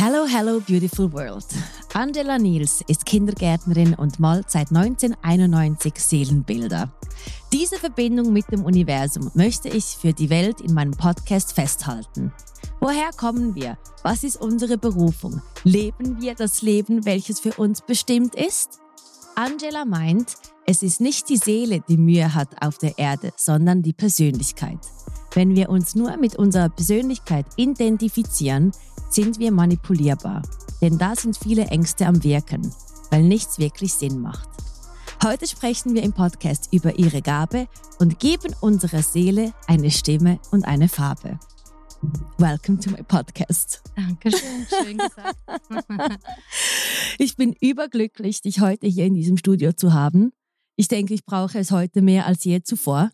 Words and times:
Hello, 0.00 0.26
hello, 0.26 0.60
beautiful 0.60 1.12
world. 1.12 1.44
Angela 1.92 2.38
Niels 2.38 2.84
ist 2.86 3.04
Kindergärtnerin 3.04 3.94
und 3.94 4.20
malt 4.20 4.48
seit 4.48 4.68
1991 4.68 5.92
Seelenbilder. 5.96 6.92
Diese 7.52 7.78
Verbindung 7.78 8.32
mit 8.32 8.48
dem 8.52 8.64
Universum 8.64 9.28
möchte 9.34 9.68
ich 9.68 9.84
für 9.84 10.12
die 10.12 10.30
Welt 10.30 10.60
in 10.60 10.72
meinem 10.72 10.92
Podcast 10.92 11.52
festhalten. 11.52 12.32
Woher 12.78 13.10
kommen 13.16 13.56
wir? 13.56 13.76
Was 14.04 14.22
ist 14.22 14.40
unsere 14.40 14.78
Berufung? 14.78 15.42
Leben 15.64 16.22
wir 16.22 16.36
das 16.36 16.62
Leben, 16.62 17.04
welches 17.04 17.40
für 17.40 17.54
uns 17.54 17.82
bestimmt 17.82 18.36
ist? 18.36 18.78
Angela 19.34 19.84
meint, 19.84 20.36
es 20.64 20.84
ist 20.84 21.00
nicht 21.00 21.28
die 21.28 21.38
Seele, 21.38 21.82
die 21.88 21.96
Mühe 21.96 22.36
hat 22.36 22.62
auf 22.62 22.78
der 22.78 22.96
Erde, 22.98 23.32
sondern 23.34 23.82
die 23.82 23.94
Persönlichkeit. 23.94 24.78
Wenn 25.38 25.54
wir 25.54 25.68
uns 25.68 25.94
nur 25.94 26.16
mit 26.16 26.34
unserer 26.34 26.68
Persönlichkeit 26.68 27.46
identifizieren, 27.54 28.72
sind 29.08 29.38
wir 29.38 29.52
manipulierbar. 29.52 30.42
Denn 30.82 30.98
da 30.98 31.14
sind 31.14 31.36
viele 31.36 31.66
Ängste 31.66 32.08
am 32.08 32.24
Wirken, 32.24 32.74
weil 33.12 33.22
nichts 33.22 33.60
wirklich 33.60 33.94
Sinn 33.94 34.20
macht. 34.20 34.48
Heute 35.22 35.46
sprechen 35.46 35.94
wir 35.94 36.02
im 36.02 36.12
Podcast 36.12 36.70
über 36.72 36.98
ihre 36.98 37.22
Gabe 37.22 37.68
und 38.00 38.18
geben 38.18 38.52
unserer 38.60 39.00
Seele 39.00 39.54
eine 39.68 39.92
Stimme 39.92 40.40
und 40.50 40.64
eine 40.64 40.88
Farbe. 40.88 41.38
Welcome 42.38 42.80
to 42.80 42.90
my 42.90 43.04
podcast. 43.04 43.80
Dankeschön, 43.94 44.66
schön 44.68 44.98
gesagt. 44.98 45.38
ich 47.18 47.36
bin 47.36 47.54
überglücklich, 47.60 48.42
dich 48.42 48.60
heute 48.60 48.88
hier 48.88 49.04
in 49.04 49.14
diesem 49.14 49.36
Studio 49.36 49.72
zu 49.72 49.92
haben. 49.92 50.32
Ich 50.74 50.88
denke, 50.88 51.14
ich 51.14 51.24
brauche 51.24 51.60
es 51.60 51.70
heute 51.70 52.02
mehr 52.02 52.26
als 52.26 52.42
je 52.42 52.60
zuvor. 52.62 53.12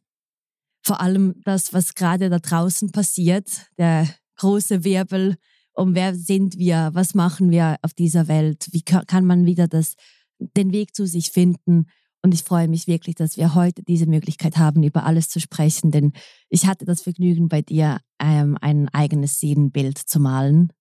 Vor 0.84 1.00
allem 1.00 1.34
das, 1.44 1.72
was 1.72 1.94
gerade 1.94 2.28
da 2.30 2.38
draußen 2.38 2.92
passiert, 2.92 3.48
der 3.78 4.08
große 4.36 4.84
Wirbel 4.84 5.36
um 5.74 5.94
wer 5.94 6.14
sind 6.14 6.56
wir, 6.56 6.90
was 6.92 7.14
machen 7.14 7.50
wir 7.50 7.78
auf 7.82 7.92
dieser 7.92 8.28
Welt, 8.28 8.68
wie 8.70 8.82
kann 8.82 9.24
man 9.24 9.44
wieder 9.44 9.68
das, 9.68 9.94
den 10.38 10.72
Weg 10.72 10.94
zu 10.94 11.06
sich 11.06 11.30
finden. 11.30 11.86
Und 12.22 12.32
ich 12.32 12.42
freue 12.42 12.68
mich 12.68 12.86
wirklich, 12.86 13.16
dass 13.16 13.36
wir 13.36 13.54
heute 13.54 13.82
diese 13.82 14.06
Möglichkeit 14.06 14.56
haben, 14.56 14.82
über 14.82 15.04
alles 15.04 15.28
zu 15.28 15.40
sprechen, 15.40 15.90
denn 15.90 16.12
ich 16.48 16.66
hatte 16.66 16.84
das 16.84 17.02
Vergnügen, 17.02 17.48
bei 17.48 17.60
dir 17.60 18.00
ähm, 18.18 18.56
ein 18.60 18.88
eigenes 18.90 19.40
Seelenbild 19.40 19.98
zu 19.98 20.20
malen. 20.20 20.72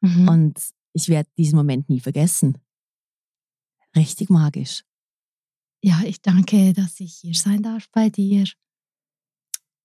Mhm. 0.00 0.28
Und 0.28 0.60
ich 0.92 1.08
werde 1.08 1.28
diesen 1.36 1.56
Moment 1.56 1.88
nie 1.88 2.00
vergessen. 2.00 2.58
Richtig 3.96 4.30
magisch. 4.30 4.84
Ja, 5.82 6.02
ich 6.04 6.20
danke, 6.20 6.72
dass 6.72 7.00
ich 7.00 7.14
hier 7.14 7.34
sein 7.34 7.62
darf 7.62 7.90
bei 7.90 8.10
dir. 8.10 8.44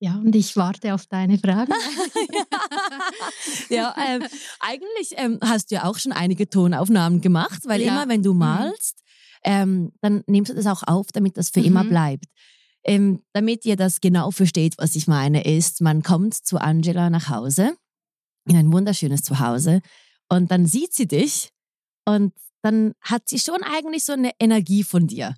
Ja, 0.06 0.18
und 0.18 0.36
ich 0.36 0.56
warte 0.56 0.94
auf 0.94 1.08
deine 1.08 1.40
Fragen. 1.40 1.74
ja, 3.72 3.96
ähm, 4.08 4.24
eigentlich 4.60 5.14
ähm, 5.18 5.40
hast 5.42 5.72
du 5.72 5.76
ja 5.76 5.86
auch 5.86 5.98
schon 5.98 6.12
einige 6.12 6.48
Tonaufnahmen 6.48 7.22
gemacht, 7.22 7.62
weil 7.66 7.82
ja. 7.82 7.88
immer 7.88 8.08
wenn 8.08 8.22
du 8.22 8.34
mhm. 8.34 8.40
malst, 8.40 9.02
ähm, 9.44 9.94
dann 10.02 10.22
nimmst 10.28 10.52
du 10.52 10.56
das 10.56 10.68
auch 10.68 10.84
auf, 10.86 11.08
damit 11.12 11.38
das 11.38 11.50
für 11.50 11.62
mhm. 11.62 11.66
immer 11.66 11.84
bleibt. 11.86 12.26
Ähm, 12.84 13.24
damit 13.34 13.66
ihr 13.66 13.78
das 13.78 14.00
genau 14.00 14.30
versteht, 14.30 14.76
was 14.78 14.96
ich 14.96 15.08
meine, 15.08 15.44
ist, 15.44 15.82
man 15.82 16.04
kommt 16.04 16.36
zu 16.36 16.60
Angela 16.60 17.10
nach 17.10 17.30
Hause, 17.30 17.76
in 18.48 18.58
ein 18.58 18.72
wunderschönes 18.72 19.24
Zuhause, 19.24 19.82
und 20.30 20.52
dann 20.52 20.68
sieht 20.68 20.94
sie 20.94 21.08
dich 21.08 21.50
und 22.08 22.32
dann 22.62 22.94
hat 23.02 23.28
sie 23.28 23.40
schon 23.40 23.64
eigentlich 23.64 24.06
so 24.06 24.14
eine 24.14 24.34
Energie 24.40 24.84
von 24.84 25.08
dir, 25.08 25.34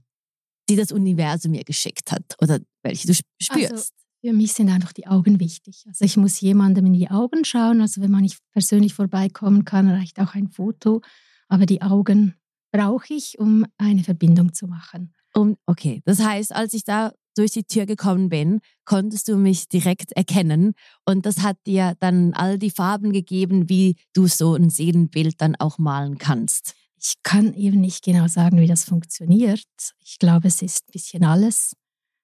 die 0.70 0.76
das 0.76 0.92
Universum 0.92 1.52
mir 1.52 1.64
geschickt 1.64 2.12
hat 2.12 2.36
oder 2.42 2.60
welche 2.84 3.08
du 3.08 3.14
spürst. 3.14 3.72
Also 3.72 3.98
für 4.28 4.34
mich 4.34 4.52
sind 4.52 4.68
einfach 4.68 4.92
die 4.92 5.08
Augen 5.08 5.40
wichtig. 5.40 5.86
Also 5.88 6.04
ich 6.04 6.18
muss 6.18 6.42
jemandem 6.42 6.86
in 6.88 6.92
die 6.92 7.10
Augen 7.10 7.46
schauen. 7.46 7.80
Also 7.80 8.02
wenn 8.02 8.12
man 8.12 8.24
nicht 8.24 8.40
persönlich 8.52 8.94
vorbeikommen 8.94 9.64
kann, 9.64 9.90
reicht 9.90 10.20
auch 10.20 10.36
ein 10.36 10.50
Foto. 10.50 11.00
Aber 11.48 11.66
die 11.66 11.82
Augen 11.82 12.36
brauche 12.74 13.14
ich, 13.14 13.40
um 13.40 13.66
eine 13.78 14.04
Verbindung 14.04 14.52
zu 14.52 14.68
machen. 14.68 15.14
Um, 15.34 15.56
okay, 15.66 16.02
das 16.04 16.20
heißt, 16.20 16.54
als 16.54 16.74
ich 16.74 16.84
da 16.84 17.14
durch 17.38 17.52
die 17.52 17.64
Tür 17.64 17.86
gekommen 17.86 18.28
bin, 18.28 18.60
konntest 18.84 19.30
du 19.30 19.38
mich 19.38 19.70
direkt 19.70 20.12
erkennen 20.12 20.74
und 21.06 21.26
das 21.26 21.40
hat 21.40 21.58
dir 21.66 21.94
dann 22.02 22.34
all 22.34 22.60
die 22.60 22.72
Farben 22.72 23.14
gegeben, 23.14 23.70
wie 23.70 23.96
du 24.12 24.28
so 24.28 24.56
ein 24.56 24.70
Seelenbild 24.70 25.40
dann 25.40 25.56
auch 25.56 25.78
malen 25.78 26.18
kannst. 26.18 26.74
Ich 27.00 27.14
kann 27.24 27.54
eben 27.54 27.80
nicht 27.80 28.04
genau 28.04 28.28
sagen, 28.28 28.60
wie 28.60 28.68
das 28.68 28.84
funktioniert. 28.84 29.64
Ich 30.04 30.20
glaube, 30.20 30.50
es 30.50 30.62
ist 30.62 30.90
ein 30.90 30.92
bisschen 30.92 31.24
alles, 31.24 31.78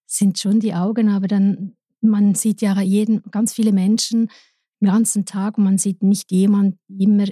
sind 0.06 0.38
schon 0.38 0.59
die 0.59 0.74
Augen, 0.74 1.09
aber 1.09 1.28
dann 1.28 1.78
man 2.03 2.36
sieht 2.36 2.62
ja 2.62 2.80
jeden, 2.81 3.22
ganz 3.31 3.53
viele 3.53 3.72
Menschen 3.72 4.30
den 4.81 4.90
ganzen 4.90 5.25
Tag 5.25 5.58
und 5.58 5.64
man 5.64 5.78
sieht 5.78 6.03
nicht 6.03 6.31
jemand 6.31 6.78
immer 6.88 7.25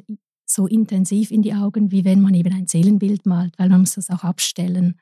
so 0.45 0.67
intensiv 0.67 1.31
in 1.31 1.41
die 1.41 1.53
Augen, 1.53 1.91
wie 1.91 2.05
wenn 2.05 2.21
man 2.21 2.33
eben 2.33 2.53
ein 2.53 2.67
Seelenbild 2.67 3.25
malt, 3.25 3.57
weil 3.57 3.69
man 3.69 3.81
muss 3.81 3.95
das 3.95 4.09
auch 4.09 4.23
abstellen. 4.23 4.99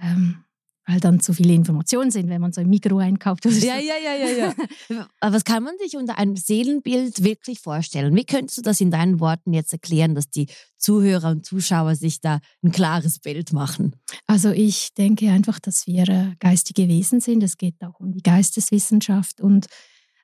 Ähm, 0.00 0.44
weil 0.86 0.98
dann 0.98 1.20
zu 1.20 1.32
viele 1.32 1.54
Informationen 1.54 2.10
sind, 2.10 2.28
wenn 2.28 2.40
man 2.40 2.52
so 2.52 2.60
ein 2.60 2.68
Mikro 2.68 2.98
einkauft. 2.98 3.44
Ja, 3.44 3.78
ja, 3.78 3.94
ja, 4.02 4.14
ja, 4.14 4.52
ja. 4.88 5.08
Aber 5.20 5.34
was 5.36 5.44
kann 5.44 5.62
man 5.62 5.74
sich 5.78 5.96
unter 5.96 6.18
einem 6.18 6.36
Seelenbild 6.36 7.22
wirklich 7.22 7.60
vorstellen? 7.60 8.16
Wie 8.16 8.24
könntest 8.24 8.58
du 8.58 8.62
das 8.62 8.80
in 8.80 8.90
deinen 8.90 9.20
Worten 9.20 9.52
jetzt 9.52 9.72
erklären, 9.72 10.14
dass 10.14 10.28
die 10.28 10.48
Zuhörer 10.78 11.30
und 11.30 11.46
Zuschauer 11.46 11.94
sich 11.94 12.20
da 12.20 12.40
ein 12.62 12.72
klares 12.72 13.20
Bild 13.20 13.52
machen? 13.52 13.94
Also 14.26 14.50
ich 14.50 14.92
denke 14.94 15.30
einfach, 15.30 15.60
dass 15.60 15.86
wir 15.86 16.08
äh, 16.08 16.34
geistige 16.40 16.88
Wesen 16.88 17.20
sind. 17.20 17.42
Es 17.42 17.56
geht 17.56 17.76
auch 17.82 18.00
um 18.00 18.12
die 18.12 18.22
Geisteswissenschaft 18.22 19.40
und 19.40 19.66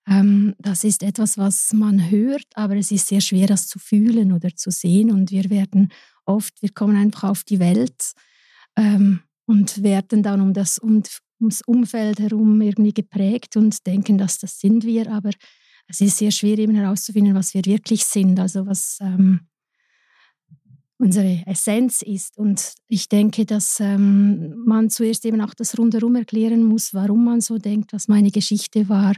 ähm, 0.09 0.55
das 0.59 0.85
ist 0.85 1.03
etwas, 1.03 1.37
was 1.39 1.73
man 1.73 2.11
hört, 2.11 2.47
aber 2.55 2.77
es 2.77 2.91
ist 2.91 3.09
sehr 3.09 3.21
schwer, 3.21 3.47
das 3.47 3.69
zu 3.69 3.79
fühlen 3.79 4.33
oder 4.33 4.55
zu 4.57 4.71
sehen. 4.71 5.13
Und 5.13 5.31
wir 5.31 5.51
werden 5.51 5.93
oft, 6.25 6.63
wir 6.63 6.71
kommen 6.71 6.97
einfach 6.97 7.25
auf 7.25 7.45
die 7.45 7.59
Welt. 7.59 8.13
Ähm, 8.77 9.21
und 9.49 9.83
werden 9.83 10.23
dann 10.23 10.43
um 10.43 10.53
das, 10.53 10.79
um, 10.79 11.03
ums 11.41 11.63
Umfeld 11.63 12.21
herum 12.21 12.61
irgendwie 12.61 12.93
geprägt 12.93 13.57
und 13.57 13.87
denken, 13.87 14.19
dass 14.19 14.39
das 14.39 14.61
sind 14.61 14.85
wir. 14.85 15.11
Aber 15.11 15.31
es 15.89 16.03
ist 16.03 16.19
sehr 16.19 16.31
schwer 16.31 16.59
eben 16.59 16.75
herauszufinden, 16.75 17.35
was 17.35 17.55
wir 17.55 17.65
wirklich 17.65 18.05
sind, 18.05 18.39
also 18.39 18.67
was 18.67 18.99
ähm, 19.01 19.41
unsere 20.99 21.45
Essenz 21.47 22.03
ist. 22.03 22.37
Und 22.37 22.75
ich 22.89 23.09
denke, 23.09 23.47
dass 23.47 23.81
ähm, 23.81 24.55
man 24.67 24.91
zuerst 24.91 25.25
eben 25.25 25.41
auch 25.41 25.55
das 25.55 25.79
rundherum 25.79 26.17
erklären 26.17 26.63
muss, 26.63 26.93
warum 26.93 27.25
man 27.25 27.41
so 27.41 27.57
denkt, 27.57 27.95
was 27.95 28.07
meine 28.07 28.31
Geschichte 28.31 28.91
war, 28.91 29.15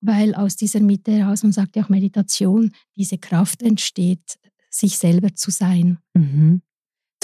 weil 0.00 0.36
aus 0.36 0.54
dieser 0.54 0.80
Mitte 0.80 1.10
heraus, 1.10 1.42
man 1.42 1.52
sagt 1.52 1.74
ja 1.74 1.82
auch 1.82 1.88
Meditation, 1.88 2.70
diese 2.94 3.18
Kraft 3.18 3.62
entsteht, 3.62 4.38
sich 4.70 4.96
selber 4.96 5.34
zu 5.34 5.50
sein. 5.50 5.98
Mhm. 6.14 6.62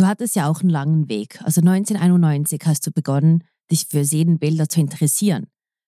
Du 0.02 0.08
hattest 0.08 0.34
ja 0.34 0.50
auch 0.50 0.62
einen 0.62 0.70
langen 0.70 1.08
Weg. 1.08 1.40
Also 1.44 1.60
1991 1.60 2.60
hast 2.66 2.84
du 2.84 2.90
begonnen, 2.90 3.44
dich 3.70 3.86
für 3.88 4.04
Seelenbilder 4.04 4.68
zu 4.68 4.80
interessieren. 4.80 5.46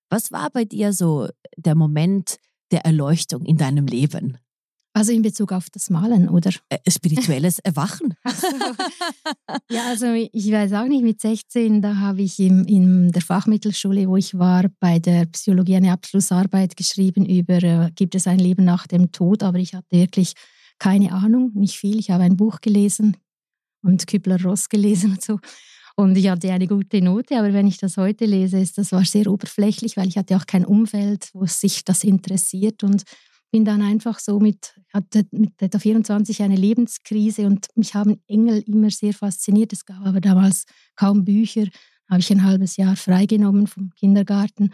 Was 0.09 0.31
war 0.31 0.51
bei 0.51 0.65
dir 0.65 0.93
so 0.93 1.27
der 1.57 1.75
Moment 1.75 2.37
der 2.71 2.85
Erleuchtung 2.85 3.45
in 3.45 3.57
deinem 3.57 3.87
Leben? 3.87 4.39
Also 4.93 5.11
in 5.11 5.23
Bezug 5.23 5.51
auf 5.51 5.69
das 5.69 5.91
Malen, 5.91 6.29
oder? 6.29 6.53
Äh, 6.69 6.89
spirituelles 6.89 7.59
Erwachen. 7.59 8.15
ja, 9.69 9.89
also 9.89 10.07
ich 10.13 10.53
weiß 10.53 10.75
auch 10.75 10.87
nicht, 10.87 11.03
mit 11.03 11.21
16, 11.21 11.83
da 11.83 11.97
habe 11.97 12.23
ich 12.23 12.39
im, 12.39 12.65
in 12.67 13.11
der 13.11 13.21
Fachmittelschule, 13.21 14.09
wo 14.09 14.17
ich 14.17 14.39
war, 14.39 14.67
bei 14.79 15.01
der 15.01 15.27
Psychologie 15.27 15.75
eine 15.75 15.91
Abschlussarbeit 15.91 16.77
geschrieben 16.77 17.27
über, 17.27 17.61
äh, 17.65 17.91
gibt 17.93 18.15
es 18.15 18.29
ein 18.29 18.39
Leben 18.39 18.65
nach 18.65 18.87
dem 18.87 19.11
Tod, 19.11 19.43
aber 19.43 19.59
ich 19.59 19.75
hatte 19.75 19.91
wirklich 19.91 20.35
keine 20.79 21.13
Ahnung, 21.13 21.53
nicht 21.55 21.77
viel. 21.77 21.99
Ich 21.99 22.11
habe 22.11 22.25
ein 22.25 22.37
Buch 22.37 22.61
gelesen, 22.61 23.17
und 23.85 24.07
Kübler-Ross 24.07 24.69
gelesen 24.69 25.13
und 25.13 25.23
so. 25.23 25.39
Und 25.97 26.17
ich 26.17 26.29
hatte 26.29 26.51
eine 26.53 26.67
gute 26.67 27.01
Note, 27.01 27.39
aber 27.39 27.53
wenn 27.53 27.69
ich 27.69 27.79
das 27.79 27.97
heute 27.97 28.25
lese, 28.25 28.59
ist 28.59 28.79
das 28.79 28.91
war 28.91 29.05
sehr 29.05 29.29
oberflächlich, 29.29 29.97
weil 29.97 30.09
ich 30.09 30.19
hatte 30.19 30.37
auch 30.37 30.47
kein 30.47 30.65
Umfeld, 30.65 31.31
wo 31.33 31.47
sich 31.47 31.85
das 31.85 32.03
interessiert 32.03 32.83
und 32.83 33.05
bin 33.53 33.65
dann 33.65 33.83
einfach 33.83 34.19
so 34.19 34.41
mit, 34.41 34.75
hatte 34.93 35.25
mit 35.31 35.63
etwa 35.63 35.79
24 35.79 36.43
eine 36.43 36.57
Lebenskrise 36.57 37.47
und 37.47 37.69
mich 37.77 37.95
haben 37.95 38.21
Engel 38.27 38.65
immer 38.67 38.91
sehr 38.91 39.15
fasziniert. 39.15 39.73
Es 39.73 39.85
gab 39.85 40.05
aber 40.05 40.21
damals 40.21 40.65
kaum 40.97 41.25
Bücher, 41.25 41.67
habe 42.11 42.19
ich 42.19 42.33
ein 42.33 42.43
halbes 42.43 42.77
Jahr 42.77 42.97
freigenommen 42.97 43.69
vom 43.69 43.91
Kindergarten 43.95 44.71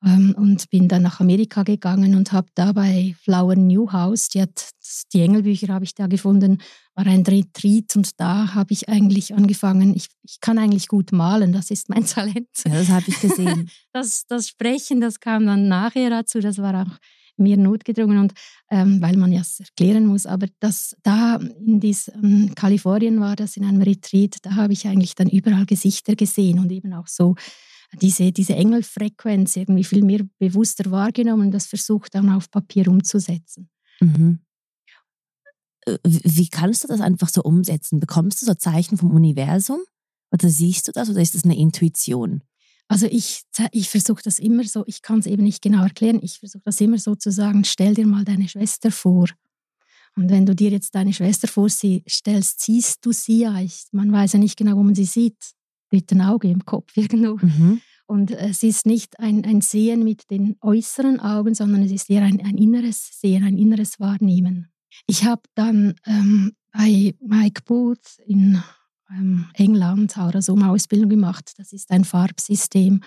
und 0.00 0.70
bin 0.70 0.86
dann 0.86 1.02
nach 1.02 1.18
Amerika 1.18 1.64
gegangen 1.64 2.14
und 2.14 2.30
habe 2.32 2.48
da 2.54 2.72
bei 2.72 3.16
Flower 3.20 3.56
Newhouse, 3.56 4.28
die, 4.28 4.42
hat, 4.42 4.70
die 5.12 5.22
Engelbücher 5.22 5.74
habe 5.74 5.84
ich 5.84 5.94
da 5.94 6.06
gefunden, 6.06 6.58
war 6.94 7.06
ein 7.06 7.22
Retreat 7.22 7.96
und 7.96 8.20
da 8.20 8.54
habe 8.54 8.72
ich 8.72 8.88
eigentlich 8.88 9.34
angefangen, 9.34 9.96
ich, 9.96 10.06
ich 10.22 10.40
kann 10.40 10.58
eigentlich 10.58 10.86
gut 10.86 11.10
malen, 11.10 11.52
das 11.52 11.70
ist 11.72 11.88
mein 11.88 12.04
Talent. 12.06 12.48
Ja, 12.64 12.74
das 12.74 12.88
habe 12.88 13.04
ich 13.08 13.20
gesehen. 13.20 13.70
Das, 13.92 14.26
das 14.28 14.46
Sprechen, 14.46 15.00
das 15.00 15.18
kam 15.18 15.46
dann 15.46 15.66
nachher 15.66 16.10
dazu, 16.10 16.38
das 16.38 16.58
war 16.58 16.82
auch 16.82 16.98
mir 17.36 17.56
notgedrungen 17.56 18.18
und 18.18 18.32
ähm, 18.70 19.00
weil 19.00 19.16
man 19.16 19.32
ja 19.32 19.40
es 19.40 19.58
erklären 19.60 20.06
muss, 20.06 20.26
aber 20.26 20.46
das 20.60 20.96
da 21.02 21.36
in 21.36 21.80
diesem 21.80 22.24
ähm, 22.24 22.54
Kalifornien 22.54 23.20
war 23.20 23.34
das 23.34 23.56
in 23.56 23.64
einem 23.64 23.82
Retreat, 23.82 24.36
da 24.42 24.54
habe 24.54 24.72
ich 24.72 24.86
eigentlich 24.86 25.14
dann 25.14 25.28
überall 25.28 25.66
Gesichter 25.66 26.14
gesehen 26.14 26.58
und 26.58 26.70
eben 26.70 26.92
auch 26.92 27.06
so 27.06 27.34
diese, 28.00 28.32
diese 28.32 28.54
Engelfrequenz 28.54 29.56
irgendwie 29.56 29.84
viel 29.84 30.04
mehr 30.04 30.20
bewusster 30.38 30.90
wahrgenommen 30.90 31.46
und 31.46 31.52
das 31.52 31.66
versucht 31.66 32.14
dann 32.14 32.30
auf 32.30 32.50
Papier 32.50 32.88
umzusetzen. 32.88 33.70
Mhm. 34.00 34.40
äh, 35.86 35.98
wie 36.04 36.48
kannst 36.48 36.84
du 36.84 36.88
das 36.88 37.00
einfach 37.00 37.28
so 37.28 37.42
umsetzen? 37.42 37.98
Bekommst 37.98 38.42
du 38.42 38.46
so 38.46 38.54
Zeichen 38.54 38.96
vom 38.96 39.10
Universum? 39.10 39.80
Oder 40.30 40.48
siehst 40.50 40.86
du 40.86 40.92
das 40.92 41.08
oder 41.08 41.22
ist 41.22 41.34
das 41.34 41.44
eine 41.44 41.56
Intuition? 41.56 42.42
Also 42.86 43.06
ich, 43.06 43.42
ich 43.72 43.90
versuche 43.90 44.22
das 44.22 44.38
immer 44.38 44.64
so, 44.64 44.82
ich 44.86 45.02
kann 45.02 45.18
es 45.18 45.26
eben 45.26 45.42
nicht 45.42 45.60
genau 45.60 45.82
erklären, 45.82 46.20
ich 46.22 46.38
versuche 46.38 46.62
das 46.64 46.80
immer 46.80 46.98
so 46.98 47.14
zu 47.14 47.30
sagen, 47.30 47.64
stell 47.64 47.94
dir 47.94 48.06
mal 48.06 48.24
deine 48.24 48.48
Schwester 48.48 48.90
vor. 48.90 49.28
Und 50.16 50.30
wenn 50.30 50.46
du 50.46 50.54
dir 50.54 50.70
jetzt 50.70 50.94
deine 50.94 51.12
Schwester 51.12 51.48
vorstellst, 51.48 52.60
siehst 52.60 53.04
du 53.04 53.12
sie 53.12 53.40
ja. 53.40 53.60
Ich, 53.60 53.84
man 53.92 54.10
weiß 54.10 54.32
ja 54.32 54.38
nicht 54.38 54.56
genau, 54.56 54.76
wo 54.76 54.82
man 54.82 54.94
sie 54.94 55.04
sieht. 55.04 55.36
Mit 55.90 56.10
dem 56.10 56.20
Auge 56.20 56.48
im 56.48 56.64
Kopf 56.64 56.96
irgendwo. 56.96 57.36
Mhm. 57.44 57.80
Und 58.06 58.30
es 58.30 58.62
ist 58.62 58.86
nicht 58.86 59.20
ein, 59.20 59.44
ein 59.44 59.60
Sehen 59.60 60.02
mit 60.02 60.30
den 60.30 60.56
äußeren 60.62 61.20
Augen, 61.20 61.54
sondern 61.54 61.82
es 61.82 61.92
ist 61.92 62.08
eher 62.08 62.22
ein, 62.22 62.40
ein 62.40 62.56
inneres 62.56 63.20
Sehen, 63.20 63.44
ein 63.44 63.58
inneres 63.58 64.00
Wahrnehmen. 64.00 64.72
Ich 65.06 65.24
habe 65.24 65.42
dann 65.54 65.94
ähm, 66.06 66.52
bei 66.72 67.14
Mike 67.20 67.62
Booth 67.66 68.18
in 68.26 68.62
ähm, 69.10 69.46
England 69.54 70.16
Aurasoma-Ausbildung 70.16 71.10
gemacht. 71.10 71.52
Das 71.58 71.72
ist 71.72 71.90
ein 71.90 72.04
Farbsystem. 72.04 73.00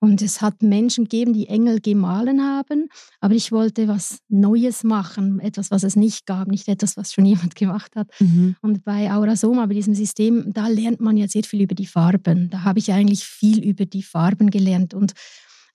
Und 0.00 0.22
es 0.22 0.40
hat 0.40 0.62
Menschen 0.62 1.04
gegeben, 1.04 1.32
die 1.32 1.48
Engel 1.48 1.80
gemahlen 1.80 2.42
haben, 2.42 2.88
aber 3.20 3.34
ich 3.34 3.52
wollte 3.52 3.88
was 3.88 4.18
Neues 4.28 4.84
machen, 4.84 5.40
etwas, 5.40 5.70
was 5.70 5.82
es 5.82 5.96
nicht 5.96 6.26
gab, 6.26 6.48
nicht 6.48 6.68
etwas, 6.68 6.96
was 6.96 7.12
schon 7.12 7.24
jemand 7.26 7.54
gemacht 7.54 7.96
hat. 7.96 8.08
Mhm. 8.20 8.56
Und 8.62 8.84
bei 8.84 9.12
Aurasoma, 9.12 9.66
bei 9.66 9.74
diesem 9.74 9.94
System, 9.94 10.52
da 10.52 10.68
lernt 10.68 11.00
man 11.00 11.16
ja 11.16 11.28
sehr 11.28 11.44
viel 11.44 11.62
über 11.62 11.74
die 11.74 11.86
Farben. 11.86 12.50
Da 12.50 12.64
habe 12.64 12.78
ich 12.78 12.92
eigentlich 12.92 13.24
viel 13.24 13.62
über 13.62 13.86
die 13.86 14.02
Farben 14.02 14.50
gelernt 14.50 14.94
und 14.94 15.12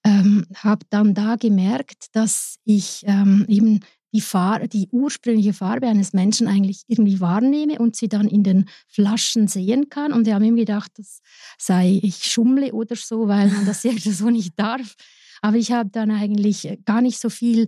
ähm, 0.03 0.45
habe 0.55 0.85
dann 0.89 1.13
da 1.13 1.35
gemerkt, 1.35 2.07
dass 2.13 2.55
ich 2.63 3.03
ähm, 3.05 3.45
eben 3.47 3.81
die, 4.13 4.21
Farbe, 4.21 4.67
die 4.67 4.87
ursprüngliche 4.91 5.53
Farbe 5.53 5.87
eines 5.87 6.13
Menschen 6.13 6.47
eigentlich 6.47 6.83
irgendwie 6.87 7.19
wahrnehme 7.19 7.79
und 7.79 7.95
sie 7.95 8.09
dann 8.09 8.27
in 8.27 8.43
den 8.43 8.69
Flaschen 8.87 9.47
sehen 9.47 9.89
kann. 9.89 10.11
Und 10.11 10.25
wir 10.25 10.35
haben 10.35 10.43
ihm 10.43 10.55
gedacht, 10.55 10.91
das 10.97 11.21
sei 11.57 11.99
ich 12.01 12.25
schummle 12.25 12.73
oder 12.73 12.95
so, 12.95 13.27
weil 13.27 13.49
man 13.49 13.65
das 13.65 13.83
ja 13.83 13.91
so 13.97 14.29
nicht 14.29 14.53
darf. 14.57 14.95
Aber 15.41 15.57
ich 15.57 15.71
habe 15.71 15.89
dann 15.89 16.11
eigentlich 16.11 16.79
gar 16.85 17.01
nicht 17.01 17.19
so 17.19 17.29
viel 17.29 17.67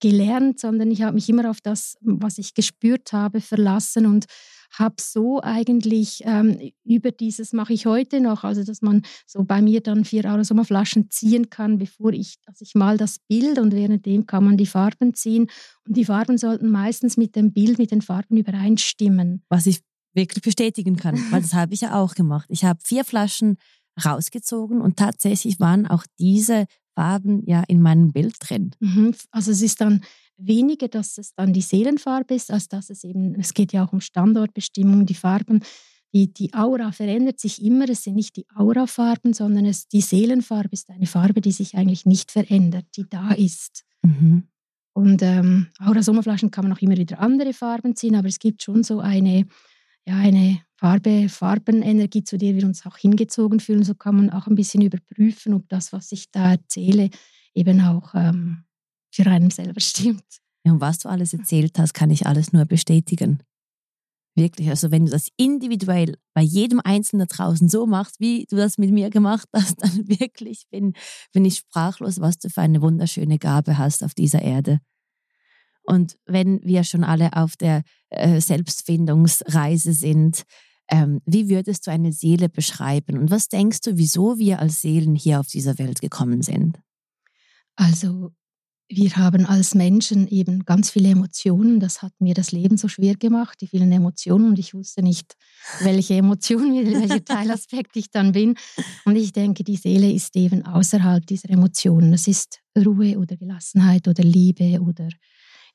gelernt, 0.00 0.58
sondern 0.58 0.90
ich 0.90 1.02
habe 1.02 1.14
mich 1.14 1.28
immer 1.28 1.50
auf 1.50 1.60
das, 1.60 1.96
was 2.00 2.38
ich 2.38 2.54
gespürt 2.54 3.12
habe, 3.12 3.40
verlassen 3.40 4.06
und 4.06 4.24
habe 4.70 4.96
so 5.00 5.40
eigentlich 5.42 6.22
ähm, 6.24 6.72
über 6.84 7.10
dieses 7.10 7.52
mache 7.52 7.72
ich 7.72 7.86
heute 7.86 8.20
noch, 8.20 8.44
also 8.44 8.62
dass 8.64 8.82
man 8.82 9.02
so 9.26 9.44
bei 9.44 9.62
mir 9.62 9.80
dann 9.80 10.04
vier 10.04 10.24
Arosamaflaschen 10.24 11.10
ziehen 11.10 11.50
kann, 11.50 11.78
bevor 11.78 12.12
ich, 12.12 12.36
also 12.46 12.62
ich 12.62 12.74
mal 12.74 12.96
das 12.96 13.18
Bild 13.18 13.58
und 13.58 13.72
währenddem 13.72 14.26
kann 14.26 14.44
man 14.44 14.56
die 14.56 14.66
Farben 14.66 15.14
ziehen 15.14 15.48
und 15.86 15.96
die 15.96 16.04
Farben 16.04 16.38
sollten 16.38 16.70
meistens 16.70 17.16
mit 17.16 17.36
dem 17.36 17.52
Bild, 17.52 17.78
mit 17.78 17.90
den 17.90 18.02
Farben 18.02 18.36
übereinstimmen. 18.36 19.42
Was 19.48 19.66
ich 19.66 19.80
wirklich 20.14 20.42
bestätigen 20.42 20.96
kann, 20.96 21.16
weil 21.30 21.42
das 21.42 21.54
habe 21.54 21.74
ich 21.74 21.82
ja 21.82 21.94
auch 21.94 22.14
gemacht. 22.14 22.46
Ich 22.48 22.64
habe 22.64 22.80
vier 22.82 23.04
Flaschen 23.04 23.56
rausgezogen 24.04 24.80
und 24.80 24.96
tatsächlich 24.96 25.60
waren 25.60 25.86
auch 25.86 26.04
diese 26.18 26.66
Farben 26.94 27.42
ja 27.46 27.62
in 27.68 27.80
meinem 27.80 28.12
Bild 28.12 28.34
drin. 28.40 28.72
Mhm. 28.80 29.14
Also 29.30 29.50
es 29.50 29.62
ist 29.62 29.80
dann 29.80 30.02
weniger, 30.40 30.88
dass 30.88 31.18
es 31.18 31.34
dann 31.34 31.52
die 31.52 31.60
Seelenfarbe 31.60 32.34
ist, 32.34 32.50
als 32.50 32.68
dass 32.68 32.90
es 32.90 33.04
eben, 33.04 33.34
es 33.38 33.54
geht 33.54 33.72
ja 33.72 33.84
auch 33.84 33.92
um 33.92 34.00
Standortbestimmung, 34.00 35.06
die 35.06 35.14
Farben, 35.14 35.60
die, 36.12 36.32
die 36.32 36.52
Aura 36.54 36.90
verändert 36.92 37.38
sich 37.38 37.62
immer, 37.62 37.88
es 37.88 38.02
sind 38.02 38.16
nicht 38.16 38.36
die 38.36 38.46
Aurafarben, 38.54 39.32
sondern 39.32 39.64
es, 39.64 39.86
die 39.86 40.00
Seelenfarbe 40.00 40.70
ist 40.72 40.90
eine 40.90 41.06
Farbe, 41.06 41.40
die 41.40 41.52
sich 41.52 41.76
eigentlich 41.76 42.04
nicht 42.04 42.32
verändert, 42.32 42.86
die 42.96 43.08
da 43.08 43.32
ist. 43.32 43.84
Mhm. 44.02 44.48
Und 44.92 45.22
ähm, 45.22 45.68
Aura-Sommerflaschen 45.78 46.50
kann 46.50 46.64
man 46.64 46.76
auch 46.76 46.82
immer 46.82 46.96
wieder 46.96 47.20
andere 47.20 47.52
Farben 47.52 47.94
ziehen, 47.94 48.16
aber 48.16 48.28
es 48.28 48.40
gibt 48.40 48.62
schon 48.62 48.82
so 48.82 48.98
eine, 48.98 49.46
ja, 50.04 50.16
eine 50.16 50.60
Farbe, 50.74 51.28
Farbenenergie, 51.28 52.24
zu 52.24 52.38
der 52.38 52.56
wir 52.56 52.64
uns 52.64 52.84
auch 52.84 52.96
hingezogen 52.96 53.60
fühlen. 53.60 53.84
So 53.84 53.94
kann 53.94 54.16
man 54.16 54.30
auch 54.30 54.48
ein 54.48 54.56
bisschen 54.56 54.82
überprüfen, 54.82 55.54
ob 55.54 55.68
das, 55.68 55.92
was 55.92 56.10
ich 56.10 56.30
da 56.32 56.52
erzähle, 56.52 57.10
eben 57.54 57.80
auch 57.82 58.14
ähm, 58.14 58.64
für 59.10 59.26
einen 59.26 59.50
selber 59.50 59.80
stimmt. 59.80 60.24
Ja, 60.64 60.72
und 60.72 60.80
was 60.80 60.98
du 60.98 61.08
alles 61.08 61.32
erzählt 61.32 61.78
hast, 61.78 61.94
kann 61.94 62.10
ich 62.10 62.26
alles 62.26 62.52
nur 62.52 62.64
bestätigen. 62.64 63.42
Wirklich, 64.36 64.68
also 64.68 64.90
wenn 64.90 65.06
du 65.06 65.10
das 65.10 65.28
individuell 65.36 66.16
bei 66.34 66.42
jedem 66.42 66.80
Einzelnen 66.80 67.26
da 67.26 67.34
draußen 67.34 67.68
so 67.68 67.86
machst, 67.86 68.20
wie 68.20 68.46
du 68.48 68.56
das 68.56 68.78
mit 68.78 68.90
mir 68.92 69.10
gemacht 69.10 69.48
hast, 69.52 69.76
dann 69.82 70.08
wirklich 70.08 70.64
bin, 70.70 70.94
bin 71.32 71.44
ich 71.44 71.56
sprachlos, 71.56 72.20
was 72.20 72.38
du 72.38 72.48
für 72.48 72.60
eine 72.60 72.80
wunderschöne 72.80 73.38
Gabe 73.38 73.78
hast 73.78 74.04
auf 74.04 74.14
dieser 74.14 74.42
Erde. 74.42 74.80
Und 75.82 76.18
wenn 76.26 76.62
wir 76.62 76.84
schon 76.84 77.02
alle 77.02 77.32
auf 77.32 77.56
der 77.56 77.82
äh, 78.10 78.40
Selbstfindungsreise 78.40 79.92
sind, 79.92 80.44
ähm, 80.88 81.20
wie 81.24 81.48
würdest 81.48 81.86
du 81.86 81.90
eine 81.90 82.12
Seele 82.12 82.48
beschreiben? 82.48 83.18
Und 83.18 83.30
was 83.30 83.48
denkst 83.48 83.80
du, 83.80 83.96
wieso 83.96 84.38
wir 84.38 84.60
als 84.60 84.80
Seelen 84.80 85.16
hier 85.16 85.40
auf 85.40 85.48
dieser 85.48 85.78
Welt 85.78 86.00
gekommen 86.00 86.42
sind? 86.42 86.80
Also 87.76 88.30
wir 88.92 89.16
haben 89.16 89.46
als 89.46 89.76
Menschen 89.76 90.26
eben 90.26 90.64
ganz 90.64 90.90
viele 90.90 91.10
Emotionen. 91.10 91.78
Das 91.78 92.02
hat 92.02 92.12
mir 92.18 92.34
das 92.34 92.50
Leben 92.50 92.76
so 92.76 92.88
schwer 92.88 93.14
gemacht, 93.14 93.60
die 93.60 93.68
vielen 93.68 93.92
Emotionen. 93.92 94.48
Und 94.48 94.58
ich 94.58 94.74
wusste 94.74 95.00
nicht, 95.02 95.36
welche 95.80 96.14
Emotion, 96.14 96.74
welcher 96.84 97.24
Teilaspekt 97.24 97.96
ich 97.96 98.10
dann 98.10 98.32
bin. 98.32 98.56
Und 99.04 99.14
ich 99.14 99.32
denke, 99.32 99.62
die 99.62 99.76
Seele 99.76 100.10
ist 100.10 100.34
eben 100.34 100.66
außerhalb 100.66 101.24
dieser 101.24 101.50
Emotionen. 101.50 102.12
Es 102.12 102.26
ist 102.26 102.58
Ruhe 102.76 103.16
oder 103.18 103.36
Gelassenheit 103.36 104.08
oder 104.08 104.24
Liebe 104.24 104.80
oder 104.80 105.08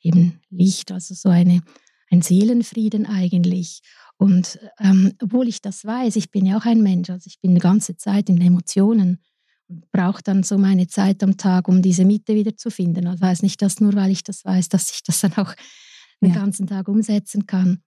eben 0.01 0.41
Licht, 0.49 0.91
also 0.91 1.13
so 1.13 1.29
eine, 1.29 1.61
ein 2.11 2.21
Seelenfrieden 2.21 3.05
eigentlich. 3.05 3.79
Und 4.17 4.59
ähm, 4.79 5.13
obwohl 5.21 5.47
ich 5.47 5.61
das 5.61 5.85
weiß, 5.85 6.17
ich 6.17 6.31
bin 6.31 6.45
ja 6.45 6.57
auch 6.57 6.65
ein 6.65 6.81
Mensch, 6.81 7.09
also 7.09 7.27
ich 7.27 7.39
bin 7.39 7.55
die 7.55 7.61
ganze 7.61 7.95
Zeit 7.95 8.29
in 8.29 8.41
Emotionen 8.41 9.19
brauche 9.67 10.21
dann 10.23 10.43
so 10.43 10.57
meine 10.57 10.87
Zeit 10.87 11.23
am 11.23 11.37
Tag, 11.37 11.67
um 11.67 11.81
diese 11.81 12.05
Mitte 12.05 12.35
wieder 12.35 12.55
zu 12.55 12.69
finden. 12.69 13.07
Also 13.07 13.25
heißt 13.25 13.43
nicht, 13.43 13.61
dass 13.61 13.79
nur 13.79 13.93
weil 13.93 14.11
ich 14.11 14.23
das 14.23 14.45
weiß, 14.45 14.69
dass 14.69 14.91
ich 14.91 15.03
das 15.03 15.21
dann 15.21 15.33
auch 15.37 15.53
den 16.21 16.33
ja. 16.33 16.35
ganzen 16.35 16.67
Tag 16.67 16.87
umsetzen 16.87 17.45
kann. 17.45 17.81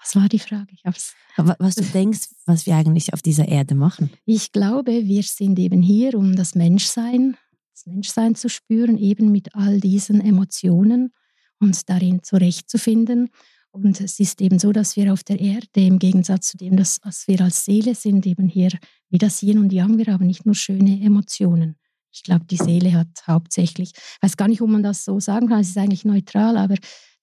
Was 0.00 0.16
war 0.16 0.28
die 0.28 0.38
Frage? 0.38 0.68
Ich 0.72 0.84
hab's. 0.84 1.14
Was 1.36 1.76
du 1.76 1.82
denkst, 1.82 2.28
was 2.44 2.66
wir 2.66 2.76
eigentlich 2.76 3.14
auf 3.14 3.22
dieser 3.22 3.48
Erde 3.48 3.74
machen? 3.74 4.10
Ich 4.26 4.52
glaube, 4.52 5.04
wir 5.04 5.22
sind 5.22 5.58
eben 5.58 5.80
hier, 5.80 6.14
um 6.14 6.36
das 6.36 6.54
Menschsein, 6.54 7.36
das 7.72 7.86
Menschsein 7.86 8.34
zu 8.34 8.48
spüren, 8.48 8.98
eben 8.98 9.32
mit 9.32 9.54
all 9.54 9.80
diesen 9.80 10.20
Emotionen 10.20 11.12
und 11.58 11.88
darin 11.88 12.22
zurechtzufinden. 12.22 13.30
Und 13.74 14.00
es 14.00 14.20
ist 14.20 14.40
eben 14.40 14.60
so, 14.60 14.70
dass 14.70 14.94
wir 14.94 15.12
auf 15.12 15.24
der 15.24 15.40
Erde, 15.40 15.80
im 15.80 15.98
Gegensatz 15.98 16.46
zu 16.46 16.56
dem, 16.56 16.76
dass, 16.76 17.00
was 17.02 17.26
wir 17.26 17.40
als 17.40 17.64
Seele 17.64 17.96
sind, 17.96 18.24
eben 18.24 18.46
hier 18.46 18.70
wie 19.10 19.18
das 19.18 19.42
Yin 19.42 19.58
und 19.58 19.72
Yang, 19.72 19.98
wir 19.98 20.06
haben 20.12 20.28
nicht 20.28 20.46
nur 20.46 20.54
schöne 20.54 21.04
Emotionen. 21.04 21.74
Ich 22.12 22.22
glaube, 22.22 22.44
die 22.44 22.56
Seele 22.56 22.92
hat 22.92 23.08
hauptsächlich, 23.26 23.90
ich 23.96 24.22
weiß 24.22 24.36
gar 24.36 24.46
nicht, 24.46 24.62
ob 24.62 24.68
man 24.68 24.84
das 24.84 25.04
so 25.04 25.18
sagen 25.18 25.48
kann, 25.48 25.58
es 25.58 25.70
ist 25.70 25.78
eigentlich 25.78 26.04
neutral, 26.04 26.56
aber 26.56 26.76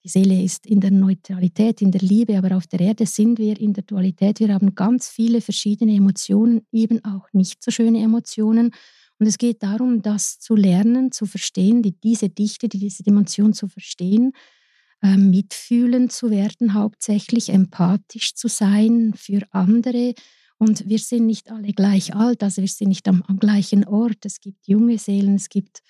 die 0.04 0.10
Seele 0.10 0.42
ist 0.42 0.66
in 0.66 0.80
der 0.80 0.90
Neutralität, 0.90 1.80
in 1.80 1.90
der 1.90 2.02
Liebe, 2.02 2.36
aber 2.36 2.54
auf 2.54 2.66
der 2.66 2.80
Erde 2.80 3.06
sind 3.06 3.38
wir 3.38 3.58
in 3.58 3.72
der 3.72 3.84
Dualität. 3.84 4.38
Wir 4.38 4.52
haben 4.52 4.74
ganz 4.74 5.08
viele 5.08 5.40
verschiedene 5.40 5.96
Emotionen, 5.96 6.66
eben 6.70 7.02
auch 7.02 7.32
nicht 7.32 7.64
so 7.64 7.70
schöne 7.70 8.02
Emotionen. 8.02 8.72
Und 9.18 9.26
es 9.26 9.38
geht 9.38 9.62
darum, 9.62 10.02
das 10.02 10.38
zu 10.38 10.54
lernen, 10.54 11.12
zu 11.12 11.24
verstehen, 11.24 11.80
die, 11.80 11.98
diese 11.98 12.28
Dichte, 12.28 12.68
die, 12.68 12.78
diese 12.78 13.04
Dimension 13.04 13.54
zu 13.54 13.68
verstehen 13.68 14.34
äh, 15.02 15.16
mitfühlend 15.16 16.12
zu 16.12 16.30
werden, 16.30 16.74
hauptsächlich 16.74 17.50
empathisch 17.50 18.34
zu 18.34 18.48
sein 18.48 19.14
für 19.16 19.42
andere. 19.50 20.14
Und 20.58 20.88
wir 20.88 20.98
sind 20.98 21.26
nicht 21.26 21.50
alle 21.50 21.72
gleich 21.72 22.14
alt, 22.14 22.42
also 22.42 22.62
wir 22.62 22.68
sind 22.68 22.88
nicht 22.88 23.08
am, 23.08 23.22
am 23.26 23.38
gleichen 23.38 23.86
Ort. 23.86 24.24
Es 24.24 24.40
gibt 24.40 24.66
junge 24.66 24.98
Seelen, 24.98 25.34
es 25.34 25.48
gibt 25.48 25.82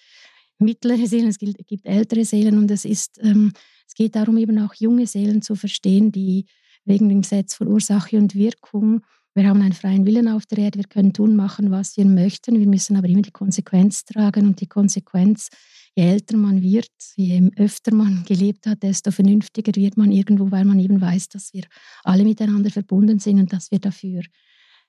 mittlere 0.58 1.06
Seelen, 1.06 1.28
es 1.28 1.38
gibt, 1.38 1.66
gibt 1.66 1.86
ältere 1.86 2.24
Seelen 2.24 2.58
und 2.58 2.70
es 2.70 2.84
ist, 2.84 3.18
ähm, 3.22 3.52
es 3.86 3.94
geht 3.94 4.14
darum, 4.14 4.38
eben 4.38 4.58
auch 4.60 4.74
junge 4.74 5.06
Seelen 5.06 5.42
zu 5.42 5.56
verstehen, 5.56 6.12
die 6.12 6.46
wegen 6.84 7.08
dem 7.08 7.22
Gesetz 7.22 7.54
von 7.54 7.68
Ursache 7.68 8.16
und 8.16 8.34
Wirkung 8.34 9.02
wir 9.34 9.48
haben 9.48 9.62
einen 9.62 9.72
freien 9.72 10.04
Willen 10.04 10.28
auf 10.28 10.44
der 10.44 10.58
Erde, 10.58 10.78
wir 10.78 10.86
können 10.86 11.14
tun, 11.14 11.36
machen, 11.36 11.70
was 11.70 11.96
wir 11.96 12.04
möchten. 12.04 12.58
Wir 12.58 12.66
müssen 12.66 12.96
aber 12.96 13.08
immer 13.08 13.22
die 13.22 13.30
Konsequenz 13.30 14.04
tragen 14.04 14.46
und 14.46 14.60
die 14.60 14.66
Konsequenz 14.66 15.48
je 15.94 16.04
älter 16.04 16.36
man 16.36 16.62
wird, 16.62 16.90
je 17.16 17.50
öfter 17.56 17.94
man 17.94 18.24
gelebt 18.24 18.66
hat, 18.66 18.82
desto 18.82 19.10
vernünftiger 19.10 19.72
wird 19.74 19.96
man 19.96 20.10
irgendwo, 20.10 20.50
weil 20.50 20.64
man 20.64 20.78
eben 20.78 21.00
weiß, 21.00 21.28
dass 21.28 21.52
wir 21.52 21.64
alle 22.02 22.24
miteinander 22.24 22.70
verbunden 22.70 23.18
sind 23.18 23.40
und 23.40 23.52
dass 23.52 23.70
wir 23.70 23.78
dafür 23.78 24.22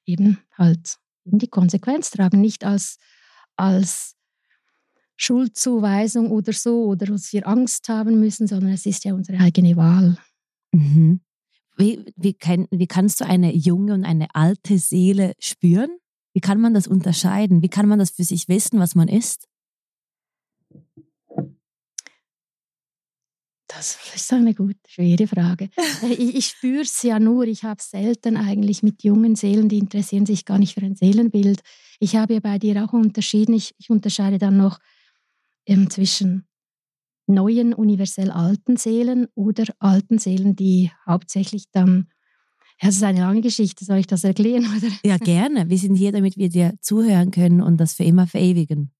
eben 0.05 0.39
halt 0.57 0.97
die 1.25 1.47
Konsequenz 1.47 2.11
tragen, 2.11 2.41
nicht 2.41 2.63
als, 2.63 2.97
als 3.55 4.15
Schuldzuweisung 5.15 6.31
oder 6.31 6.53
so 6.53 6.85
oder 6.85 7.05
dass 7.07 7.31
wir 7.33 7.47
Angst 7.47 7.87
haben 7.89 8.19
müssen, 8.19 8.47
sondern 8.47 8.71
es 8.71 8.85
ist 8.85 9.03
ja 9.05 9.13
unsere 9.13 9.39
eigene 9.39 9.75
Wahl. 9.75 10.17
Mhm. 10.71 11.21
Wie, 11.77 12.05
wie, 12.15 12.33
kann, 12.33 12.67
wie 12.71 12.87
kannst 12.87 13.21
du 13.21 13.25
eine 13.25 13.53
junge 13.53 13.93
und 13.93 14.05
eine 14.05 14.27
alte 14.35 14.77
Seele 14.77 15.33
spüren? 15.39 15.89
Wie 16.33 16.39
kann 16.39 16.61
man 16.61 16.73
das 16.73 16.87
unterscheiden? 16.87 17.61
Wie 17.61 17.69
kann 17.69 17.87
man 17.87 17.99
das 17.99 18.11
für 18.11 18.23
sich 18.23 18.47
wissen, 18.47 18.79
was 18.79 18.95
man 18.95 19.07
ist? 19.07 19.47
Das 23.75 23.97
ist 24.15 24.31
eine 24.33 24.53
gute, 24.53 24.79
schwere 24.87 25.27
Frage. 25.27 25.69
Ich, 26.03 26.35
ich 26.35 26.45
spüre 26.47 26.81
es 26.81 27.01
ja 27.03 27.19
nur. 27.19 27.45
Ich 27.45 27.63
habe 27.63 27.81
selten 27.81 28.37
eigentlich 28.37 28.83
mit 28.83 29.03
jungen 29.03 29.35
Seelen, 29.35 29.69
die 29.69 29.79
interessieren 29.79 30.25
sich 30.25 30.45
gar 30.45 30.59
nicht 30.59 30.73
für 30.73 30.81
ein 30.81 30.95
Seelenbild. 30.95 31.61
Ich 31.99 32.15
habe 32.15 32.35
ja 32.35 32.39
bei 32.39 32.59
dir 32.59 32.83
auch 32.83 32.93
unterschieden. 32.93 33.53
Ich, 33.53 33.73
ich 33.77 33.89
unterscheide 33.89 34.37
dann 34.37 34.57
noch 34.57 34.79
ähm, 35.65 35.89
zwischen 35.89 36.45
neuen, 37.25 37.73
universell 37.73 38.31
alten 38.31 38.77
Seelen 38.77 39.27
oder 39.33 39.63
alten 39.79 40.19
Seelen, 40.19 40.55
die 40.55 40.91
hauptsächlich 41.07 41.65
dann 41.71 42.09
ja, 42.81 42.89
es 42.89 42.95
ist 42.95 43.03
eine 43.03 43.19
lange 43.19 43.41
Geschichte. 43.41 43.85
Soll 43.85 43.99
ich 43.99 44.07
das 44.07 44.23
erklären? 44.23 44.65
Oder? 44.77 44.91
Ja, 45.05 45.17
gerne. 45.17 45.69
Wir 45.69 45.77
sind 45.77 45.95
hier, 45.95 46.11
damit 46.11 46.37
wir 46.37 46.49
dir 46.49 46.73
zuhören 46.81 47.31
können 47.31 47.61
und 47.61 47.77
das 47.77 47.93
für 47.93 48.03
immer 48.03 48.27
verewigen. 48.27 48.91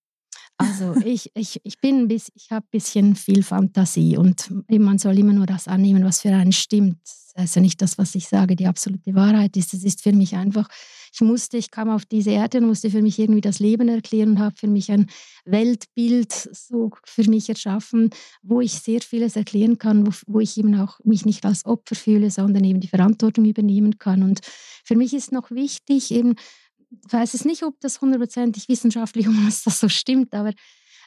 Also 0.64 0.96
ich, 1.06 1.32
ich, 1.36 1.62
ich 1.64 1.80
bin 1.80 2.08
bis, 2.08 2.32
ich 2.36 2.52
habe 2.52 2.66
ein 2.66 2.72
bisschen 2.72 3.16
viel 3.16 3.44
Fantasie 3.44 4.18
und 4.18 4.52
man 4.70 4.98
soll 4.98 5.20
immer 5.20 5.34
nur 5.34 5.46
das 5.46 5.68
annehmen, 5.68 6.04
was 6.04 6.22
für 6.22 6.30
einen 6.30 6.52
stimmt. 6.52 7.00
Also 7.36 7.60
nicht 7.60 7.82
das, 7.82 7.98
was 7.98 8.14
ich 8.14 8.28
sage, 8.28 8.56
die 8.56 8.68
absolute 8.68 9.16
Wahrheit 9.16 9.58
ist. 9.58 9.74
Es 9.74 9.84
ist 9.84 10.04
für 10.04 10.14
mich 10.14 10.36
einfach, 10.36 10.70
ich 11.12 11.22
musste, 11.22 11.58
ich 11.58 11.72
kam 11.72 11.90
auf 11.90 12.06
diese 12.06 12.30
Erde 12.30 12.60
und 12.60 12.68
musste 12.68 12.92
für 12.92 13.02
mich 13.02 13.18
irgendwie 13.18 13.42
das 13.42 13.58
Leben 13.60 13.90
erklären 13.90 14.32
und 14.32 14.40
habe 14.40 14.56
für 14.56 14.68
mich 14.68 14.92
ein 14.92 15.08
Weltbild 15.46 16.32
so 16.32 16.92
für 17.06 17.28
mich 17.28 17.50
erschaffen, 17.50 18.12
wo 18.44 18.62
ich 18.62 18.74
sehr 18.74 19.02
vieles 19.02 19.36
erklären 19.36 19.80
kann, 19.80 20.06
wo, 20.06 20.12
wo 20.28 20.40
ich 20.42 20.58
eben 20.60 20.80
auch 20.80 21.00
mich 21.04 21.26
nicht 21.26 21.44
als 21.44 21.66
Opfer 21.66 21.96
fühle, 21.96 22.30
sondern 22.30 22.64
eben 22.64 22.82
die 22.82 22.88
Verantwortung 22.88 23.46
übernehmen 23.46 23.98
kann. 23.98 24.22
Und 24.22 24.42
für 24.84 24.96
mich 24.96 25.14
ist 25.14 25.32
noch 25.32 25.50
wichtig, 25.50 26.12
eben 26.12 26.36
weiß 27.10 27.34
es 27.34 27.46
nicht, 27.46 27.64
ob 27.64 27.80
das 27.80 28.02
hundertprozentig 28.02 28.70
wissenschaftlich 28.70 29.28
um 29.30 29.48
was 29.48 29.64
das 29.64 29.80
so 29.80 29.90
stimmt, 29.90 30.34
aber 30.34 30.54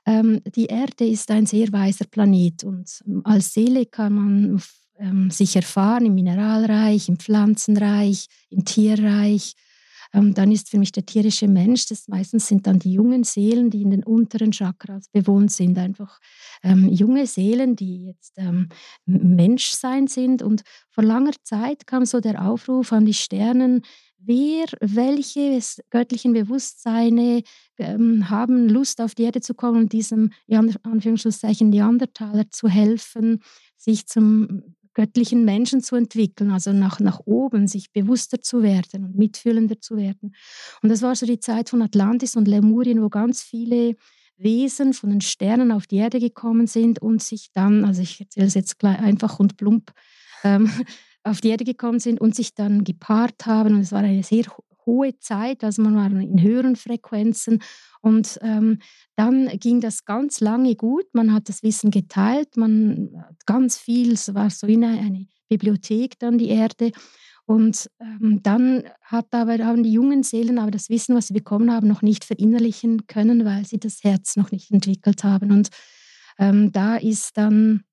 ähm, 0.06 0.40
die 0.54 0.66
Erde 0.66 1.06
ist 1.06 1.30
ein 1.30 1.46
sehr 1.46 1.72
weiser 1.72 2.06
Planet 2.06 2.64
und 2.64 3.02
ähm, 3.06 3.22
als 3.24 3.52
Seele 3.52 3.86
kann 3.86 4.12
man 4.12 4.62
ähm, 4.98 5.30
sich 5.30 5.56
erfahren 5.56 6.06
im 6.06 6.14
Mineralreich, 6.14 7.08
im 7.08 7.18
Pflanzenreich, 7.18 8.26
im 8.50 8.64
Tierreich. 8.64 9.54
Ähm, 10.12 10.34
dann 10.34 10.52
ist 10.52 10.70
für 10.70 10.78
mich 10.78 10.92
der 10.92 11.04
tierische 11.04 11.48
Mensch, 11.48 11.86
das 11.86 12.08
meistens 12.08 12.46
sind 12.46 12.66
dann 12.66 12.78
die 12.78 12.92
jungen 12.92 13.24
Seelen, 13.24 13.70
die 13.70 13.82
in 13.82 13.90
den 13.90 14.04
unteren 14.04 14.52
Chakras 14.52 15.08
bewohnt 15.08 15.50
sind, 15.50 15.76
einfach 15.78 16.20
ähm, 16.62 16.88
junge 16.88 17.26
Seelen, 17.26 17.76
die 17.76 18.06
jetzt 18.06 18.34
ähm, 18.36 18.68
Menschsein 19.04 20.06
sind. 20.06 20.42
Und 20.42 20.62
vor 20.90 21.04
langer 21.04 21.32
Zeit 21.42 21.86
kam 21.86 22.06
so 22.06 22.20
der 22.20 22.46
Aufruf 22.46 22.92
an 22.92 23.04
die 23.04 23.14
Sternen, 23.14 23.82
wer, 24.26 24.66
welche 24.80 25.60
göttlichen 25.90 26.32
Bewusstseine 26.32 27.42
ähm, 27.78 28.28
haben 28.28 28.68
Lust 28.68 29.00
auf 29.00 29.14
die 29.14 29.22
Erde 29.22 29.40
zu 29.40 29.54
kommen 29.54 29.82
und 29.82 29.92
diesem, 29.92 30.32
Anführungszeichen, 30.48 31.70
Neandertaler 31.70 32.50
zu 32.50 32.68
helfen, 32.68 33.42
sich 33.76 34.06
zum 34.06 34.62
göttlichen 34.94 35.44
Menschen 35.44 35.82
zu 35.82 35.94
entwickeln, 35.94 36.50
also 36.50 36.72
nach, 36.72 37.00
nach 37.00 37.20
oben, 37.26 37.68
sich 37.68 37.92
bewusster 37.92 38.40
zu 38.40 38.62
werden 38.62 39.04
und 39.04 39.14
mitfühlender 39.16 39.78
zu 39.78 39.96
werden. 39.96 40.34
Und 40.82 40.88
das 40.88 41.02
war 41.02 41.14
so 41.14 41.26
die 41.26 41.38
Zeit 41.38 41.68
von 41.68 41.82
Atlantis 41.82 42.34
und 42.34 42.48
Lemurien, 42.48 43.02
wo 43.02 43.10
ganz 43.10 43.42
viele 43.42 43.94
Wesen 44.38 44.94
von 44.94 45.10
den 45.10 45.20
Sternen 45.20 45.70
auf 45.70 45.86
die 45.86 45.96
Erde 45.96 46.18
gekommen 46.18 46.66
sind 46.66 47.00
und 47.00 47.22
sich 47.22 47.50
dann, 47.52 47.84
also 47.84 48.00
ich 48.00 48.20
erzähle 48.20 48.46
es 48.46 48.54
jetzt 48.54 48.82
einfach 48.82 49.38
und 49.38 49.58
plump, 49.58 49.92
ähm, 50.44 50.70
auf 51.26 51.40
die 51.40 51.48
Erde 51.48 51.64
gekommen 51.64 51.98
sind 51.98 52.20
und 52.20 52.34
sich 52.34 52.54
dann 52.54 52.84
gepaart 52.84 53.46
haben. 53.46 53.74
Und 53.74 53.80
es 53.80 53.92
war 53.92 54.00
eine 54.00 54.22
sehr 54.22 54.44
hohe 54.86 55.18
Zeit, 55.18 55.64
also 55.64 55.82
man 55.82 55.96
war 55.96 56.06
in 56.06 56.40
höheren 56.40 56.76
Frequenzen. 56.76 57.62
Und 58.00 58.38
ähm, 58.42 58.78
dann 59.16 59.48
ging 59.58 59.80
das 59.80 60.04
ganz 60.04 60.40
lange 60.40 60.76
gut. 60.76 61.06
Man 61.12 61.32
hat 61.32 61.48
das 61.48 61.62
Wissen 61.62 61.90
geteilt, 61.90 62.56
man 62.56 63.10
hat 63.18 63.44
ganz 63.46 63.78
viel, 63.78 64.12
es 64.12 64.32
war 64.32 64.48
so 64.48 64.66
in 64.66 64.84
eine 64.84 65.26
Bibliothek 65.48 66.18
dann 66.20 66.38
die 66.38 66.48
Erde. 66.48 66.92
Und 67.46 67.88
ähm, 68.00 68.40
dann 68.42 68.84
hat 69.02 69.26
aber, 69.32 69.58
haben 69.58 69.82
die 69.82 69.92
jungen 69.92 70.22
Seelen 70.22 70.58
aber 70.58 70.70
das 70.70 70.88
Wissen, 70.90 71.14
was 71.14 71.28
sie 71.28 71.34
bekommen 71.34 71.72
haben, 71.72 71.86
noch 71.86 72.02
nicht 72.02 72.24
verinnerlichen 72.24 73.06
können, 73.06 73.44
weil 73.44 73.64
sie 73.64 73.78
das 73.78 74.02
Herz 74.02 74.36
noch 74.36 74.50
nicht 74.50 74.70
entwickelt 74.70 75.22
haben. 75.22 75.52
Und 75.52 75.70
ähm, 76.38 76.72
da 76.72 76.96
ist 76.96 77.36
dann 77.36 77.84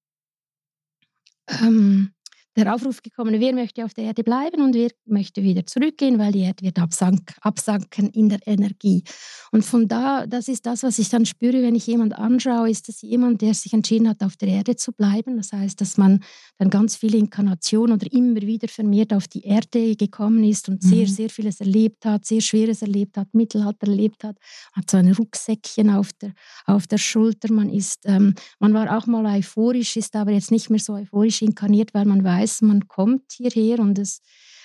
ähm, 1.62 2.12
der 2.56 2.74
Aufruf 2.74 3.02
gekommen, 3.02 3.40
wer 3.40 3.54
möchte 3.54 3.84
auf 3.84 3.94
der 3.94 4.06
Erde 4.06 4.24
bleiben 4.24 4.62
und 4.62 4.76
wer 4.76 4.90
möchte 5.06 5.42
wieder 5.44 5.66
zurückgehen, 5.66 6.20
weil 6.20 6.32
die 6.32 6.42
Erde 6.42 6.64
wird 6.64 6.80
absank, 6.80 7.34
absanken 7.42 8.10
in 8.10 8.30
der 8.30 8.40
Energie. 8.46 9.04
Und 9.52 9.64
von 9.64 9.88
da, 9.88 10.28
das 10.28 10.48
ist 10.48 10.66
das, 10.66 10.84
was 10.84 11.00
ich 11.00 11.10
dann 11.10 11.26
spüre, 11.26 11.62
wenn 11.62 11.76
ich 11.76 11.88
jemand 11.88 12.14
anschaue, 12.14 12.70
ist 12.70 12.88
das 12.88 13.02
jemand, 13.02 13.42
der 13.42 13.54
sich 13.54 13.74
entschieden 13.74 14.08
hat, 14.08 14.24
auf 14.24 14.38
der 14.38 14.50
Erde 14.50 14.76
zu 14.76 14.92
bleiben. 14.92 15.38
Das 15.38 15.52
heißt, 15.52 15.80
dass 15.82 15.98
man 15.98 16.24
dann 16.58 16.70
ganz 16.70 16.96
viele 16.96 17.18
Inkarnationen 17.18 17.96
oder 17.96 18.12
immer 18.12 18.42
wieder 18.42 18.68
vermehrt 18.68 19.14
auf 19.14 19.28
die 19.28 19.44
Erde 19.44 19.96
gekommen 19.96 20.44
ist 20.44 20.70
und 20.70 20.84
mhm. 20.84 20.88
sehr, 20.88 21.08
sehr 21.08 21.30
vieles 21.30 21.60
erlebt 21.60 22.06
hat, 22.06 22.26
sehr 22.26 22.42
Schweres 22.42 22.82
erlebt 22.82 23.18
hat, 23.18 23.34
Mittelalter 23.34 23.88
erlebt 23.88 24.24
hat, 24.24 24.38
hat 24.74 24.90
so 24.90 24.98
ein 24.98 25.12
Rucksäckchen 25.12 25.90
auf 25.90 26.12
der, 26.14 26.34
auf 26.66 26.88
der 26.88 26.98
Schulter. 26.98 27.52
Man 27.52 27.70
ist, 27.70 28.02
ähm, 28.06 28.36
man 28.60 28.74
war 28.74 28.98
auch 28.98 29.08
mal 29.08 29.26
euphorisch, 29.38 29.98
ist 29.98 30.16
aber 30.16 30.32
jetzt 30.32 30.52
nicht 30.52 30.70
mehr 30.70 30.80
so 30.80 30.94
euphorisch 30.94 31.42
inkarniert, 31.42 31.94
weil 31.94 32.06
man 32.06 32.24
weiß, 32.24 32.43
weiß, 32.44 32.62
man 32.62 32.88
kommt 32.88 33.32
hierher 33.32 33.80
und 33.80 33.98
es, 33.98 34.22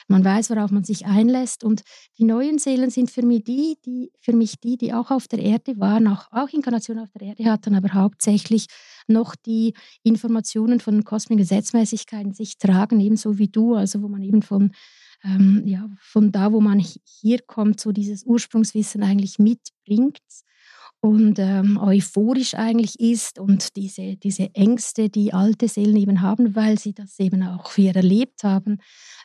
man 0.09 0.25
weiß, 0.25 0.51
worauf 0.51 0.71
man 0.71 0.85
sich 0.85 1.07
einlässt. 1.07 1.65
Und 1.65 1.83
die 2.19 2.25
neuen 2.25 2.59
Seelen 2.59 2.91
sind 2.91 3.11
für 3.11 3.23
mich 3.23 3.45
die, 3.45 3.77
die, 3.85 4.11
für 4.21 4.33
mich 4.33 4.59
die, 4.61 4.77
die 4.77 4.93
auch 4.93 5.11
auf 5.11 5.29
der 5.29 5.39
Erde 5.41 5.79
waren, 5.79 6.07
auch, 6.09 6.27
auch 6.33 6.49
Inkarnation 6.49 6.99
auf 6.99 7.11
der 7.11 7.29
Erde 7.29 7.45
hatten, 7.45 7.75
aber 7.75 7.93
hauptsächlich 7.93 8.67
noch 9.07 9.35
die 9.37 9.75
Informationen 10.03 10.81
von 10.81 11.05
kosmischen 11.05 11.39
Gesetzmäßigkeiten 11.39 12.33
sich 12.35 12.59
tragen, 12.59 13.01
ebenso 13.01 13.39
wie 13.39 13.49
du, 13.49 13.75
also 13.75 14.03
wo 14.03 14.09
man 14.09 14.23
eben 14.23 14.43
von 14.43 14.73
ähm, 15.25 15.65
ja, 15.67 15.91
von 15.99 16.31
da, 16.31 16.53
wo 16.53 16.61
man 16.61 16.79
hier 16.79 17.41
kommt, 17.41 17.81
so 17.81 17.91
dieses 17.91 18.23
Ursprungswissen 18.23 19.03
eigentlich 19.03 19.41
mitbringt 19.41 20.21
und 21.01 21.39
ähm, 21.39 21.79
euphorisch 21.81 22.55
eigentlich 22.55 22.99
ist 22.99 23.39
und 23.39 23.77
diese, 23.77 24.17
diese 24.17 24.53
Ängste, 24.55 25.09
die 25.09 25.33
alte 25.33 25.69
Seelen 25.69 25.97
eben 25.97 26.23
haben, 26.23 26.57
weil 26.57 26.79
sie 26.79 26.93
das 26.93 27.19
eben 27.21 27.43
auch 27.45 27.75
hier 27.75 27.95
erlebt 27.95 28.43
haben, 28.43 28.79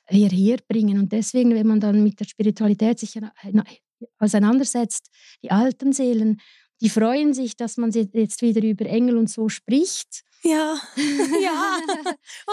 hierher 0.08 0.58
bringen. 0.68 1.00
Und 1.00 1.12
deswegen, 1.12 1.56
wenn 1.56 1.68
man 1.68 1.80
dann 1.80 2.04
mit 2.04 2.20
der 2.20 2.26
Spiritualität 2.26 3.00
sich 3.00 3.20
auseinandersetzt, 4.20 5.10
die 5.42 5.52
alten 5.52 5.94
Seelen, 5.94 6.40
die 6.82 6.90
freuen 6.90 7.34
sich, 7.34 7.56
dass 7.56 7.78
man 7.78 7.92
jetzt 7.92 8.42
wieder 8.42 8.62
über 8.62 8.86
Engel 8.86 9.18
und 9.18 9.30
so 9.30 9.50
spricht 9.50 10.24
ja, 10.44 10.76
ja. 11.42 11.80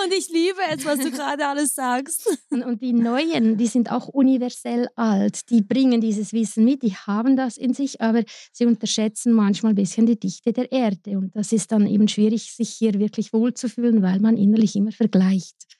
Und 0.02 0.12
ich 0.16 0.28
liebe 0.28 0.60
es, 0.70 0.84
was 0.84 0.98
du 1.00 1.10
gerade 1.10 1.46
alles 1.46 1.74
sagst. 1.74 2.38
Und, 2.50 2.62
und, 2.62 2.82
die 2.82 2.92
Neuen, 2.92 3.56
die 3.56 3.66
sind 3.66 3.90
auch 3.90 4.08
universell 4.08 4.88
alt. 4.96 5.50
Die 5.50 5.62
bringen 5.62 6.00
dieses 6.00 6.32
Wissen 6.32 6.64
mit, 6.64 6.82
die 6.82 6.94
haben 6.94 7.36
das 7.36 7.56
in 7.56 7.74
sich, 7.74 8.00
aber 8.00 8.22
sie 8.52 8.66
unterschätzen 8.66 9.32
manchmal 9.32 9.72
ein 9.72 9.76
bisschen 9.76 10.06
die 10.06 10.18
Dichte 10.18 10.52
der 10.52 10.70
Erde. 10.70 11.18
Und 11.18 11.34
das 11.34 11.52
ist 11.52 11.72
dann 11.72 11.86
eben 11.86 12.08
schwierig, 12.08 12.54
sich 12.54 12.70
hier 12.70 12.94
wirklich 12.94 13.32
wohlzufühlen, 13.32 14.02
weil 14.02 14.20
man 14.20 14.36
innerlich 14.36 14.76
immer 14.76 14.92
vergleicht 14.92 15.79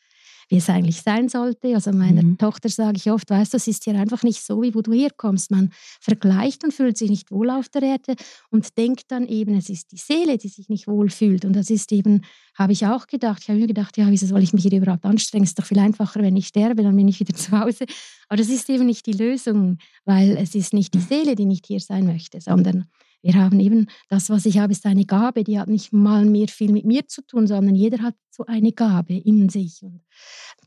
wie 0.51 0.57
es 0.57 0.69
eigentlich 0.69 1.01
sein 1.01 1.29
sollte. 1.29 1.75
Also 1.75 1.93
meiner 1.93 2.23
mhm. 2.23 2.37
Tochter 2.37 2.69
sage 2.69 2.97
ich 2.97 3.11
oft, 3.11 3.31
weißt 3.31 3.53
du, 3.53 3.57
es 3.57 3.69
ist 3.69 3.85
hier 3.85 3.95
einfach 3.95 4.25
nicht 4.25 4.43
so, 4.43 4.61
wie 4.63 4.75
wo 4.75 4.83
du 4.83 4.93
herkommst. 4.93 5.53
Man 5.53 5.71
vergleicht 6.01 6.65
und 6.65 6.75
fühlt 6.75 6.99
sich 6.99 7.09
nicht 7.09 7.31
wohl 7.31 7.51
auf 7.51 7.69
der 7.69 7.83
Erde 7.83 8.17
und 8.51 8.77
denkt 8.77 9.05
dann 9.13 9.27
eben, 9.27 9.55
es 9.55 9.71
ist 9.71 9.93
die 9.93 9.97
Seele, 9.97 10.39
die 10.39 10.49
sich 10.49 10.69
nicht 10.69 10.89
wohl 10.89 11.09
fühlt. 11.09 11.45
Und 11.45 11.55
das 11.55 11.71
ist 11.71 11.93
eben, 11.93 12.23
habe 12.59 12.73
ich 12.73 12.85
auch 12.85 13.07
gedacht. 13.07 13.43
Ich 13.43 13.49
habe 13.49 13.61
mir 13.61 13.69
gedacht, 13.69 13.97
ja, 13.97 14.11
wieso 14.11 14.27
soll 14.27 14.43
ich 14.43 14.53
mich 14.53 14.65
hier 14.65 14.77
überhaupt 14.77 15.05
anstrengen? 15.05 15.45
Es 15.45 15.51
ist 15.51 15.59
doch 15.61 15.67
viel 15.67 15.79
einfacher, 15.79 16.21
wenn 16.21 16.37
ich 16.37 16.49
sterbe, 16.49 16.83
dann 16.83 16.97
bin 16.97 17.07
ich 17.07 17.21
wieder 17.21 17.35
zu 17.37 17.53
Hause. 17.53 17.85
Aber 18.29 18.37
das 18.37 18.49
ist 18.49 18.69
eben 18.69 18.87
nicht 18.87 19.07
die 19.07 19.13
Lösung, 19.13 19.79
weil 20.05 20.37
es 20.37 20.57
ist 20.57 20.75
nicht 20.75 20.95
die 20.95 20.99
mhm. 20.99 21.07
Seele, 21.09 21.37
die 21.37 21.47
nicht 21.47 21.67
hier 21.67 21.81
sein 21.81 22.07
möchte, 22.07 22.41
sondern 22.41 22.87
wir 23.23 23.35
haben 23.35 23.61
eben, 23.61 23.87
das, 24.09 24.31
was 24.31 24.47
ich 24.47 24.59
habe, 24.59 24.73
ist 24.73 24.87
eine 24.87 25.05
Gabe, 25.05 25.45
die 25.45 25.59
hat 25.59 25.69
nicht 25.69 25.93
mal 25.93 26.25
mehr 26.25 26.49
viel 26.49 26.73
mit 26.73 26.87
mir 26.87 27.07
zu 27.07 27.23
tun, 27.23 27.47
sondern 27.47 27.75
jeder 27.75 27.99
hat 28.03 28.15
so 28.31 28.47
eine 28.47 28.73
Gabe 28.73 29.15
in 29.15 29.49
sich. 29.49 29.83
Und 29.83 30.01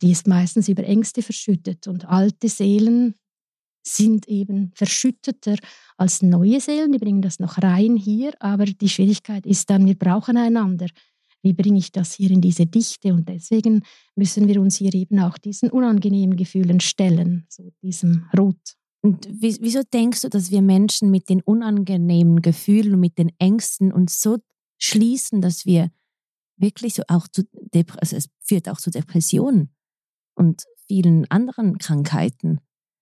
die 0.02 0.12
ist 0.12 0.28
meistens 0.28 0.70
über 0.70 0.84
Ängste 0.84 1.22
verschüttet. 1.22 1.88
Und 1.88 2.06
alte 2.08 2.50
Seelen 2.50 3.16
sind 3.86 4.28
eben 4.28 4.72
verschütteter 4.76 5.56
als 5.98 6.22
neue 6.22 6.60
Seelen, 6.62 6.92
die 6.92 7.00
bringen 7.00 7.22
das 7.22 7.40
noch 7.40 7.62
rein 7.62 7.98
hier, 7.98 8.34
aber 8.40 8.66
die 8.66 8.90
Schwierigkeit 8.90 9.46
ist 9.46 9.70
dann, 9.70 9.86
wir 9.86 9.98
brauchen 9.98 10.38
einander. 10.38 10.88
Wie 11.42 11.54
bringe 11.54 11.80
ich 11.80 11.92
das 11.92 12.14
hier 12.14 12.32
in 12.32 12.40
diese 12.40 12.66
Dichte? 12.66 13.14
Und 13.14 13.28
deswegen 13.28 13.84
müssen 14.16 14.48
wir 14.48 14.62
uns 14.62 14.78
hier 14.78 14.94
eben 14.94 15.20
auch 15.20 15.38
diesen 15.38 15.70
unangenehmen 15.70 16.38
Gefühlen 16.38 16.80
stellen, 16.80 17.46
so 17.50 17.74
diesem 17.82 18.30
Rot. 18.38 18.78
Und 19.06 19.28
wieso 19.30 19.82
denkst 19.84 20.22
du, 20.22 20.30
dass 20.30 20.50
wir 20.50 20.62
Menschen 20.62 21.12
mit 21.12 21.28
den 21.28 21.42
unangenehmen 21.42 22.42
Gefühlen 22.42 22.94
und 22.94 23.02
mit 23.02 23.18
den 23.18 23.34
Ängsten 23.38 23.92
uns 23.92 24.22
so 24.22 24.38
schließen, 24.78 25.42
dass 25.42 25.66
wir 25.66 25.92
wirklich 26.56 26.94
so 26.94 27.04
auch 27.10 27.28
zu 27.28 27.44
Dep 27.74 27.94
also 27.98 28.16
es 28.16 28.30
führt 28.40 28.70
auch 28.70 28.78
zu 28.78 28.92
Depressionen 28.92 29.74
und 30.36 30.64
vielen 30.88 31.30
anderen 31.30 31.80
Krankheiten. 31.80 32.60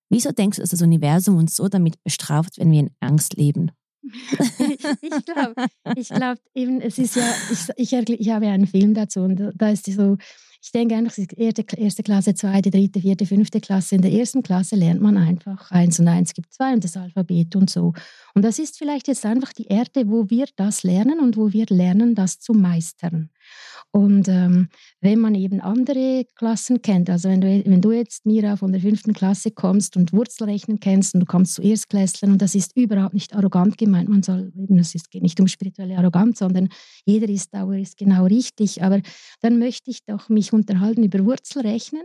Wieso 0.10 0.32
denkst 0.32 0.58
du, 0.58 0.64
dass 0.64 0.72
das 0.72 0.82
Universum 0.82 1.38
uns 1.38 1.56
so 1.56 1.68
damit 1.68 2.04
bestraft, 2.04 2.58
wenn 2.58 2.72
wir 2.72 2.80
in 2.80 2.92
Angst 3.00 3.36
leben? 3.36 3.72
ich 4.04 5.26
glaube, 5.26 5.68
ich 5.96 6.10
glaub, 6.10 6.40
eben, 6.56 6.82
es 6.82 6.98
ist 6.98 7.16
ja, 7.16 7.32
ich, 7.78 7.94
ich, 7.94 8.10
ich 8.10 8.30
habe 8.30 8.48
ja 8.48 8.54
einen 8.54 8.66
Film 8.66 8.96
dazu 8.96 9.22
und 9.22 9.52
da 9.56 9.70
ist 9.70 9.86
so, 9.86 10.18
ich 10.64 10.72
denke 10.72 10.96
einfach, 10.96 11.18
erste, 11.38 12.04
Klasse, 12.04 12.36
zweite, 12.36 12.70
dritte, 12.70 13.02
vierte, 13.02 13.26
fünfte 13.26 13.60
Klasse. 13.60 13.96
In 13.96 14.04
der 14.04 14.12
ersten 14.12 14.44
Klasse 14.44 14.76
lernt 14.76 15.02
man 15.02 15.18
einfach 15.18 15.72
eins 15.72 16.00
und 16.00 16.08
eins 16.08 16.36
gibt 16.36 16.54
zwei 16.54 16.74
und 16.74 16.84
das 16.84 16.96
Alphabet 16.96 17.56
und 17.56 17.70
so. 17.70 17.94
Und 18.36 18.44
das 18.44 18.60
ist 18.60 18.78
vielleicht 18.78 19.08
jetzt 19.08 19.26
einfach 19.26 19.54
die 19.54 19.66
Erde, 19.66 20.08
wo 20.08 20.30
wir 20.30 20.46
das 20.56 20.84
lernen 20.84 21.20
und 21.20 21.36
wo 21.36 21.52
wir 21.52 21.66
lernen, 21.68 22.14
das 22.14 22.40
zu 22.40 22.54
meistern. 22.54 23.32
Und 23.94 24.30
ähm, 24.30 24.70
wenn 25.02 25.20
man 25.20 25.36
eben 25.36 25.60
andere 25.60 26.26
Klassen 26.36 26.82
kennt, 26.82 27.10
also 27.10 27.28
wenn 27.28 27.42
du, 27.42 27.62
wenn 27.66 27.82
du 27.82 27.92
jetzt, 27.92 28.26
Mira, 28.26 28.56
von 28.56 28.72
der 28.72 28.80
fünften 28.80 29.14
Klasse 29.14 29.52
kommst 29.52 29.98
und 29.98 30.14
Wurzelrechnen 30.14 30.80
kennst 30.80 31.14
und 31.14 31.20
du 31.20 31.26
kommst 31.26 31.56
zu 31.56 31.62
Erstklässlern 31.62 32.32
und 32.32 32.42
das 32.42 32.56
ist 32.56 32.76
überhaupt 32.78 33.14
nicht 33.14 33.36
arrogant 33.36 33.78
gemeint, 33.78 34.08
man 34.08 34.24
soll 34.24 34.54
eben, 34.58 34.80
es 34.80 34.94
geht 35.10 35.24
nicht 35.24 35.42
um 35.42 35.48
spirituelle 35.48 35.98
Arroganz, 35.98 36.40
sondern 36.40 36.70
jeder 37.06 37.28
ist 37.28 37.54
da, 37.54 37.70
ist 37.74 37.98
genau 37.98 38.26
richtig, 38.26 38.82
aber 38.82 39.02
dann 39.42 39.60
möchte 39.60 39.92
ich 39.92 40.06
doch 40.06 40.30
mich 40.30 40.54
unterhalten 40.54 41.04
über 41.04 41.26
Wurzelrechnen 41.26 42.04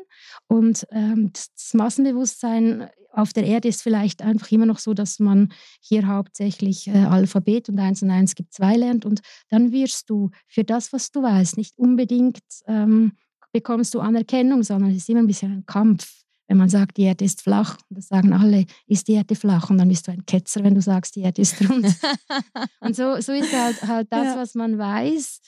und 0.49 0.87
ähm, 0.91 1.31
das 1.33 1.73
Massenbewusstsein 1.73 2.89
auf 3.17 3.33
der 3.33 3.45
Erde 3.45 3.69
ist 3.69 3.83
vielleicht 3.83 4.23
einfach 4.23 4.51
immer 4.53 4.67
noch 4.67 4.79
so, 4.79 4.93
dass 4.93 5.19
man 5.19 5.49
hier 5.81 6.07
hauptsächlich 6.07 6.87
äh, 6.89 7.05
Alphabet 7.05 7.69
und 7.71 7.79
eins 7.79 8.03
und 8.03 8.11
eins 8.11 8.35
gibt 8.35 8.53
zwei 8.53 8.77
lernt 8.77 9.07
und 9.07 9.21
dann 9.49 9.73
wirst 9.73 10.11
du 10.11 10.31
für 10.47 10.65
das, 10.65 10.93
was 10.93 11.11
du 11.11 11.23
weißt, 11.23 11.57
nicht 11.57 11.76
unbedingt 11.77 12.43
ähm, 12.67 13.13
bekommst 13.53 13.95
du 13.95 14.01
Anerkennung, 14.01 14.63
sondern 14.63 14.91
es 14.91 14.99
ist 14.99 15.09
immer 15.09 15.21
ein 15.21 15.27
bisschen 15.27 15.53
ein 15.53 15.67
Kampf. 15.67 16.25
Wenn 16.49 16.59
man 16.59 16.69
sagt, 16.69 16.97
die 16.97 17.03
Erde 17.03 17.25
ist 17.25 17.43
flach, 17.43 17.77
und 17.89 17.99
das 17.99 18.09
sagen 18.09 18.33
alle, 18.33 18.67
ist 18.87 19.09
die 19.09 19.15
Erde 19.15 19.35
flach, 19.35 19.71
und 19.71 19.79
dann 19.79 19.89
bist 19.89 20.07
du 20.07 20.13
ein 20.13 20.25
Ketzer, 20.27 20.63
wenn 20.63 20.75
du 20.75 20.81
sagst, 20.81 21.17
die 21.17 21.23
Erde 21.23 21.43
ist 21.43 21.61
rund. 21.69 21.87
und 22.81 22.95
so, 22.95 23.21
so 23.21 23.33
ist 23.33 23.53
halt, 23.53 23.83
halt 23.83 24.09
das, 24.11 24.27
ja. 24.27 24.37
was 24.37 24.55
man 24.55 24.79
weiß, 24.79 25.41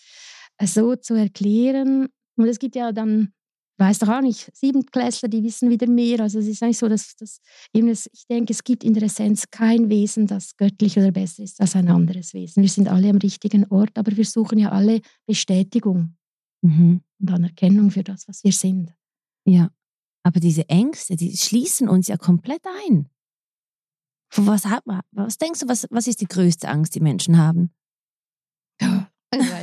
äh, 0.58 0.66
so 0.66 0.96
zu 0.96 1.14
erklären. 1.14 2.08
Und 2.36 2.46
es 2.46 2.58
gibt 2.58 2.74
ja 2.74 2.92
dann 2.92 3.32
weiß 3.78 4.00
doch 4.00 4.08
auch 4.08 4.20
nicht, 4.20 4.50
Siebenklässler, 4.54 5.28
die 5.28 5.42
wissen 5.42 5.70
wieder 5.70 5.86
mehr. 5.86 6.20
Also 6.20 6.40
es 6.40 6.46
ist 6.46 6.62
eigentlich 6.62 6.78
so, 6.78 6.88
dass, 6.88 7.14
dass 7.16 7.40
eben 7.72 7.88
das, 7.88 8.08
ich 8.12 8.26
denke, 8.26 8.52
es 8.52 8.64
gibt 8.64 8.82
in 8.84 8.92
der 8.92 9.04
Essenz 9.04 9.44
kein 9.50 9.88
Wesen, 9.88 10.26
das 10.26 10.56
göttlich 10.56 10.98
oder 10.98 11.12
besser 11.12 11.44
ist 11.44 11.60
als 11.60 11.76
ein 11.76 11.88
anderes 11.88 12.34
Wesen. 12.34 12.62
Wir 12.62 12.70
sind 12.70 12.88
alle 12.88 13.08
am 13.08 13.18
richtigen 13.18 13.66
Ort, 13.66 13.96
aber 13.96 14.16
wir 14.16 14.24
suchen 14.24 14.58
ja 14.58 14.70
alle 14.70 15.00
Bestätigung 15.26 16.17
mhm. 16.62 17.02
und 17.20 17.30
Anerkennung 17.30 17.90
für 17.90 18.04
das, 18.04 18.28
was 18.28 18.44
wir 18.44 18.52
sind. 18.52 18.94
Ja, 19.44 19.70
aber 20.22 20.40
diese 20.40 20.68
Ängste, 20.68 21.16
die 21.16 21.36
schließen 21.36 21.88
uns 21.88 22.08
ja 22.08 22.16
komplett 22.16 22.62
ein. 22.86 23.08
Was, 24.34 24.64
was 25.12 25.38
denkst 25.38 25.60
du, 25.60 25.68
was, 25.68 25.86
was 25.90 26.06
ist 26.06 26.20
die 26.20 26.26
größte 26.26 26.68
Angst, 26.68 26.94
die 26.94 27.00
Menschen 27.00 27.38
haben? 27.38 27.72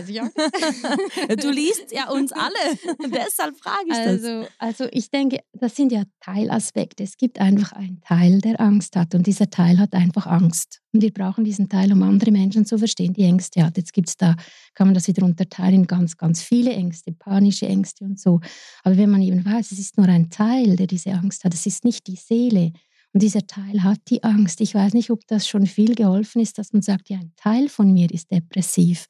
Weiß 0.05 0.09
ich 0.09 0.21
auch. 0.21 1.35
du 1.35 1.49
liest 1.51 1.91
ja 1.91 2.09
uns 2.09 2.31
alle, 2.31 2.53
deshalb 3.11 3.57
frage 3.57 3.85
ich 3.87 3.93
also, 3.93 4.41
das. 4.41 4.47
Also 4.59 4.87
ich 4.91 5.09
denke, 5.09 5.39
das 5.53 5.75
sind 5.75 5.91
ja 5.91 6.03
Teilaspekte. 6.19 7.03
Es 7.03 7.17
gibt 7.17 7.39
einfach 7.39 7.73
einen 7.73 8.01
Teil, 8.01 8.39
der 8.41 8.59
Angst 8.59 8.95
hat 8.95 9.15
und 9.15 9.25
dieser 9.27 9.49
Teil 9.49 9.79
hat 9.79 9.93
einfach 9.93 10.27
Angst. 10.27 10.81
Und 10.93 11.01
wir 11.01 11.11
brauchen 11.11 11.43
diesen 11.43 11.69
Teil, 11.69 11.91
um 11.91 12.03
andere 12.03 12.31
Menschen 12.31 12.65
zu 12.65 12.77
verstehen, 12.77 13.13
die 13.13 13.23
Ängste 13.23 13.63
hat. 13.63 13.77
Jetzt 13.77 13.93
gibt 13.93 14.09
es 14.09 14.17
da, 14.17 14.35
kann 14.73 14.87
man 14.87 14.93
das 14.93 15.07
wieder 15.07 15.25
unterteilen 15.25 15.75
in 15.75 15.87
ganz, 15.87 16.17
ganz 16.17 16.41
viele 16.41 16.71
Ängste, 16.71 17.11
panische 17.11 17.67
Ängste 17.67 18.05
und 18.05 18.19
so. 18.19 18.39
Aber 18.83 18.97
wenn 18.97 19.09
man 19.09 19.21
eben 19.21 19.43
weiß, 19.43 19.71
es 19.71 19.79
ist 19.79 19.97
nur 19.97 20.07
ein 20.07 20.29
Teil, 20.29 20.75
der 20.75 20.87
diese 20.87 21.11
Angst 21.11 21.43
hat, 21.43 21.53
es 21.53 21.65
ist 21.65 21.83
nicht 21.83 22.07
die 22.07 22.15
Seele, 22.15 22.71
und 23.15 23.21
dieser 23.21 23.47
Teil 23.47 23.81
hat 23.81 24.01
die 24.09 24.25
Angst. 24.25 24.59
Ich 24.59 24.75
weiß 24.75 24.93
nicht, 24.93 25.09
ob 25.09 25.25
das 25.27 25.47
schon 25.47 25.67
viel 25.67 25.95
geholfen 25.95 26.41
ist, 26.41 26.57
dass 26.57 26.73
man 26.73 26.81
sagt, 26.81 27.09
ja, 27.09 27.17
ein 27.17 27.31
Teil 27.37 27.69
von 27.69 27.93
mir 27.93 28.11
ist 28.11 28.29
depressiv. 28.29 29.05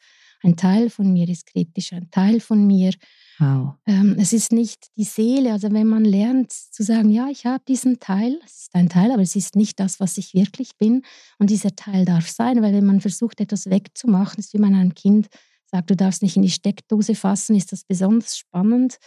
Ein 0.45 0.57
Teil 0.57 0.91
von 0.91 1.11
mir 1.11 1.27
ist 1.27 1.47
kritisch, 1.47 1.91
ein 1.91 2.11
Teil 2.11 2.39
von 2.39 2.67
mir. 2.67 2.91
Wow. 3.39 3.73
Ähm, 3.87 4.15
es 4.19 4.31
ist 4.31 4.51
nicht 4.51 4.95
die 4.95 5.03
Seele. 5.03 5.51
Also 5.51 5.71
wenn 5.71 5.87
man 5.87 6.05
lernt 6.05 6.51
zu 6.51 6.83
sagen, 6.83 7.09
ja, 7.09 7.29
ich 7.31 7.47
habe 7.47 7.63
diesen 7.67 7.99
Teil, 7.99 8.39
es 8.45 8.61
ist 8.61 8.75
ein 8.75 8.87
Teil, 8.87 9.11
aber 9.11 9.23
es 9.23 9.35
ist 9.35 9.55
nicht 9.55 9.79
das, 9.79 9.99
was 9.99 10.19
ich 10.19 10.35
wirklich 10.35 10.77
bin. 10.77 11.01
Und 11.39 11.49
dieser 11.49 11.75
Teil 11.75 12.05
darf 12.05 12.29
sein, 12.29 12.61
weil 12.61 12.73
wenn 12.73 12.85
man 12.85 13.01
versucht, 13.01 13.41
etwas 13.41 13.71
wegzumachen, 13.71 14.37
ist 14.37 14.53
wie 14.53 14.59
man 14.59 14.75
einem 14.75 14.93
Kind 14.93 15.29
sagt, 15.65 15.89
du 15.89 15.95
darfst 15.95 16.21
nicht 16.21 16.35
in 16.35 16.43
die 16.43 16.51
Steckdose 16.51 17.15
fassen, 17.15 17.55
ist 17.55 17.71
das 17.71 17.83
besonders 17.83 18.37
spannend. 18.37 18.97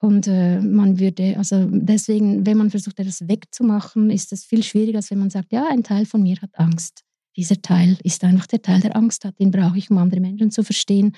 Und 0.00 0.28
äh, 0.28 0.62
man 0.62 0.98
würde, 0.98 1.36
also 1.36 1.68
deswegen, 1.70 2.46
wenn 2.46 2.56
man 2.56 2.70
versucht, 2.70 2.98
etwas 2.98 3.28
wegzumachen, 3.28 4.08
ist 4.08 4.32
das 4.32 4.46
viel 4.46 4.62
schwieriger, 4.62 4.96
als 4.96 5.10
wenn 5.10 5.18
man 5.18 5.28
sagt, 5.28 5.52
ja, 5.52 5.68
ein 5.68 5.82
Teil 5.82 6.06
von 6.06 6.22
mir 6.22 6.40
hat 6.40 6.58
Angst 6.58 7.04
dieser 7.36 7.60
Teil 7.62 7.98
ist 8.02 8.24
einfach 8.24 8.46
der 8.46 8.62
Teil, 8.62 8.80
der 8.80 8.96
Angst 8.96 9.24
hat. 9.24 9.38
Den 9.38 9.50
brauche 9.50 9.78
ich, 9.78 9.90
um 9.90 9.98
andere 9.98 10.20
Menschen 10.20 10.50
zu 10.50 10.62
verstehen. 10.62 11.16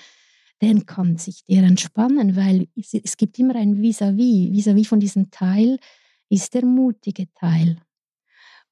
Den 0.61 0.87
kann 0.87 1.17
sich 1.17 1.45
der 1.47 1.65
entspannen, 1.65 2.37
weil 2.37 2.69
es, 2.77 2.95
es 2.95 3.17
gibt 3.17 3.39
immer 3.39 3.57
ein 3.57 3.83
Vis-à-vis. 3.83 4.53
Vis-à-vis 4.53 4.87
von 4.87 5.01
diesem 5.01 5.31
Teil 5.31 5.79
ist 6.29 6.55
der 6.55 6.65
mutige 6.65 7.33
Teil. 7.35 7.79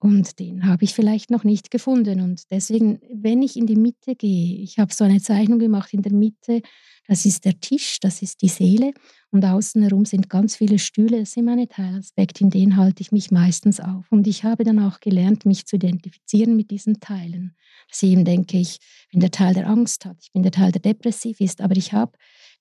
Und 0.03 0.39
den 0.39 0.65
habe 0.65 0.85
ich 0.85 0.95
vielleicht 0.95 1.31
noch 1.31 1.45
nicht 1.45 1.71
gefunden. 1.71 2.23
Und 2.23 2.51
deswegen, 2.51 3.01
wenn 3.13 3.43
ich 3.43 3.57
in 3.57 3.67
die 3.67 3.77
Mitte 3.77 4.17
gehe, 4.17 4.57
ich 4.63 4.79
habe 4.79 4.95
so 4.95 5.05
eine 5.05 5.21
Zeichnung 5.21 5.59
gemacht 5.59 5.93
in 5.93 6.01
der 6.01 6.13
Mitte, 6.13 6.63
das 7.07 7.27
ist 7.27 7.45
der 7.45 7.61
Tisch, 7.61 8.01
das 8.01 8.23
ist 8.23 8.41
die 8.41 8.49
Seele. 8.49 8.95
Und 9.31 9.45
außen 9.45 9.83
herum 9.83 10.07
sind 10.07 10.31
ganz 10.31 10.57
viele 10.57 10.79
Stühle, 10.79 11.21
das 11.21 11.33
sind 11.33 11.45
meine 11.45 11.69
Teilaspekte, 11.69 12.43
in 12.43 12.51
denen 12.51 12.77
halte 12.77 13.03
ich 13.03 13.13
mich 13.13 13.31
meistens 13.31 13.79
auf. 13.79 14.11
Und 14.11 14.27
ich 14.27 14.43
habe 14.43 14.65
dann 14.65 14.79
auch 14.79 15.01
gelernt, 15.01 15.45
mich 15.45 15.67
zu 15.67 15.77
identifizieren 15.77 16.57
mit 16.57 16.71
diesen 16.71 17.01
Teilen. 17.01 17.55
Dass 17.91 18.03
ich 18.03 18.13
eben 18.13 18.25
denke, 18.25 18.57
ich 18.57 18.79
bin 19.11 19.21
der 19.21 19.31
Teil, 19.31 19.53
der 19.53 19.69
Angst 19.69 20.07
hat, 20.07 20.17
ich 20.23 20.33
bin 20.33 20.43
der 20.43 20.53
Teil, 20.53 20.73
der 20.73 20.81
depressiv 20.81 21.41
ist, 21.41 21.61
aber 21.61 21.77
ich 21.77 21.93
habe 21.93 22.13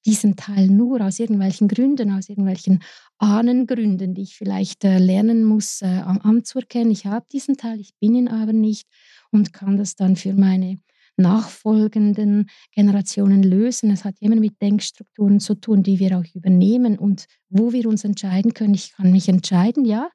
diesen 0.06 0.36
Teil 0.36 0.68
nur 0.68 1.02
aus 1.02 1.20
irgendwelchen 1.20 1.68
Gründen, 1.68 2.12
aus 2.12 2.30
irgendwelchen 2.30 2.82
Ahnengründen, 3.18 4.14
die 4.14 4.24
ich 4.24 4.36
vielleicht 4.36 4.84
äh, 4.86 4.98
lernen 4.98 5.44
muss, 5.44 5.82
äh, 5.82 5.86
anzuerkennen. 5.86 6.92
Ich 6.92 7.06
habe 7.06 7.26
diesen 7.32 7.58
Teil, 7.58 7.80
ich 7.80 7.94
bin 8.00 8.16
ihn 8.16 8.28
aber 8.28 8.54
nicht 8.54 8.88
und 9.32 9.54
kann 9.54 9.78
das 9.78 9.96
dann 9.96 10.16
für 10.16 10.34
meine 10.34 10.80
nachfolgenden 11.20 12.50
Generationen 12.74 13.44
lösen. 13.44 13.92
Es 13.92 14.06
hat 14.06 14.16
immer 14.22 14.38
mit 14.38 14.62
Denkstrukturen 14.62 15.40
zu 15.40 15.56
tun, 15.56 15.84
die 15.84 16.00
wir 16.00 16.18
auch 16.18 16.24
übernehmen 16.34 16.98
und 16.98 17.26
wo 17.50 17.74
wir 17.74 17.88
uns 17.88 18.04
entscheiden 18.04 18.54
können. 18.54 18.74
Ich 18.74 18.94
kann 18.94 19.12
mich 19.12 19.28
entscheiden, 19.28 19.86
ja, 19.86 20.10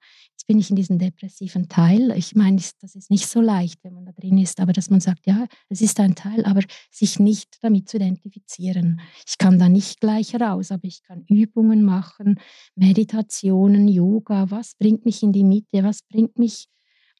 bin 0.46 0.58
ich 0.58 0.70
in 0.70 0.76
diesem 0.76 0.98
depressiven 0.98 1.68
Teil. 1.68 2.12
Ich 2.16 2.34
meine, 2.34 2.60
das 2.80 2.94
ist 2.94 3.10
nicht 3.10 3.26
so 3.26 3.40
leicht, 3.40 3.82
wenn 3.82 3.94
man 3.94 4.04
da 4.04 4.12
drin 4.12 4.38
ist, 4.38 4.60
aber 4.60 4.72
dass 4.72 4.90
man 4.90 5.00
sagt, 5.00 5.26
ja, 5.26 5.46
es 5.68 5.80
ist 5.80 5.98
ein 6.00 6.14
Teil, 6.14 6.44
aber 6.44 6.60
sich 6.90 7.18
nicht 7.18 7.58
damit 7.62 7.88
zu 7.88 7.96
identifizieren. 7.96 9.00
Ich 9.26 9.38
kann 9.38 9.58
da 9.58 9.68
nicht 9.68 10.00
gleich 10.00 10.34
raus, 10.34 10.70
aber 10.70 10.84
ich 10.84 11.02
kann 11.02 11.24
Übungen 11.28 11.82
machen, 11.82 12.38
Meditationen, 12.74 13.88
Yoga, 13.88 14.50
was 14.50 14.74
bringt 14.74 15.04
mich 15.04 15.22
in 15.22 15.32
die 15.32 15.44
Mitte, 15.44 15.82
was 15.82 16.02
bringt 16.02 16.38
mich 16.38 16.68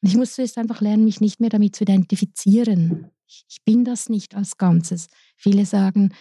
ich 0.07 0.15
muss 0.15 0.35
zuerst 0.35 0.57
einfach 0.57 0.81
lernen, 0.81 1.03
mich 1.03 1.19
nicht 1.19 1.39
mehr 1.39 1.49
damit 1.49 1.75
zu 1.75 1.83
identifizieren. 1.83 3.09
Ich 3.27 3.57
bin 3.65 3.83
das 3.83 4.07
nicht 4.07 4.35
als 4.35 4.57
Ganzes. 4.57 5.07
Viele 5.35 5.65
sagen, 5.65 6.13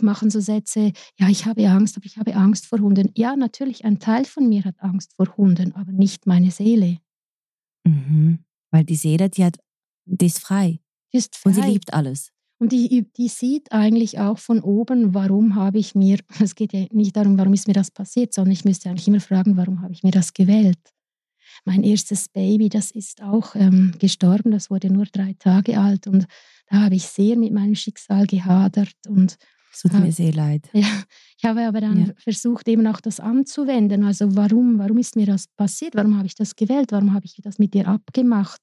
machen 0.00 0.30
so 0.30 0.40
Sätze, 0.40 0.92
ja, 1.18 1.28
ich 1.28 1.46
habe 1.46 1.68
Angst, 1.68 1.96
aber 1.96 2.06
ich 2.06 2.18
habe 2.18 2.34
Angst 2.34 2.66
vor 2.66 2.78
Hunden. 2.78 3.10
Ja, 3.16 3.36
natürlich, 3.36 3.84
ein 3.84 3.98
Teil 3.98 4.24
von 4.24 4.48
mir 4.48 4.64
hat 4.64 4.76
Angst 4.78 5.14
vor 5.16 5.36
Hunden, 5.36 5.74
aber 5.74 5.92
nicht 5.92 6.26
meine 6.26 6.50
Seele. 6.50 6.98
Mhm. 7.84 8.44
Weil 8.70 8.84
die 8.84 8.96
Seele, 8.96 9.28
die, 9.28 9.44
hat, 9.44 9.58
die 10.04 10.26
ist 10.26 10.40
frei. 10.40 10.80
Die 11.12 11.18
ist 11.18 11.36
frei. 11.36 11.50
Und 11.50 11.54
sie 11.54 11.70
liebt 11.70 11.94
alles. 11.94 12.32
Und 12.62 12.70
die, 12.70 13.10
die 13.16 13.26
sieht 13.26 13.72
eigentlich 13.72 14.20
auch 14.20 14.38
von 14.38 14.60
oben, 14.60 15.14
warum 15.14 15.56
habe 15.56 15.78
ich 15.78 15.96
mir, 15.96 16.18
es 16.40 16.54
geht 16.54 16.72
ja 16.72 16.86
nicht 16.92 17.16
darum, 17.16 17.36
warum 17.36 17.54
ist 17.54 17.66
mir 17.66 17.74
das 17.74 17.90
passiert, 17.90 18.32
sondern 18.32 18.52
ich 18.52 18.64
müsste 18.64 18.88
eigentlich 18.88 19.08
immer 19.08 19.20
fragen, 19.20 19.56
warum 19.56 19.82
habe 19.82 19.92
ich 19.92 20.04
mir 20.04 20.12
das 20.12 20.32
gewählt. 20.32 20.78
Mein 21.64 21.82
erstes 21.82 22.28
Baby, 22.28 22.68
das 22.68 22.92
ist 22.92 23.20
auch 23.20 23.56
ähm, 23.56 23.94
gestorben, 23.98 24.52
das 24.52 24.70
wurde 24.70 24.92
nur 24.92 25.06
drei 25.06 25.34
Tage 25.38 25.78
alt 25.78 26.06
und 26.06 26.26
da 26.68 26.82
habe 26.82 26.94
ich 26.94 27.04
sehr 27.04 27.36
mit 27.36 27.52
meinem 27.52 27.74
Schicksal 27.74 28.26
gehadert 28.26 28.94
und 29.08 29.36
es 29.72 29.80
tut 29.80 29.94
mir 29.94 30.12
sehr 30.12 30.32
leid. 30.32 30.68
Ja, 30.72 31.02
ich 31.38 31.44
habe 31.44 31.66
aber 31.66 31.80
dann 31.80 32.06
ja. 32.06 32.12
versucht, 32.16 32.68
eben 32.68 32.86
auch 32.86 33.00
das 33.00 33.20
anzuwenden. 33.20 34.04
Also 34.04 34.36
warum, 34.36 34.78
warum 34.78 34.98
ist 34.98 35.16
mir 35.16 35.26
das 35.26 35.48
passiert? 35.48 35.94
Warum 35.94 36.16
habe 36.16 36.26
ich 36.26 36.34
das 36.34 36.54
gewählt? 36.56 36.92
Warum 36.92 37.14
habe 37.14 37.24
ich 37.24 37.34
das 37.42 37.58
mit 37.58 37.74
dir 37.74 37.88
abgemacht? 37.88 38.60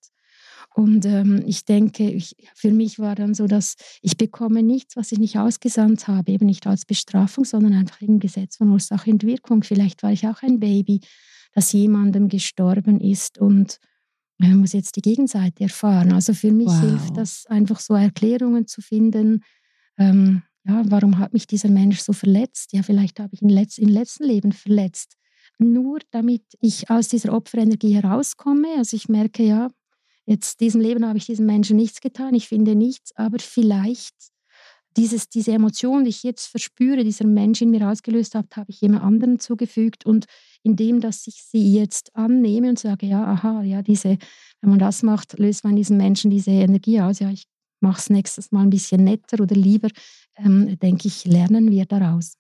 Und 0.76 1.06
ähm, 1.06 1.44
ich 1.46 1.66
denke, 1.66 2.10
ich, 2.10 2.36
für 2.54 2.72
mich 2.72 3.00
war 3.00 3.16
dann 3.16 3.34
so, 3.34 3.48
dass 3.48 3.76
ich 4.02 4.18
bekomme 4.18 4.62
nichts, 4.62 4.96
was 4.96 5.12
ich 5.12 5.20
nicht 5.20 5.38
ausgesandt 5.38 6.08
habe, 6.08 6.32
eben 6.32 6.46
nicht 6.46 6.68
als 6.68 6.86
Bestrafung, 6.86 7.44
sondern 7.44 7.74
einfach 7.74 8.02
im 8.02 8.20
Gesetz 8.20 8.58
von 8.58 8.70
Ursache 8.70 9.10
und 9.10 9.24
Wirkung. 9.24 9.64
Vielleicht 9.64 10.04
war 10.04 10.12
ich 10.12 10.28
auch 10.28 10.44
ein 10.44 10.60
Baby, 10.60 11.02
dass 11.54 11.72
jemandem 11.74 12.30
gestorben 12.30 13.02
ist 13.02 13.40
und 13.40 13.80
man 14.38 14.56
muss 14.58 14.74
jetzt 14.74 14.96
die 14.96 15.02
Gegenseite 15.02 15.64
erfahren. 15.64 16.14
Also 16.14 16.34
für 16.34 16.52
mich 16.52 16.68
wow. 16.68 16.82
hilft 16.82 17.18
das 17.18 17.46
einfach 17.48 17.80
so 17.80 17.96
Erklärungen 17.96 18.68
zu 18.68 18.82
finden. 18.82 19.44
Ähm, 19.98 20.44
ja, 20.70 20.84
warum 20.88 21.18
hat 21.18 21.34
mich 21.34 21.48
dieser 21.48 21.70
Mensch 21.70 22.00
so 22.00 22.14
verletzt? 22.14 22.74
Ja, 22.74 22.84
vielleicht 22.84 23.20
habe 23.20 23.34
ich 23.34 23.42
ihn 23.42 23.50
letzt, 23.50 23.80
im 23.80 23.90
letzten 23.90 24.24
Leben 24.24 24.52
verletzt. 24.52 25.16
Nur 25.58 26.00
damit 26.12 26.44
ich 26.62 26.90
aus 26.90 27.08
dieser 27.08 27.34
Opferenergie 27.34 27.96
herauskomme. 27.96 28.68
Also 28.78 28.96
ich 28.96 29.10
merke 29.10 29.44
ja, 29.44 29.70
jetzt 30.26 30.60
diesem 30.62 30.80
Leben 30.80 31.06
habe 31.06 31.18
ich 31.18 31.26
diesem 31.26 31.46
Menschen 31.46 31.76
nichts 31.76 32.02
getan, 32.02 32.34
ich 32.36 32.48
finde 32.48 32.76
nichts, 32.76 33.16
aber 33.16 33.40
vielleicht 33.40 34.16
dieses, 34.96 35.30
diese 35.30 35.52
Emotion, 35.52 36.04
die 36.04 36.10
ich 36.10 36.24
jetzt 36.24 36.48
verspüre, 36.48 37.04
dieser 37.04 37.26
Mensch 37.26 37.62
in 37.62 37.72
mir 37.72 37.90
ausgelöst 37.90 38.36
hat, 38.36 38.56
habe 38.56 38.72
ich 38.72 38.82
jemand 38.82 39.04
anderen 39.04 39.40
zugefügt 39.40 40.06
und 40.06 40.26
indem, 40.64 41.00
dass 41.00 41.28
ich 41.28 41.44
sie 41.44 41.74
jetzt 41.74 42.16
annehme 42.16 42.70
und 42.70 42.80
sage, 42.80 43.06
ja, 43.06 43.24
aha, 43.24 43.64
ja, 43.64 43.82
diese, 43.82 44.18
wenn 44.62 44.70
man 44.70 44.80
das 44.80 45.04
macht, 45.04 45.38
löst 45.40 45.64
man 45.64 45.76
diesen 45.76 45.98
Menschen 45.98 46.32
diese 46.32 46.52
Energie 46.52 47.02
aus, 47.02 47.20
ja, 47.20 47.30
ich 47.30 47.46
mache 47.82 48.00
es 48.00 48.10
nächstes 48.10 48.52
Mal 48.52 48.64
ein 48.64 48.70
bisschen 48.70 49.04
netter 49.04 49.42
oder 49.42 49.56
lieber, 49.56 49.90
ähm, 50.44 50.78
denke 50.80 51.08
ich, 51.08 51.26
lernen 51.26 51.72
wir 51.72 51.86
daraus. 51.86 52.34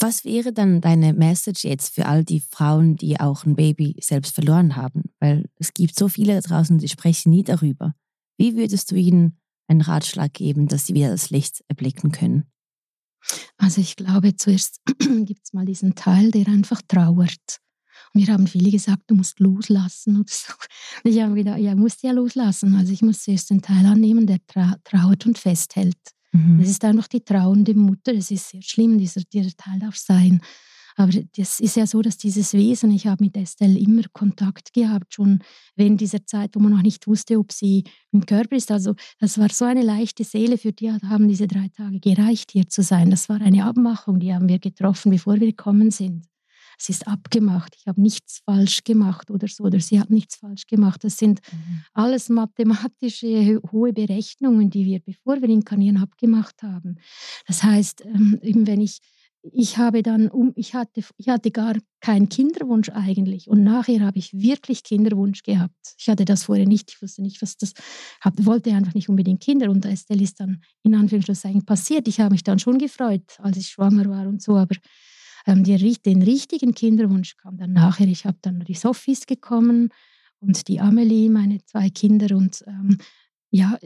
Was 0.00 0.24
wäre 0.24 0.52
dann 0.52 0.80
deine 0.80 1.12
Message 1.12 1.64
jetzt 1.64 1.94
für 1.94 2.06
all 2.06 2.24
die 2.24 2.40
Frauen, 2.40 2.96
die 2.96 3.20
auch 3.20 3.44
ein 3.44 3.54
Baby 3.54 3.96
selbst 4.00 4.34
verloren 4.34 4.76
haben? 4.76 5.02
Weil 5.20 5.50
es 5.56 5.74
gibt 5.74 5.98
so 5.98 6.08
viele 6.08 6.40
da 6.40 6.40
draußen, 6.40 6.78
die 6.78 6.88
sprechen 6.88 7.30
nie 7.30 7.42
darüber. 7.42 7.94
Wie 8.38 8.56
würdest 8.56 8.90
du 8.90 8.96
ihnen 8.96 9.38
einen 9.66 9.82
Ratschlag 9.82 10.32
geben, 10.32 10.68
dass 10.68 10.86
sie 10.86 10.94
wieder 10.94 11.10
das 11.10 11.30
Licht 11.30 11.62
erblicken 11.68 12.12
können? 12.12 12.44
Also 13.58 13.80
ich 13.80 13.96
glaube, 13.96 14.36
zuerst 14.36 14.80
gibt 14.98 15.40
es 15.44 15.52
mal 15.52 15.66
diesen 15.66 15.94
Teil, 15.94 16.30
der 16.30 16.48
einfach 16.48 16.80
trauert. 16.88 17.60
Und 18.12 18.20
mir 18.20 18.32
haben 18.32 18.46
viele 18.46 18.70
gesagt, 18.70 19.02
du 19.06 19.14
musst 19.14 19.38
loslassen. 19.40 20.16
Und 20.16 20.30
ich 21.04 21.20
habe 21.20 21.34
gedacht, 21.34 21.58
ja, 21.58 21.74
musst 21.74 22.02
ja 22.02 22.12
loslassen. 22.12 22.74
Also 22.74 22.92
ich 22.92 23.02
muss 23.02 23.22
zuerst 23.22 23.50
den 23.50 23.62
Teil 23.62 23.84
annehmen, 23.86 24.26
der 24.26 24.38
tra 24.46 24.76
trauert 24.84 25.26
und 25.26 25.38
festhält. 25.38 25.98
Mhm. 26.34 26.58
Das 26.58 26.68
ist 26.68 26.84
einfach 26.84 27.08
die 27.08 27.24
trauernde 27.24 27.74
Mutter. 27.74 28.12
Das 28.12 28.30
ist 28.30 28.50
sehr 28.50 28.62
schlimm, 28.62 28.98
dieser, 28.98 29.22
dieser 29.22 29.56
Teil 29.56 29.78
darf 29.78 29.96
sein. 29.96 30.40
Aber 30.96 31.10
das 31.36 31.58
ist 31.58 31.76
ja 31.76 31.86
so, 31.86 32.02
dass 32.02 32.18
dieses 32.18 32.52
Wesen, 32.52 32.92
ich 32.92 33.06
habe 33.08 33.24
mit 33.24 33.36
Estelle 33.36 33.78
immer 33.78 34.02
Kontakt 34.12 34.72
gehabt, 34.72 35.14
schon 35.14 35.40
während 35.74 36.00
dieser 36.00 36.24
Zeit, 36.24 36.54
wo 36.54 36.60
man 36.60 36.70
noch 36.70 36.82
nicht 36.82 37.08
wusste, 37.08 37.38
ob 37.38 37.50
sie 37.50 37.82
im 38.12 38.24
Körper 38.26 38.54
ist. 38.54 38.70
Also 38.70 38.94
das 39.18 39.38
war 39.38 39.48
so 39.48 39.64
eine 39.64 39.82
leichte 39.82 40.22
Seele, 40.22 40.56
für 40.56 40.72
die 40.72 40.92
haben 40.92 41.26
diese 41.26 41.48
drei 41.48 41.68
Tage 41.68 41.98
gereicht, 41.98 42.52
hier 42.52 42.68
zu 42.68 42.82
sein. 42.82 43.10
Das 43.10 43.28
war 43.28 43.40
eine 43.40 43.64
Abmachung, 43.64 44.20
die 44.20 44.32
haben 44.32 44.48
wir 44.48 44.60
getroffen, 44.60 45.10
bevor 45.10 45.40
wir 45.40 45.48
gekommen 45.48 45.90
sind. 45.90 46.26
Es 46.78 46.88
ist 46.88 47.06
abgemacht, 47.06 47.74
ich 47.78 47.86
habe 47.86 48.00
nichts 48.00 48.40
falsch 48.44 48.84
gemacht 48.84 49.30
oder 49.30 49.48
so, 49.48 49.64
oder 49.64 49.80
sie 49.80 50.00
hat 50.00 50.10
nichts 50.10 50.36
falsch 50.36 50.66
gemacht. 50.66 51.04
Das 51.04 51.16
sind 51.16 51.40
mhm. 51.52 51.82
alles 51.92 52.28
mathematische 52.28 53.60
hohe 53.70 53.92
Berechnungen, 53.92 54.70
die 54.70 54.84
wir, 54.84 55.00
bevor 55.00 55.40
wir 55.40 55.48
inkarnieren, 55.48 55.98
abgemacht 55.98 56.62
haben. 56.62 56.96
Das 57.46 57.62
heißt, 57.62 58.04
ähm, 58.04 58.38
wenn 58.42 58.80
ich 58.80 59.00
ich 59.52 59.76
habe 59.76 60.02
dann 60.02 60.28
um, 60.28 60.52
ich 60.56 60.74
hatte, 60.74 61.02
ich 61.18 61.28
hatte 61.28 61.50
gar 61.50 61.76
keinen 62.00 62.28
Kinderwunsch 62.28 62.88
eigentlich 62.88 63.48
und 63.48 63.62
nachher 63.62 64.00
habe 64.00 64.18
ich 64.18 64.32
wirklich 64.32 64.82
Kinderwunsch 64.82 65.42
gehabt. 65.42 65.94
Ich 65.98 66.08
hatte 66.08 66.24
das 66.24 66.44
vorher 66.44 66.66
nicht, 66.66 66.90
ich 66.90 67.02
wusste 67.02 67.22
nicht, 67.22 67.42
was 67.42 67.56
das, 67.56 67.72
hab, 68.20 68.44
wollte 68.44 68.72
einfach 68.72 68.94
nicht 68.94 69.08
unbedingt 69.08 69.42
Kinder 69.42 69.70
und 69.70 69.84
Estelle 69.84 70.22
ist 70.22 70.40
dann 70.40 70.62
in 70.82 70.94
Anführungszeichen 70.94 71.64
passiert. 71.64 72.08
Ich 72.08 72.20
habe 72.20 72.32
mich 72.32 72.42
dann 72.42 72.58
schon 72.58 72.78
gefreut, 72.78 73.36
als 73.38 73.58
ich 73.58 73.68
schwanger 73.68 74.08
war 74.08 74.26
und 74.26 74.42
so, 74.42 74.56
aber 74.56 74.76
ähm, 75.46 75.64
die, 75.64 75.76
den 76.02 76.22
richtigen 76.22 76.74
Kinderwunsch 76.74 77.36
kam 77.36 77.56
dann 77.56 77.72
nachher. 77.72 78.08
Ich 78.08 78.24
habe 78.26 78.38
dann 78.42 78.60
die 78.60 78.74
Sophies 78.74 79.26
gekommen 79.26 79.90
und 80.40 80.68
die 80.68 80.80
Amelie, 80.80 81.30
meine 81.30 81.64
zwei 81.64 81.90
Kinder. 81.90 82.36
Und 82.36 82.64
ähm, 82.66 82.98
ja, 83.50 83.78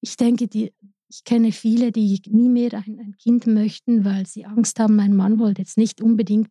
ich 0.00 0.16
denke, 0.16 0.48
die, 0.48 0.72
ich 1.08 1.24
kenne 1.24 1.52
viele, 1.52 1.92
die 1.92 2.20
nie 2.28 2.48
mehr 2.48 2.74
ein, 2.74 2.98
ein, 2.98 3.16
Kind 3.18 3.46
möchten, 3.46 4.04
weil 4.04 4.26
sie 4.26 4.44
Angst 4.44 4.78
haben, 4.80 4.96
mein 4.96 5.14
Mann 5.14 5.38
wollte 5.38 5.62
jetzt 5.62 5.78
nicht 5.78 6.00
unbedingt 6.00 6.50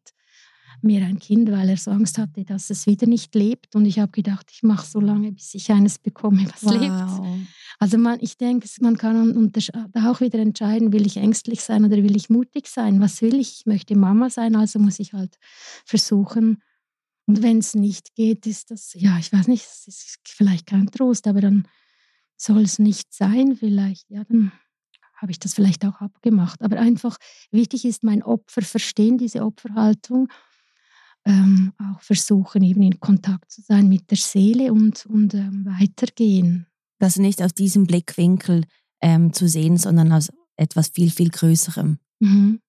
mehr 0.81 1.05
ein 1.05 1.19
Kind, 1.19 1.51
weil 1.51 1.69
er 1.69 1.77
so 1.77 1.91
Angst 1.91 2.17
hatte, 2.17 2.43
dass 2.43 2.69
es 2.69 2.87
wieder 2.87 3.07
nicht 3.07 3.35
lebt. 3.35 3.75
Und 3.75 3.85
ich 3.85 3.99
habe 3.99 4.11
gedacht, 4.11 4.49
ich 4.51 4.63
mache 4.63 4.85
so 4.85 4.99
lange, 4.99 5.31
bis 5.31 5.53
ich 5.53 5.71
eines 5.71 5.99
bekomme, 5.99 6.45
was 6.51 6.63
wow. 6.63 6.73
lebt. 6.79 7.47
Also 7.79 7.97
man, 7.97 8.19
ich 8.21 8.37
denke, 8.37 8.67
man 8.79 8.97
kann 8.97 9.51
da 9.91 10.11
auch 10.11 10.21
wieder 10.21 10.39
entscheiden, 10.39 10.93
will 10.93 11.05
ich 11.05 11.17
ängstlich 11.17 11.61
sein 11.61 11.83
oder 11.85 11.97
will 11.97 12.15
ich 12.15 12.29
mutig 12.29 12.67
sein? 12.67 13.01
Was 13.01 13.21
will 13.21 13.35
ich? 13.35 13.59
Ich 13.59 13.65
möchte 13.65 13.95
Mama 13.95 14.29
sein, 14.29 14.55
also 14.55 14.79
muss 14.79 14.99
ich 14.99 15.13
halt 15.13 15.37
versuchen. 15.85 16.61
Und 17.27 17.41
wenn 17.41 17.57
es 17.57 17.73
nicht 17.73 18.15
geht, 18.15 18.45
ist 18.45 18.71
das, 18.71 18.93
ja, 18.93 19.17
ich 19.17 19.33
weiß 19.33 19.47
nicht, 19.47 19.65
es 19.65 19.87
ist 19.87 20.19
vielleicht 20.25 20.67
kein 20.67 20.87
Trost, 20.87 21.27
aber 21.27 21.41
dann 21.41 21.67
soll 22.37 22.61
es 22.61 22.79
nicht 22.79 23.13
sein, 23.13 23.55
vielleicht, 23.55 24.09
ja, 24.09 24.23
dann 24.25 24.51
habe 25.15 25.31
ich 25.31 25.39
das 25.39 25.53
vielleicht 25.53 25.85
auch 25.85 26.01
abgemacht. 26.01 26.61
Aber 26.61 26.77
einfach 26.79 27.17
wichtig 27.51 27.85
ist, 27.85 28.03
mein 28.03 28.21
Opfer 28.21 28.61
verstehen, 28.61 29.17
diese 29.17 29.43
Opferhaltung, 29.43 30.27
ähm, 31.25 31.73
auch 31.79 32.01
versuchen, 32.01 32.63
eben 32.63 32.83
in 32.83 32.99
Kontakt 32.99 33.51
zu 33.51 33.61
sein 33.61 33.89
mit 33.89 34.09
der 34.11 34.17
Seele 34.17 34.71
und, 34.71 35.05
und 35.05 35.33
ähm, 35.33 35.65
weitergehen 35.65 36.67
das 36.99 37.17
nicht 37.17 37.41
aus 37.41 37.53
diesem 37.53 37.85
Blickwinkel 37.85 38.63
ähm, 39.01 39.33
zu 39.33 39.47
sehen, 39.47 39.77
sondern 39.77 40.11
aus 40.11 40.29
etwas 40.55 40.89
viel, 40.89 41.11
viel 41.11 41.29
Größerem. 41.29 41.99
Mhm. 42.19 42.61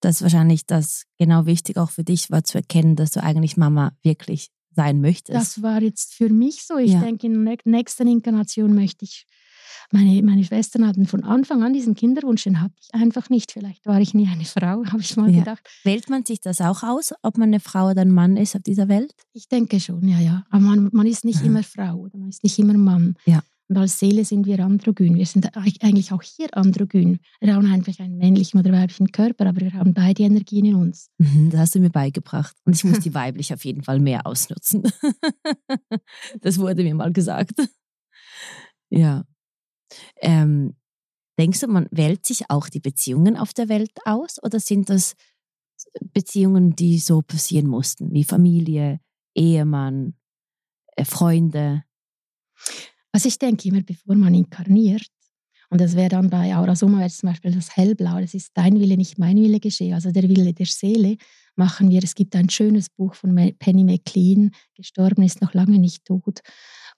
Das 0.00 0.16
ist 0.16 0.22
wahrscheinlich 0.22 0.66
das 0.66 1.04
genau 1.18 1.46
wichtig 1.46 1.76
auch 1.76 1.90
für 1.90 2.04
dich 2.04 2.30
war, 2.30 2.44
zu 2.44 2.58
erkennen, 2.58 2.96
dass 2.96 3.12
du 3.12 3.22
eigentlich 3.22 3.56
Mama 3.56 3.96
wirklich 4.02 4.50
sein 4.70 5.00
möchtest. 5.00 5.36
Das 5.36 5.62
war 5.62 5.82
jetzt 5.82 6.14
für 6.14 6.28
mich 6.28 6.64
so. 6.64 6.76
Ich 6.78 6.92
ja. 6.92 7.00
denke, 7.00 7.26
in 7.26 7.44
der 7.44 7.56
nächsten 7.64 8.06
Inkarnation 8.06 8.74
möchte 8.74 9.04
ich 9.04 9.26
meine, 9.92 10.22
meine 10.22 10.44
Schwestern 10.44 10.86
hatten 10.86 11.06
von 11.06 11.24
Anfang 11.24 11.62
an 11.62 11.72
diesen 11.72 11.94
Kinderwunsch, 11.94 12.44
den 12.44 12.60
hatte 12.60 12.74
ich 12.80 12.94
einfach 12.94 13.30
nicht. 13.30 13.52
Vielleicht 13.52 13.86
war 13.86 14.00
ich 14.00 14.14
nie 14.14 14.28
eine 14.28 14.44
Frau, 14.44 14.84
habe 14.92 15.00
ich 15.00 15.16
mal 15.16 15.30
ja. 15.30 15.40
gedacht. 15.40 15.68
Wählt 15.84 16.10
man 16.10 16.24
sich 16.24 16.40
das 16.40 16.60
auch 16.60 16.82
aus, 16.82 17.12
ob 17.22 17.38
man 17.38 17.48
eine 17.48 17.60
Frau 17.60 17.90
oder 17.90 18.02
ein 18.02 18.10
Mann 18.10 18.36
ist 18.36 18.56
auf 18.56 18.62
dieser 18.62 18.88
Welt? 18.88 19.14
Ich 19.32 19.48
denke 19.48 19.80
schon, 19.80 20.06
ja, 20.06 20.18
ja. 20.18 20.44
Aber 20.50 20.62
man, 20.62 20.90
man 20.92 21.06
ist 21.06 21.24
nicht 21.24 21.42
immer 21.42 21.62
Frau 21.62 21.96
oder 21.96 22.18
man 22.18 22.28
ist 22.28 22.42
nicht 22.42 22.58
immer 22.58 22.74
Mann. 22.74 23.14
Ja. 23.24 23.42
Und 23.68 23.76
als 23.76 23.98
Seele 23.98 24.24
sind 24.24 24.46
wir 24.46 24.64
androgyn. 24.64 25.14
Wir 25.14 25.26
sind 25.26 25.54
eigentlich 25.54 26.10
auch 26.10 26.22
hier 26.22 26.48
androgyn. 26.56 27.18
Wir 27.38 27.54
haben 27.54 27.70
einfach 27.70 27.98
einen 28.00 28.16
männlichen 28.16 28.58
oder 28.58 28.72
weiblichen 28.72 29.12
Körper, 29.12 29.46
aber 29.46 29.60
wir 29.60 29.74
haben 29.74 29.92
beide 29.92 30.22
Energien 30.22 30.64
in 30.64 30.74
uns. 30.74 31.10
Mhm, 31.18 31.50
das 31.50 31.60
hast 31.60 31.74
du 31.74 31.80
mir 31.80 31.90
beigebracht. 31.90 32.56
Und 32.64 32.74
ich 32.74 32.84
muss 32.84 33.00
die 33.00 33.12
weiblich 33.12 33.52
auf 33.52 33.64
jeden 33.66 33.82
Fall 33.82 34.00
mehr 34.00 34.26
ausnutzen. 34.26 34.84
das 36.40 36.58
wurde 36.58 36.82
mir 36.82 36.94
mal 36.94 37.12
gesagt. 37.12 37.60
Ja. 38.88 39.24
Ähm, 40.20 40.76
denkst 41.38 41.60
du, 41.60 41.68
man 41.68 41.86
wählt 41.90 42.26
sich 42.26 42.50
auch 42.50 42.68
die 42.68 42.80
Beziehungen 42.80 43.36
auf 43.36 43.52
der 43.52 43.68
Welt 43.68 43.92
aus 44.04 44.42
oder 44.42 44.60
sind 44.60 44.90
das 44.90 45.14
Beziehungen, 46.12 46.74
die 46.74 46.98
so 46.98 47.22
passieren 47.22 47.66
mussten, 47.66 48.12
wie 48.12 48.24
Familie, 48.24 49.00
Ehemann, 49.34 50.14
äh, 50.96 51.04
Freunde? 51.04 51.84
Also 53.12 53.28
ich 53.28 53.38
denke 53.38 53.68
immer, 53.68 53.82
bevor 53.82 54.14
man 54.16 54.34
inkarniert, 54.34 55.06
und 55.70 55.80
das 55.80 55.96
wäre 55.96 56.08
dann 56.08 56.30
bei 56.30 56.56
Aura 56.56 56.74
Summa 56.74 57.06
zum 57.08 57.28
Beispiel 57.28 57.52
das 57.52 57.76
Hellblau, 57.76 58.20
das 58.20 58.34
ist 58.34 58.52
dein 58.54 58.80
Wille, 58.80 58.96
nicht 58.96 59.18
mein 59.18 59.36
Wille 59.36 59.60
geschehe, 59.60 59.94
also 59.94 60.10
der 60.10 60.22
Wille 60.28 60.54
der 60.54 60.66
Seele, 60.66 61.16
machen 61.56 61.90
wir, 61.90 62.02
es 62.02 62.14
gibt 62.14 62.34
ein 62.36 62.48
schönes 62.48 62.88
Buch 62.88 63.14
von 63.14 63.34
Penny 63.58 63.84
McLean, 63.84 64.52
gestorben 64.74 65.22
ist 65.22 65.42
noch 65.42 65.54
lange 65.54 65.78
nicht 65.78 66.04
tot. 66.06 66.40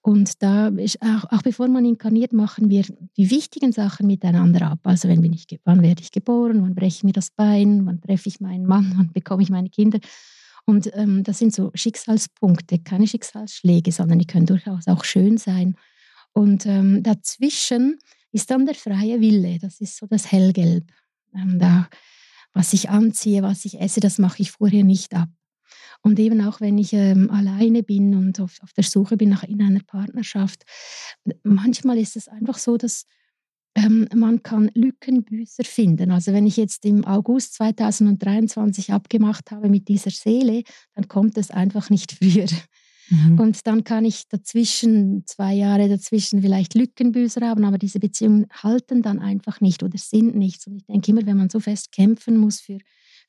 Und 0.03 0.43
da 0.43 0.71
auch, 1.01 1.31
auch 1.31 1.43
bevor 1.43 1.69
man 1.69 1.85
inkarniert, 1.85 2.33
machen 2.33 2.71
wir 2.71 2.85
die 3.19 3.31
wichtigen 3.31 3.73
Sachen 3.73 4.07
miteinander 4.07 4.71
ab. 4.71 4.81
Also 4.85 5.09
wenn 5.09 5.21
bin 5.21 5.35
ich, 5.35 5.47
wann 5.65 5.83
werde 5.83 6.01
ich 6.01 6.11
geboren, 6.11 6.63
wann 6.63 6.75
breche 6.75 6.97
ich 6.97 7.05
mir 7.05 7.13
das 7.13 7.31
Bein, 7.31 7.85
wann 7.85 8.01
treffe 8.01 8.29
ich 8.29 8.41
meinen 8.41 8.65
Mann, 8.65 8.95
wann 8.97 9.13
bekomme 9.13 9.43
ich 9.43 9.51
meine 9.51 9.69
Kinder. 9.69 9.99
Und 10.65 10.91
ähm, 10.95 11.23
das 11.23 11.39
sind 11.39 11.55
so 11.55 11.71
Schicksalspunkte, 11.75 12.79
keine 12.79 13.07
Schicksalsschläge, 13.07 13.93
sondern 13.93 14.19
die 14.19 14.27
können 14.27 14.47
durchaus 14.47 14.87
auch 14.89 15.05
schön 15.05 15.37
sein. 15.37 15.77
Und 16.33 16.65
ähm, 16.65 17.03
dazwischen 17.03 17.99
ist 18.33 18.51
dann 18.51 18.67
der 18.67 18.75
freie 18.75 19.21
Wille, 19.21 19.59
das 19.59 19.81
ist 19.81 19.97
so 19.97 20.07
das 20.07 20.31
Hellgelb. 20.31 20.85
Ähm, 21.35 21.59
da, 21.59 21.89
was 22.53 22.73
ich 22.73 22.89
anziehe, 22.89 23.43
was 23.43 23.65
ich 23.65 23.81
esse, 23.81 24.01
das 24.01 24.19
mache 24.19 24.43
ich 24.43 24.53
vorher 24.53 24.85
nicht 24.85 25.15
ab. 25.15 25.29
Und 26.03 26.19
eben 26.19 26.41
auch 26.43 26.61
wenn 26.61 26.79
ich 26.79 26.93
ähm, 26.93 27.31
alleine 27.31 27.83
bin 27.83 28.15
und 28.15 28.41
auf, 28.41 28.59
auf, 28.63 28.73
der 28.73 28.85
Suche 28.85 29.17
bin 29.17 29.29
nach 29.29 29.45
in 29.45 29.63
einer 29.63 29.81
Partnerschaft, 29.87 30.65
manchmal 31.43 31.99
ist 31.99 32.17
es 32.17 32.29
einfach 32.29 32.59
so, 32.59 32.77
dass 32.77 33.05
ähm, 33.75 34.09
man 34.15 34.43
kann 34.43 34.71
Lückenbüßer 34.75 35.65
finden. 35.65 36.11
Also 36.11 36.33
wenn 36.33 36.47
ich 36.47 36.57
jetzt 36.57 36.85
im 36.85 37.05
August 37.05 37.55
2023 37.55 38.93
abgemacht 38.93 39.51
habe 39.51 39.69
mit 39.69 39.89
dieser 39.89 40.11
Seele, 40.11 40.63
dann 40.95 41.09
kommt 41.09 41.39
es 41.39 41.51
einfach 41.51 41.91
nicht 41.91 42.13
früher. 42.13 42.47
Mhm. 43.11 43.39
Und 43.41 43.67
dann 43.67 43.85
kann 43.85 44.05
ich 44.05 44.29
dazwischen, 44.29 45.25
zwei 45.27 45.55
Jahre 45.55 45.89
dazwischen 45.89 46.43
vielleicht 46.43 46.75
Lückenbüßer 46.75 47.41
haben, 47.43 47.65
aber 47.65 47.79
diese 47.79 47.99
Beziehungen 47.99 48.47
halten 48.53 49.03
dann 49.03 49.19
einfach 49.19 49.61
nicht 49.61 49.83
oder 49.83 49.99
sind 49.99 50.37
nichts. 50.37 50.67
Und 50.67 50.77
ich 50.77 50.87
denke 50.87 51.11
immer, 51.11 51.27
wenn 51.27 51.37
man 51.37 51.51
so 51.51 51.61
fest 51.61 51.93
kämpfen 51.93 52.37
muss 52.37 52.61
für, 52.61 52.79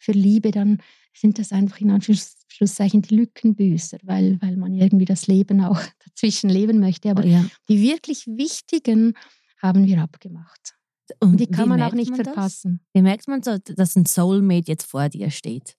für 0.01 0.11
Liebe, 0.13 0.51
dann 0.51 0.81
sind 1.13 1.37
das 1.39 1.51
einfach 1.51 1.79
in 1.79 1.91
Anführungszeichen 1.91 3.01
die 3.01 3.15
Lückenbüßer, 3.15 3.97
weil, 4.03 4.41
weil 4.41 4.57
man 4.57 4.73
irgendwie 4.73 5.05
das 5.05 5.27
Leben 5.27 5.61
auch 5.61 5.79
dazwischen 6.05 6.49
leben 6.49 6.79
möchte. 6.79 7.11
Aber 7.11 7.23
oh 7.23 7.27
ja. 7.27 7.45
die 7.69 7.81
wirklich 7.81 8.25
wichtigen 8.27 9.13
haben 9.61 9.85
wir 9.85 10.01
abgemacht. 10.01 10.75
Und 11.19 11.37
die 11.37 11.47
kann 11.47 11.69
man 11.69 11.81
auch 11.81 11.93
nicht 11.93 12.11
man 12.11 12.23
verpassen. 12.23 12.79
Das? 12.81 12.89
Wie 12.93 13.01
merkt 13.03 13.27
man 13.27 13.43
so, 13.43 13.57
dass 13.57 13.95
ein 13.95 14.05
Soulmate 14.05 14.71
jetzt 14.71 14.85
vor 14.85 15.09
dir 15.09 15.29
steht? 15.29 15.75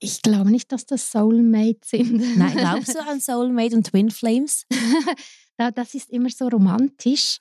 Ich 0.00 0.22
glaube 0.22 0.50
nicht, 0.50 0.72
dass 0.72 0.86
das 0.86 1.12
Soulmates 1.12 1.90
sind. 1.90 2.36
Nein, 2.36 2.56
glaubst 2.56 2.88
du 2.94 3.00
an 3.00 3.20
Soulmate 3.20 3.76
und 3.76 3.86
Twin 3.86 4.10
Flames? 4.10 4.66
das 5.56 5.94
ist 5.94 6.10
immer 6.10 6.30
so 6.30 6.48
romantisch, 6.48 7.38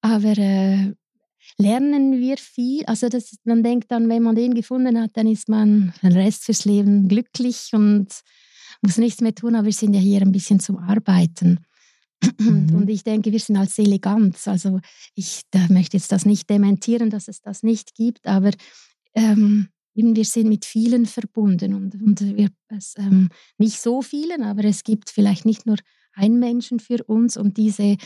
aber 0.00 0.36
äh, 0.36 0.94
lernen 1.60 2.18
wir 2.18 2.36
viel. 2.36 2.84
Also 2.86 3.08
das, 3.08 3.36
man 3.44 3.62
denkt 3.62 3.90
dann, 3.90 4.08
wenn 4.08 4.22
man 4.22 4.34
den 4.34 4.54
gefunden 4.54 5.00
hat, 5.00 5.10
dann 5.14 5.26
ist 5.26 5.48
man 5.48 5.92
den 6.02 6.12
Rest 6.12 6.44
fürs 6.44 6.64
Leben 6.64 7.08
glücklich 7.08 7.70
und 7.72 8.08
muss 8.82 8.98
nichts 8.98 9.20
mehr 9.20 9.34
tun, 9.34 9.54
aber 9.54 9.66
wir 9.66 9.72
sind 9.72 9.94
ja 9.94 10.00
hier 10.00 10.22
ein 10.22 10.32
bisschen 10.32 10.60
zum 10.60 10.78
Arbeiten. 10.78 11.60
Mhm. 12.38 12.74
Und 12.74 12.90
ich 12.90 13.02
denke, 13.02 13.32
wir 13.32 13.38
sind 13.38 13.56
als 13.56 13.74
Seele 13.76 13.98
ganz. 13.98 14.46
Also 14.48 14.80
ich 15.14 15.42
möchte 15.68 15.96
jetzt 15.96 16.12
das 16.12 16.26
nicht 16.26 16.48
dementieren, 16.50 17.10
dass 17.10 17.28
es 17.28 17.40
das 17.40 17.62
nicht 17.62 17.94
gibt, 17.94 18.26
aber 18.26 18.50
ähm, 19.14 19.68
eben 19.94 20.16
wir 20.16 20.24
sind 20.24 20.48
mit 20.48 20.64
vielen 20.64 21.06
verbunden 21.06 21.74
und, 21.74 21.94
und 21.94 22.36
wir, 22.36 22.50
es, 22.68 22.94
ähm, 22.96 23.28
nicht 23.58 23.80
so 23.80 24.02
vielen, 24.02 24.42
aber 24.42 24.64
es 24.64 24.84
gibt 24.84 25.10
vielleicht 25.10 25.44
nicht 25.44 25.66
nur 25.66 25.76
einen 26.12 26.38
Menschen 26.38 26.80
für 26.80 27.02
uns 27.04 27.36
und 27.36 27.56
diese 27.56 27.96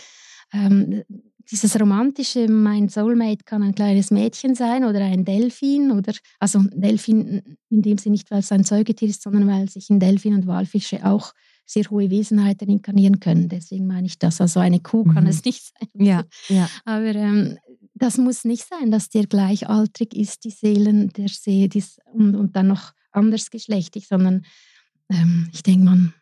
ähm, 0.54 1.02
dieses 1.50 1.78
romantische, 1.78 2.48
mein 2.48 2.88
Soulmate 2.88 3.44
kann 3.44 3.62
ein 3.62 3.74
kleines 3.74 4.10
Mädchen 4.10 4.54
sein 4.54 4.84
oder 4.84 5.00
ein 5.00 5.24
Delfin 5.24 5.90
oder 5.90 6.14
also 6.38 6.60
Delfin 6.72 7.58
in 7.68 7.82
dem 7.82 7.98
Sinne 7.98 8.14
nicht, 8.14 8.30
weil 8.30 8.38
es 8.38 8.52
ein 8.52 8.64
Säugetier 8.64 9.08
ist, 9.08 9.22
sondern 9.22 9.46
weil 9.46 9.68
sich 9.68 9.90
in 9.90 10.00
Delfin 10.00 10.34
und 10.34 10.46
Walfische 10.46 11.04
auch 11.04 11.34
sehr 11.66 11.84
hohe 11.90 12.10
Wesenheiten 12.10 12.68
inkarnieren 12.68 13.20
können. 13.20 13.48
Deswegen 13.48 13.86
meine 13.86 14.06
ich 14.06 14.18
das. 14.18 14.40
Also 14.40 14.60
eine 14.60 14.80
Kuh 14.80 15.04
kann 15.04 15.24
mhm. 15.24 15.30
es 15.30 15.44
nicht 15.44 15.72
sein. 15.78 15.88
Ja, 16.06 16.24
ja. 16.48 16.68
Aber 16.84 17.14
ähm, 17.14 17.58
das 17.94 18.18
muss 18.18 18.44
nicht 18.44 18.66
sein, 18.66 18.90
dass 18.90 19.08
der 19.08 19.26
gleichaltrig 19.26 20.14
ist, 20.14 20.44
die 20.44 20.50
Seelen 20.50 21.10
der 21.10 21.28
See 21.28 21.68
dies, 21.68 21.98
und, 22.12 22.34
und 22.34 22.56
dann 22.56 22.68
noch 22.68 22.92
andersgeschlechtig, 23.12 24.08
sondern 24.08 24.44
ähm, 25.08 25.48
ich 25.52 25.62
denke, 25.62 25.84
man, 25.84 26.14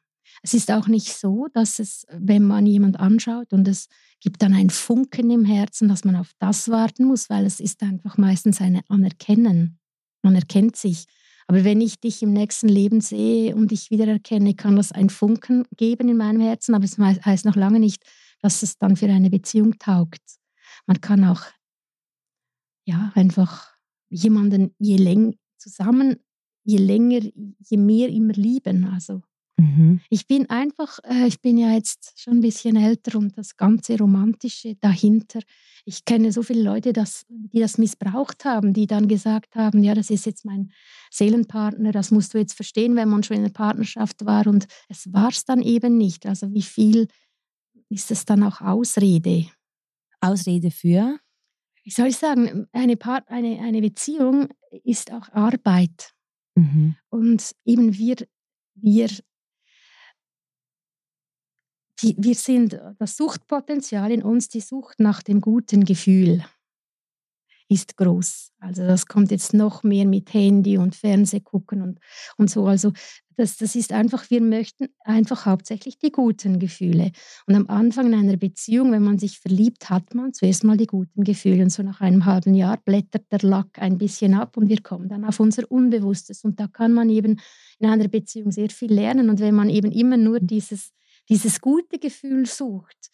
es 0.42 0.55
ist 0.55 0.70
auch 0.72 0.88
nicht 0.88 1.14
so, 1.14 1.46
dass 1.52 1.78
es, 1.78 2.05
wenn 2.11 2.42
man 2.42 2.66
jemand 2.66 2.98
anschaut 2.98 3.52
und 3.52 3.68
es 3.68 3.88
gibt 4.20 4.42
dann 4.42 4.55
ein 4.55 4.70
Funken 4.70 5.31
im 5.31 5.44
Herzen, 5.44 5.88
dass 5.88 6.05
man 6.05 6.16
auf 6.16 6.33
das 6.40 6.68
warten 6.68 7.05
muss, 7.05 7.31
weil 7.31 7.46
es 7.46 7.61
ist 7.61 7.83
einfach 7.83 8.18
meistens 8.18 8.61
ein 8.61 8.83
Anerkennen. 8.88 9.78
Man 10.22 10.35
erkennt 10.35 10.76
sich. 10.76 11.07
Aber 11.46 11.64
wenn 11.64 11.81
ich 11.81 12.00
dich 12.00 12.22
im 12.22 12.33
nächsten 12.33 12.68
Leben 12.68 13.00
sehe 13.00 13.55
und 13.55 13.70
dich 13.70 13.90
wiedererkenne, 13.90 14.55
kann 14.55 14.76
das 14.76 14.92
ein 14.92 15.11
Funken 15.11 15.64
geben 15.76 16.09
in 16.09 16.16
meinem 16.16 16.40
Herzen, 16.40 16.74
aber 16.74 16.85
es 16.85 16.98
heißt 16.98 17.44
noch 17.44 17.57
lange 17.57 17.81
nicht, 17.81 18.02
dass 18.40 18.62
es 18.62 18.78
dann 18.78 18.96
für 18.96 19.07
eine 19.07 19.31
Beziehung 19.31 19.78
taugt. 19.78 20.22
Man 20.87 21.00
kann 21.00 21.24
auch 21.24 21.42
ja 22.85 23.12
einfach 23.14 23.72
jemanden 24.09 24.74
je 24.78 24.96
länger 24.96 25.33
zusammen, 25.59 26.16
je 26.64 26.78
länger, 26.78 27.20
je 27.59 27.76
mehr 27.76 28.09
immer 28.09 28.33
lieben. 28.35 28.85
Also 28.85 29.22
Mhm. 29.62 30.01
Ich 30.11 30.27
bin 30.27 30.51
einfach, 30.51 30.98
äh, 31.05 31.27
ich 31.29 31.40
bin 31.40 31.57
ja 31.57 31.70
jetzt 31.70 32.20
schon 32.20 32.38
ein 32.38 32.40
bisschen 32.40 32.75
älter 32.75 33.16
und 33.16 33.38
das 33.38 33.57
ganze 33.57 33.96
Romantische 33.96 34.75
dahinter. 34.81 35.40
Ich 35.85 36.05
kenne 36.05 36.33
so 36.33 36.42
viele 36.42 36.62
Leute, 36.62 36.92
das, 36.92 37.25
die 37.29 37.61
das 37.61 37.79
missbraucht 37.79 38.44
haben, 38.44 38.72
die 38.72 38.88
dann 38.88 39.07
gesagt 39.07 39.55
haben, 39.55 39.85
ja, 39.85 39.94
das 39.94 40.11
ist 40.11 40.27
jetzt 40.27 40.44
mein 40.44 40.72
Seelenpartner, 41.11 41.92
das 41.92 42.11
musst 42.11 42.35
du 42.35 42.38
jetzt 42.38 42.55
verstehen, 42.55 42.96
wenn 42.96 43.09
man 43.09 43.22
schon 43.22 43.37
in 43.37 43.44
der 43.44 43.51
Partnerschaft 43.51 44.25
war. 44.25 44.48
Und 44.48 44.66
es 44.88 45.12
war 45.12 45.29
es 45.29 45.44
dann 45.44 45.62
eben 45.62 45.96
nicht. 45.96 46.27
Also 46.27 46.53
wie 46.53 46.62
viel 46.62 47.07
ist 47.88 48.11
es 48.11 48.25
dann 48.25 48.42
auch 48.42 48.61
Ausrede? 48.61 49.46
Ausrede 50.20 50.72
für? 50.72 51.18
Wie 51.85 51.90
soll 51.90 52.09
ich 52.09 52.16
sagen, 52.16 52.66
eine, 52.72 52.96
Part, 52.96 53.29
eine, 53.29 53.61
eine 53.61 53.81
Beziehung 53.81 54.48
ist 54.83 55.12
auch 55.12 55.29
Arbeit. 55.31 56.14
Mhm. 56.57 56.96
Und 57.11 57.53
eben 57.64 57.96
wir, 57.96 58.16
wir 58.75 59.09
die, 62.02 62.16
wir 62.18 62.34
sind, 62.34 62.80
das 62.98 63.16
Suchtpotenzial 63.16 64.10
in 64.10 64.22
uns, 64.22 64.48
die 64.48 64.60
Sucht 64.60 65.00
nach 65.00 65.22
dem 65.22 65.40
guten 65.40 65.84
Gefühl 65.84 66.44
ist 67.68 67.96
groß. 67.96 68.52
Also 68.58 68.82
das 68.86 69.06
kommt 69.06 69.30
jetzt 69.30 69.54
noch 69.54 69.82
mehr 69.82 70.06
mit 70.06 70.32
Handy 70.34 70.76
und 70.76 70.94
Fernsehgucken 70.94 71.80
und, 71.82 72.00
und 72.36 72.50
so. 72.50 72.66
Also 72.66 72.92
das, 73.36 73.56
das 73.56 73.74
ist 73.74 73.92
einfach, 73.92 74.28
wir 74.30 74.42
möchten 74.42 74.88
einfach 75.04 75.46
hauptsächlich 75.46 75.98
die 75.98 76.12
guten 76.12 76.58
Gefühle. 76.58 77.12
Und 77.46 77.54
am 77.54 77.66
Anfang 77.68 78.12
einer 78.12 78.36
Beziehung, 78.36 78.92
wenn 78.92 79.02
man 79.02 79.18
sich 79.18 79.38
verliebt, 79.38 79.88
hat 79.88 80.14
man 80.14 80.34
zuerst 80.34 80.64
mal 80.64 80.76
die 80.76 80.86
guten 80.86 81.24
Gefühle. 81.24 81.62
Und 81.62 81.70
so 81.70 81.82
nach 81.82 82.00
einem 82.00 82.26
halben 82.26 82.54
Jahr 82.54 82.76
blättert 82.76 83.32
der 83.32 83.40
Lack 83.40 83.78
ein 83.78 83.96
bisschen 83.96 84.34
ab 84.34 84.56
und 84.58 84.68
wir 84.68 84.82
kommen 84.82 85.08
dann 85.08 85.24
auf 85.24 85.40
unser 85.40 85.70
Unbewusstes. 85.70 86.44
Und 86.44 86.60
da 86.60 86.68
kann 86.68 86.92
man 86.92 87.08
eben 87.08 87.40
in 87.78 87.88
einer 87.88 88.08
Beziehung 88.08 88.52
sehr 88.52 88.68
viel 88.68 88.92
lernen. 88.92 89.30
Und 89.30 89.40
wenn 89.40 89.54
man 89.54 89.70
eben 89.70 89.90
immer 89.92 90.18
nur 90.18 90.38
dieses 90.40 90.92
dieses 91.28 91.61
gute 91.61 91.98
Gefühl 91.98 92.46
sucht 92.46 93.11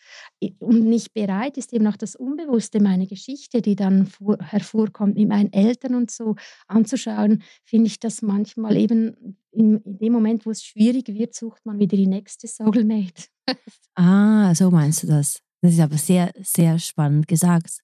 und 0.59 0.85
nicht 0.85 1.12
bereit 1.14 1.57
ist, 1.57 1.73
eben 1.73 1.87
auch 1.87 1.97
das 1.97 2.14
Unbewusste, 2.16 2.81
meine 2.81 3.07
Geschichte, 3.07 3.62
die 3.62 3.77
dann 3.77 4.07
vor, 4.07 4.38
hervorkommt, 4.40 5.16
mit 5.16 5.29
meinen 5.29 5.53
Eltern 5.53 5.94
und 5.94 6.11
so 6.11 6.37
anzuschauen, 6.66 7.42
finde 7.64 7.87
ich 7.88 8.01
das 8.01 8.23
manchmal 8.23 8.77
eben 8.77 9.37
in, 9.51 9.77
in, 9.83 9.99
dem 9.99 10.12
Moment, 10.12 10.47
wo 10.47 10.51
es 10.51 10.64
schwierig 10.64 11.09
wird, 11.09 11.35
sucht 11.35 11.64
man 11.66 11.79
wieder 11.79 11.97
die 11.97 12.07
nächste 12.07 12.47
Soulmate. 12.47 13.25
ah, 13.94 14.55
so 14.55 14.71
meinst 14.71 15.03
du 15.03 15.07
das. 15.09 15.40
Das 15.61 15.73
ist 15.73 15.81
aber 15.81 15.99
sehr, 15.99 16.33
sehr 16.40 16.79
spannend 16.79 17.29
gesagt. 17.29 17.81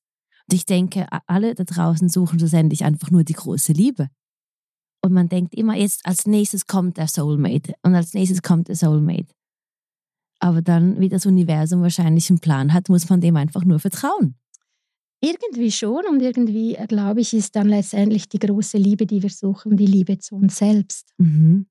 Und 0.49 0.55
ich 0.55 0.67
denke, 0.67 1.07
alle 1.27 1.55
da 1.55 1.65
draußen 1.65 2.09
suchen 2.09 2.39
schlussendlich 2.39 2.85
einfach 2.85 3.11
nur 3.11 3.25
die 3.25 3.33
große 3.33 3.73
Liebe. 3.73 4.09
Und 5.03 5.13
man 5.13 5.29
denkt 5.29 5.55
immer, 5.55 5.75
jetzt 5.75 6.07
als 6.07 6.27
nächstes 6.27 6.67
kommt 6.67 6.97
der 6.97 7.09
Soulmate 7.09 7.75
und 7.83 7.95
als 7.95 8.15
nächstes 8.15 8.43
kommt 8.43 8.69
der 8.69 8.77
Soulmate. 8.77 9.35
Aber 10.41 10.63
dann, 10.63 11.01
wie 11.01 11.09
das 11.09 11.27
Universum 11.27 11.83
wahrscheinlich 11.83 12.29
einen 12.31 12.41
Plan 12.41 12.73
hat, 12.73 12.89
muss 12.89 13.09
man 13.09 13.21
dem 13.21 13.37
einfach 13.37 13.65
nur 13.65 13.79
vertrauen. 13.79 14.37
Irgendwie 15.21 15.71
schon 15.71 16.05
und 16.07 16.21
irgendwie, 16.21 16.75
äh, 16.75 16.87
glaube 16.87 17.21
ich, 17.21 17.33
ist 17.33 17.57
dann 17.57 17.69
letztendlich 17.69 18.29
die 18.29 18.39
große 18.39 18.77
Liebe, 18.77 19.07
die 19.07 19.23
wir 19.23 19.31
suchen, 19.31 19.77
die 19.77 19.87
Liebe 19.87 20.19
zu 20.19 20.37
uns 20.37 20.59
selbst. 20.59 21.15
Mhm. 21.17 21.67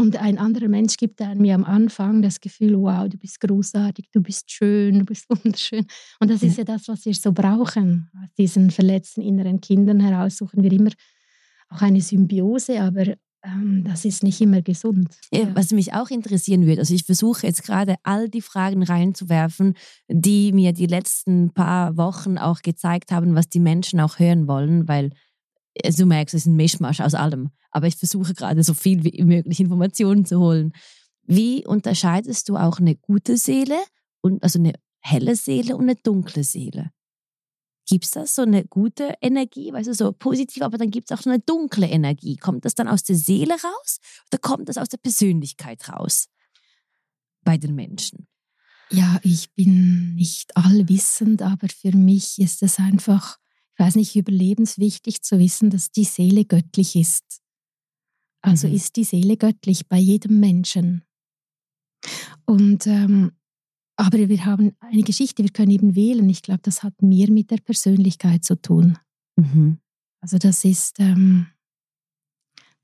Und 0.00 0.16
ein 0.16 0.38
anderer 0.38 0.68
Mensch 0.68 0.96
gibt 0.96 1.20
einem 1.20 1.42
mir 1.42 1.56
am 1.56 1.64
Anfang 1.64 2.22
das 2.22 2.40
Gefühl, 2.40 2.78
wow, 2.78 3.08
du 3.08 3.18
bist 3.18 3.40
großartig, 3.40 4.10
du 4.12 4.22
bist 4.22 4.48
schön, 4.48 5.00
du 5.00 5.04
bist 5.04 5.28
wunderschön. 5.44 5.86
Und 6.20 6.30
das 6.30 6.42
ja. 6.42 6.48
ist 6.48 6.58
ja 6.58 6.64
das, 6.64 6.86
was 6.86 7.04
wir 7.04 7.14
so 7.14 7.32
brauchen. 7.32 8.08
Aus 8.22 8.32
diesen 8.38 8.70
verletzten 8.70 9.22
inneren 9.22 9.60
Kindern 9.60 9.98
heraus 9.98 10.36
suchen 10.36 10.62
wir 10.62 10.70
immer 10.70 10.90
auch 11.68 11.82
eine 11.82 12.00
Symbiose, 12.00 12.80
aber 12.80 13.16
das 13.84 14.04
ist 14.04 14.22
nicht 14.22 14.40
immer 14.40 14.62
gesund. 14.62 15.16
Ja, 15.32 15.54
was 15.54 15.70
mich 15.70 15.94
auch 15.94 16.10
interessieren 16.10 16.66
würde, 16.66 16.80
also 16.80 16.94
ich 16.94 17.04
versuche 17.04 17.46
jetzt 17.46 17.62
gerade 17.62 17.96
all 18.02 18.28
die 18.28 18.42
Fragen 18.42 18.82
reinzuwerfen, 18.82 19.74
die 20.08 20.52
mir 20.52 20.72
die 20.72 20.86
letzten 20.86 21.52
paar 21.54 21.96
Wochen 21.96 22.36
auch 22.36 22.62
gezeigt 22.62 23.12
haben, 23.12 23.34
was 23.34 23.48
die 23.48 23.60
Menschen 23.60 24.00
auch 24.00 24.18
hören 24.18 24.48
wollen, 24.48 24.88
weil 24.88 25.12
äh, 25.74 25.92
du 25.92 26.06
merkst, 26.06 26.34
es 26.34 26.42
ist 26.42 26.46
ein 26.46 26.56
Mischmasch 26.56 27.00
aus 27.00 27.14
allem. 27.14 27.50
Aber 27.70 27.86
ich 27.86 27.96
versuche 27.96 28.34
gerade 28.34 28.62
so 28.64 28.74
viel 28.74 29.04
wie 29.04 29.22
möglich 29.22 29.60
Informationen 29.60 30.24
zu 30.24 30.40
holen. 30.40 30.72
Wie 31.22 31.66
unterscheidest 31.66 32.48
du 32.48 32.56
auch 32.56 32.78
eine 32.80 32.96
gute 32.96 33.36
Seele 33.36 33.76
und 34.20 34.42
also 34.42 34.58
eine 34.58 34.72
helle 35.00 35.36
Seele 35.36 35.76
und 35.76 35.82
eine 35.82 35.96
dunkle 35.96 36.42
Seele? 36.42 36.90
Gibt 37.88 38.04
es 38.04 38.10
das 38.10 38.34
so 38.34 38.42
eine 38.42 38.66
gute 38.66 39.14
Energie, 39.22 39.72
weißt 39.72 39.88
du, 39.88 39.94
so 39.94 40.12
positiv, 40.12 40.62
aber 40.62 40.76
dann 40.76 40.90
gibt 40.90 41.10
es 41.10 41.16
auch 41.16 41.22
so 41.22 41.30
eine 41.30 41.40
dunkle 41.40 41.86
Energie. 41.88 42.36
Kommt 42.36 42.66
das 42.66 42.74
dann 42.74 42.86
aus 42.86 43.02
der 43.02 43.16
Seele 43.16 43.54
raus 43.54 43.98
oder 44.30 44.38
kommt 44.38 44.68
das 44.68 44.76
aus 44.76 44.90
der 44.90 44.98
Persönlichkeit 44.98 45.88
raus 45.88 46.28
bei 47.44 47.56
den 47.56 47.74
Menschen? 47.74 48.28
Ja, 48.90 49.18
ich 49.22 49.54
bin 49.54 50.14
nicht 50.14 50.54
allwissend, 50.54 51.40
aber 51.40 51.68
für 51.68 51.96
mich 51.96 52.38
ist 52.38 52.62
es 52.62 52.78
einfach, 52.78 53.38
ich 53.72 53.78
weiß 53.78 53.96
nicht, 53.96 54.16
überlebenswichtig 54.16 55.22
zu 55.22 55.38
wissen, 55.38 55.70
dass 55.70 55.90
die 55.90 56.04
Seele 56.04 56.44
göttlich 56.44 56.94
ist. 56.94 57.40
Also 58.42 58.68
mhm. 58.68 58.74
ist 58.74 58.96
die 58.96 59.04
Seele 59.04 59.38
göttlich 59.38 59.88
bei 59.88 59.98
jedem 59.98 60.40
Menschen. 60.40 61.04
Und 62.44 62.86
ähm, 62.86 63.32
aber 63.98 64.28
wir 64.28 64.44
haben 64.44 64.76
eine 64.78 65.02
Geschichte, 65.02 65.42
wir 65.42 65.50
können 65.50 65.72
eben 65.72 65.96
wählen. 65.96 66.28
Ich 66.28 66.42
glaube, 66.42 66.60
das 66.62 66.84
hat 66.84 67.02
mehr 67.02 67.30
mit 67.30 67.50
der 67.50 67.56
Persönlichkeit 67.56 68.44
zu 68.44 68.54
tun. 68.54 68.96
Mhm. 69.34 69.78
Also 70.20 70.38
das 70.38 70.64
ist, 70.64 71.00
ähm, 71.00 71.48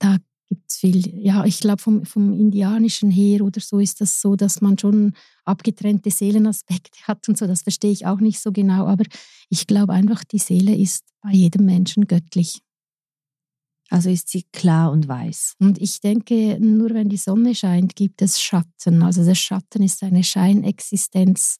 da 0.00 0.16
gibt 0.48 0.68
es 0.68 0.78
viel, 0.78 1.06
ja, 1.24 1.44
ich 1.44 1.60
glaube 1.60 1.80
vom, 1.80 2.04
vom 2.04 2.32
Indianischen 2.32 3.12
her 3.12 3.42
oder 3.42 3.60
so 3.60 3.78
ist 3.78 4.00
das 4.00 4.20
so, 4.20 4.34
dass 4.34 4.60
man 4.60 4.76
schon 4.76 5.12
abgetrennte 5.44 6.10
Seelenaspekte 6.10 6.98
hat 7.06 7.28
und 7.28 7.38
so, 7.38 7.46
das 7.46 7.62
verstehe 7.62 7.92
ich 7.92 8.06
auch 8.06 8.18
nicht 8.18 8.40
so 8.40 8.50
genau, 8.50 8.86
aber 8.86 9.04
ich 9.48 9.68
glaube 9.68 9.92
einfach, 9.92 10.24
die 10.24 10.38
Seele 10.38 10.74
ist 10.74 11.04
bei 11.22 11.30
jedem 11.30 11.64
Menschen 11.64 12.08
göttlich. 12.08 12.60
Also 13.94 14.10
ist 14.10 14.28
sie 14.28 14.42
klar 14.52 14.90
und 14.90 15.06
weiß. 15.06 15.54
Und 15.60 15.80
ich 15.80 16.00
denke, 16.00 16.58
nur 16.58 16.90
wenn 16.90 17.08
die 17.08 17.16
Sonne 17.16 17.54
scheint, 17.54 17.94
gibt 17.94 18.22
es 18.22 18.42
Schatten. 18.42 19.04
Also 19.04 19.24
der 19.24 19.36
Schatten 19.36 19.84
ist 19.84 20.02
eine 20.02 20.24
Scheinexistenz 20.24 21.58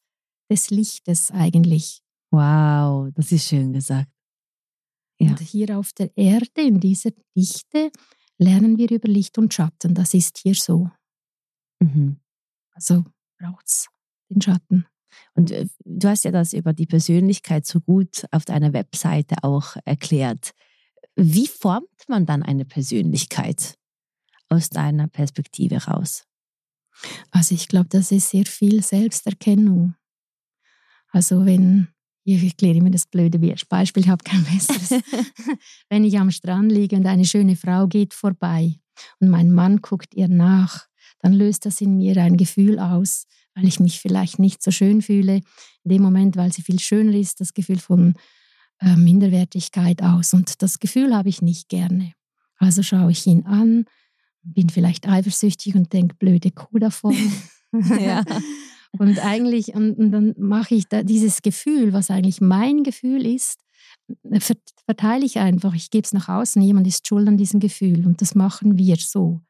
des 0.50 0.70
Lichtes 0.70 1.30
eigentlich. 1.30 2.02
Wow, 2.32 3.12
das 3.14 3.30
ist 3.30 3.46
schön 3.46 3.72
gesagt. 3.72 4.10
Ja. 5.20 5.28
Und 5.28 5.38
hier 5.42 5.78
auf 5.78 5.92
der 5.92 6.10
Erde, 6.16 6.62
in 6.62 6.80
dieser 6.80 7.12
Dichte, 7.36 7.92
lernen 8.36 8.78
wir 8.78 8.90
über 8.90 9.08
Licht 9.08 9.38
und 9.38 9.54
Schatten. 9.54 9.94
Das 9.94 10.12
ist 10.12 10.38
hier 10.38 10.56
so. 10.56 10.90
Mhm. 11.78 12.16
Also 12.72 13.04
braucht 13.38 13.68
es 13.68 13.86
den 14.28 14.42
Schatten. 14.42 14.86
Und 15.34 15.52
äh, 15.52 15.68
du 15.84 16.08
hast 16.08 16.24
ja 16.24 16.32
das 16.32 16.52
über 16.52 16.72
die 16.72 16.86
Persönlichkeit 16.86 17.64
so 17.64 17.80
gut 17.80 18.24
auf 18.32 18.44
deiner 18.44 18.72
Webseite 18.72 19.36
auch 19.42 19.76
erklärt. 19.84 20.50
Wie 21.16 21.46
formt 21.46 22.08
man 22.08 22.26
dann 22.26 22.42
eine 22.42 22.64
Persönlichkeit 22.64 23.76
aus 24.48 24.68
deiner 24.70 25.08
Perspektive 25.08 25.84
raus? 25.84 26.24
Also 27.30 27.54
ich 27.54 27.68
glaube, 27.68 27.88
das 27.88 28.12
ist 28.12 28.30
sehr 28.30 28.46
viel 28.46 28.82
Selbsterkennung. 28.82 29.94
Also 31.10 31.44
wenn, 31.44 31.88
ich 32.24 32.42
erkläre 32.42 32.80
mir 32.80 32.90
das 32.90 33.06
blöde 33.06 33.38
Beispiel, 33.68 34.02
ich 34.02 34.08
habe 34.08 34.24
kein 34.24 34.44
besseres. 34.44 34.90
wenn 35.88 36.04
ich 36.04 36.18
am 36.18 36.30
Strand 36.30 36.72
liege 36.72 36.96
und 36.96 37.06
eine 37.06 37.24
schöne 37.24 37.56
Frau 37.56 37.86
geht 37.86 38.14
vorbei 38.14 38.80
und 39.20 39.28
mein 39.28 39.50
Mann 39.50 39.80
guckt 39.80 40.14
ihr 40.14 40.28
nach, 40.28 40.86
dann 41.20 41.32
löst 41.32 41.66
das 41.66 41.80
in 41.80 41.96
mir 41.96 42.16
ein 42.18 42.36
Gefühl 42.36 42.78
aus, 42.78 43.26
weil 43.54 43.66
ich 43.66 43.80
mich 43.80 44.00
vielleicht 44.00 44.38
nicht 44.38 44.62
so 44.62 44.70
schön 44.70 45.02
fühle. 45.02 45.36
In 45.84 45.90
dem 45.90 46.02
Moment, 46.02 46.36
weil 46.36 46.52
sie 46.52 46.62
viel 46.62 46.80
schöner 46.80 47.14
ist, 47.14 47.40
das 47.40 47.54
Gefühl 47.54 47.78
von 47.78 48.14
äh, 48.80 48.96
Minderwertigkeit 48.96 50.02
aus. 50.02 50.32
Und 50.32 50.62
das 50.62 50.78
Gefühl 50.78 51.14
habe 51.14 51.28
ich 51.28 51.42
nicht 51.42 51.68
gerne. 51.68 52.12
Also 52.58 52.82
schaue 52.82 53.12
ich 53.12 53.26
ihn 53.26 53.44
an, 53.46 53.84
bin 54.42 54.70
vielleicht 54.70 55.08
eifersüchtig 55.08 55.74
und 55.74 55.92
denke, 55.92 56.14
blöde 56.16 56.50
Kuh 56.50 56.78
davon. 56.78 57.16
ja. 58.00 58.24
Und 58.96 59.18
eigentlich, 59.18 59.74
und, 59.74 59.98
und 59.98 60.12
dann 60.12 60.34
mache 60.38 60.76
ich 60.76 60.86
da 60.86 61.02
dieses 61.02 61.42
Gefühl, 61.42 61.92
was 61.92 62.12
eigentlich 62.12 62.40
mein 62.40 62.84
Gefühl 62.84 63.26
ist, 63.26 63.58
verteile 64.86 65.24
ich 65.24 65.40
einfach. 65.40 65.74
Ich 65.74 65.90
gebe 65.90 66.04
es 66.04 66.12
nach 66.12 66.28
außen. 66.28 66.62
Jemand 66.62 66.86
ist 66.86 67.08
schuld 67.08 67.26
an 67.26 67.36
diesem 67.36 67.58
Gefühl. 67.58 68.06
Und 68.06 68.20
das 68.20 68.36
machen 68.36 68.78
wir 68.78 68.94
so 68.96 69.40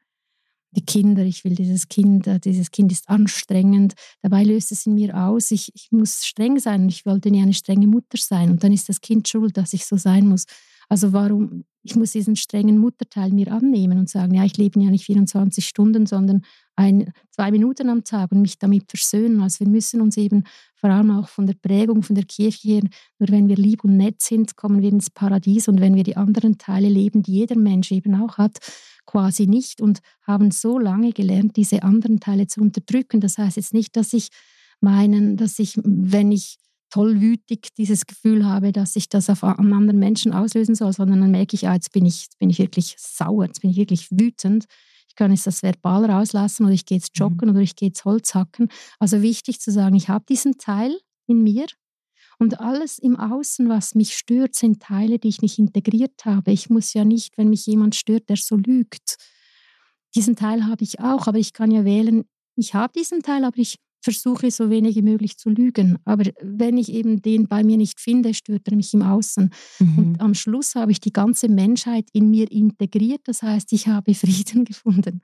die 0.75 0.85
Kinder, 0.85 1.23
ich 1.23 1.43
will 1.43 1.55
dieses 1.55 1.87
Kind, 1.87 2.27
äh, 2.27 2.39
dieses 2.39 2.71
Kind 2.71 2.91
ist 2.91 3.09
anstrengend. 3.09 3.93
Dabei 4.21 4.43
löst 4.43 4.71
es 4.71 4.85
in 4.85 4.95
mir 4.95 5.17
aus, 5.17 5.51
ich, 5.51 5.71
ich 5.73 5.91
muss 5.91 6.25
streng 6.25 6.59
sein 6.59 6.87
ich 6.89 7.05
wollte 7.05 7.31
nie 7.31 7.41
eine 7.41 7.53
strenge 7.53 7.87
Mutter 7.87 8.17
sein. 8.17 8.51
Und 8.51 8.63
dann 8.63 8.73
ist 8.73 8.89
das 8.89 9.01
Kind 9.01 9.27
schuld, 9.27 9.57
dass 9.57 9.73
ich 9.73 9.85
so 9.85 9.97
sein 9.97 10.27
muss. 10.27 10.45
Also 10.87 11.13
warum, 11.13 11.63
ich 11.83 11.95
muss 11.95 12.11
diesen 12.11 12.35
strengen 12.35 12.77
Mutterteil 12.77 13.31
mir 13.31 13.51
annehmen 13.51 13.97
und 13.97 14.09
sagen, 14.09 14.33
ja, 14.33 14.43
ich 14.45 14.57
lebe 14.57 14.79
ja 14.79 14.89
nicht 14.89 15.05
24 15.05 15.65
Stunden, 15.65 16.05
sondern 16.05 16.43
ein, 16.75 17.11
zwei 17.31 17.51
Minuten 17.51 17.89
am 17.89 18.03
Tag 18.03 18.31
und 18.31 18.41
mich 18.41 18.59
damit 18.59 18.85
versöhnen. 18.89 19.41
Also 19.41 19.61
wir 19.61 19.67
müssen 19.67 20.01
uns 20.01 20.17
eben 20.17 20.43
vor 20.75 20.89
allem 20.89 21.11
auch 21.11 21.27
von 21.27 21.47
der 21.47 21.55
Prägung, 21.55 22.03
von 22.03 22.15
der 22.15 22.25
Kirche 22.25 22.67
her, 22.67 22.81
nur 23.19 23.29
wenn 23.29 23.47
wir 23.47 23.55
lieb 23.55 23.83
und 23.83 23.97
nett 23.97 24.21
sind, 24.21 24.55
kommen 24.55 24.81
wir 24.81 24.89
ins 24.89 25.09
Paradies 25.09 25.67
und 25.67 25.79
wenn 25.79 25.95
wir 25.95 26.03
die 26.03 26.17
anderen 26.17 26.57
Teile 26.57 26.89
leben, 26.89 27.23
die 27.23 27.33
jeder 27.33 27.57
Mensch 27.57 27.91
eben 27.91 28.15
auch 28.21 28.37
hat, 28.37 28.59
quasi 29.05 29.47
nicht 29.47 29.81
und 29.81 29.99
haben 30.21 30.51
so 30.51 30.79
lange 30.79 31.11
gelernt, 31.11 31.55
diese 31.55 31.83
anderen 31.83 32.19
Teile 32.19 32.47
zu 32.47 32.61
unterdrücken. 32.61 33.21
Das 33.21 33.37
heißt 33.37 33.57
jetzt 33.57 33.73
nicht, 33.73 33.95
dass 33.95 34.13
ich 34.13 34.29
meinen, 34.81 35.37
dass 35.37 35.59
ich, 35.59 35.79
wenn 35.83 36.31
ich 36.31 36.57
tollwütig 36.89 37.69
dieses 37.77 38.05
Gefühl 38.05 38.45
habe, 38.45 38.71
dass 38.71 38.95
ich 38.95 39.09
das 39.09 39.29
auf 39.29 39.43
einen 39.43 39.73
anderen 39.73 39.99
Menschen 39.99 40.33
auslösen 40.33 40.75
soll, 40.75 40.93
sondern 40.93 41.21
dann 41.21 41.31
merke 41.31 41.55
ich, 41.55 41.67
ah, 41.67 41.73
jetzt 41.73 41.91
bin 41.91 42.05
ich, 42.05 42.23
jetzt 42.23 42.39
bin 42.39 42.49
ich 42.49 42.59
wirklich 42.59 42.95
sauer, 42.97 43.45
jetzt 43.45 43.61
bin 43.61 43.71
ich 43.71 43.77
wirklich 43.77 44.11
wütend. 44.11 44.65
Ich 45.09 45.15
kann 45.15 45.31
jetzt 45.31 45.47
das 45.47 45.63
verbal 45.63 46.05
rauslassen 46.05 46.65
oder 46.65 46.73
ich 46.73 46.85
gehe 46.85 46.97
jetzt 46.97 47.15
mhm. 47.15 47.25
joggen 47.25 47.49
mhm. 47.49 47.55
oder 47.55 47.63
ich 47.63 47.75
gehe 47.75 47.89
jetzt 47.89 48.05
Holz 48.05 48.33
hacken. 48.35 48.69
Also 48.99 49.21
wichtig 49.21 49.59
zu 49.59 49.71
sagen, 49.71 49.95
ich 49.95 50.09
habe 50.09 50.25
diesen 50.27 50.57
Teil 50.57 50.97
in 51.27 51.43
mir 51.43 51.65
und 52.39 52.59
alles 52.59 52.99
im 52.99 53.15
Außen, 53.15 53.69
was 53.69 53.95
mich 53.95 54.17
stört, 54.17 54.55
sind 54.55 54.81
Teile, 54.81 55.19
die 55.19 55.29
ich 55.29 55.41
nicht 55.41 55.59
integriert 55.59 56.25
habe. 56.25 56.51
Ich 56.51 56.69
muss 56.69 56.93
ja 56.93 57.05
nicht, 57.05 57.37
wenn 57.37 57.49
mich 57.49 57.65
jemand 57.65 57.95
stört, 57.95 58.29
der 58.29 58.37
so 58.37 58.55
lügt. 58.55 59.17
Diesen 60.15 60.35
Teil 60.35 60.65
habe 60.65 60.83
ich 60.83 60.99
auch, 60.99 61.27
aber 61.27 61.37
ich 61.37 61.53
kann 61.53 61.71
ja 61.71 61.85
wählen, 61.85 62.25
ich 62.55 62.73
habe 62.73 62.93
diesen 62.93 63.21
Teil, 63.21 63.43
aber 63.43 63.57
ich 63.57 63.79
versuche 64.05 64.51
so 64.51 64.69
wenig 64.69 64.95
wie 64.95 65.01
möglich 65.01 65.37
zu 65.37 65.49
lügen. 65.49 65.97
Aber 66.05 66.23
wenn 66.41 66.77
ich 66.77 66.93
eben 66.93 67.21
den 67.21 67.47
bei 67.47 67.63
mir 67.63 67.75
nicht 67.75 67.99
finde, 67.99 68.33
stört 68.33 68.67
er 68.67 68.75
mich 68.75 68.93
im 68.93 69.01
Außen. 69.01 69.49
Mhm. 69.79 69.97
Und 69.97 70.21
am 70.21 70.35
Schluss 70.35 70.75
habe 70.75 70.91
ich 70.91 71.01
die 71.01 71.11
ganze 71.11 71.49
Menschheit 71.49 72.07
in 72.13 72.29
mir 72.29 72.49
integriert. 72.51 73.21
Das 73.25 73.41
heißt, 73.41 73.73
ich 73.73 73.87
habe 73.87 74.13
Frieden 74.15 74.63
gefunden. 74.63 75.21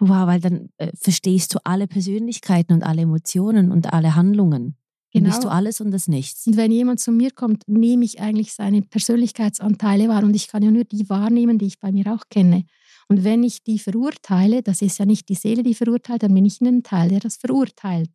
Wow, 0.00 0.26
weil 0.26 0.40
dann 0.40 0.70
äh, 0.76 0.90
verstehst 1.00 1.54
du 1.54 1.58
alle 1.64 1.86
Persönlichkeiten 1.86 2.74
und 2.74 2.82
alle 2.82 3.02
Emotionen 3.02 3.70
und 3.70 3.92
alle 3.92 4.16
Handlungen. 4.16 4.76
Genau. 5.14 5.28
Bist 5.28 5.44
du 5.44 5.48
alles 5.48 5.80
und 5.80 5.92
das 5.92 6.08
Nichts. 6.08 6.44
Und 6.48 6.56
wenn 6.56 6.72
jemand 6.72 6.98
zu 6.98 7.12
mir 7.12 7.30
kommt, 7.30 7.68
nehme 7.68 8.04
ich 8.04 8.20
eigentlich 8.20 8.52
seine 8.52 8.82
Persönlichkeitsanteile 8.82 10.08
wahr 10.08 10.24
und 10.24 10.34
ich 10.34 10.48
kann 10.48 10.62
ja 10.64 10.72
nur 10.72 10.82
die 10.82 11.08
wahrnehmen, 11.08 11.56
die 11.56 11.66
ich 11.66 11.78
bei 11.78 11.92
mir 11.92 12.12
auch 12.12 12.24
kenne. 12.30 12.64
Und 13.08 13.22
wenn 13.22 13.44
ich 13.44 13.62
die 13.62 13.78
verurteile, 13.78 14.62
das 14.62 14.82
ist 14.82 14.98
ja 14.98 15.06
nicht 15.06 15.28
die 15.28 15.36
Seele, 15.36 15.62
die 15.62 15.74
verurteilt, 15.74 16.24
dann 16.24 16.34
bin 16.34 16.44
ich 16.44 16.60
ein 16.60 16.82
Teil, 16.82 17.10
der 17.10 17.20
das 17.20 17.36
verurteilt. 17.36 18.10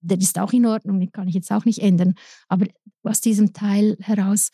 Der 0.00 0.18
ist 0.18 0.38
auch 0.38 0.54
in 0.54 0.64
Ordnung, 0.64 1.00
den 1.00 1.12
kann 1.12 1.28
ich 1.28 1.34
jetzt 1.34 1.52
auch 1.52 1.66
nicht 1.66 1.80
ändern. 1.80 2.14
Aber 2.48 2.66
aus 3.02 3.20
diesem 3.20 3.52
Teil 3.52 3.98
heraus 4.00 4.48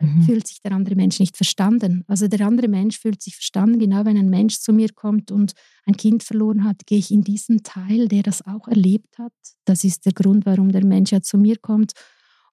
mhm. 0.00 0.22
fühlt 0.22 0.46
sich 0.46 0.60
der 0.60 0.72
andere 0.72 0.94
Mensch 0.94 1.18
nicht 1.18 1.36
verstanden. 1.36 2.04
Also 2.06 2.28
der 2.28 2.46
andere 2.46 2.68
Mensch 2.68 2.98
fühlt 2.98 3.22
sich 3.22 3.36
verstanden, 3.36 3.78
genau 3.78 4.04
wenn 4.04 4.16
ein 4.16 4.30
Mensch 4.30 4.58
zu 4.58 4.72
mir 4.72 4.92
kommt 4.92 5.30
und 5.30 5.52
ein 5.86 5.96
Kind 5.96 6.22
verloren 6.22 6.64
hat, 6.64 6.86
gehe 6.86 6.98
ich 6.98 7.10
in 7.10 7.22
diesen 7.22 7.62
Teil, 7.62 8.08
der 8.08 8.22
das 8.22 8.46
auch 8.46 8.68
erlebt 8.68 9.18
hat. 9.18 9.32
Das 9.64 9.84
ist 9.84 10.06
der 10.06 10.12
Grund, 10.12 10.46
warum 10.46 10.72
der 10.72 10.84
Mensch 10.84 11.12
ja 11.12 11.20
zu 11.20 11.38
mir 11.38 11.56
kommt 11.58 11.92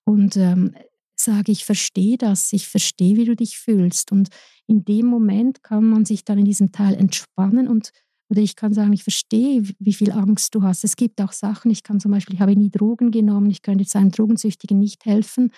und 0.04 0.38
ähm, 0.38 0.76
sage, 1.16 1.52
ich 1.52 1.66
verstehe 1.66 2.18
das, 2.18 2.52
ich 2.54 2.68
verstehe, 2.68 3.16
wie 3.16 3.26
du 3.26 3.36
dich 3.36 3.58
fühlst. 3.58 4.12
Und 4.12 4.30
in 4.68 4.84
dem 4.86 5.06
Moment 5.06 5.64
kann 5.64 5.86
man 5.86 6.06
sich 6.06 6.26
dann 6.26 6.38
in 6.38 6.46
diesem 6.46 6.72
Teil 6.72 6.94
entspannen 6.96 7.68
und 7.68 7.92
oder 8.28 8.42
ich 8.42 8.56
kann 8.56 8.74
sagen, 8.74 8.92
ich 8.92 9.04
verstehe, 9.04 9.62
wie 9.78 9.94
viel 9.94 10.12
Angst 10.12 10.56
du 10.56 10.64
hast. 10.64 10.84
Es 10.84 10.96
gibt 10.96 11.22
auch 11.22 11.32
Sachen, 11.32 11.70
ich 11.70 11.84
kann 11.84 12.00
zum 12.00 12.12
Beispiel, 12.12 12.34
ich 12.34 12.42
habe 12.42 12.56
nie 12.56 12.72
Drogen 12.72 13.12
genommen, 13.12 13.52
ich 13.52 13.62
könnte 13.62 13.84
jetzt 13.84 13.96
einem 13.96 14.10
Drogensüchtigen 14.10 14.80
nicht 14.80 15.06
helfen. 15.06 15.52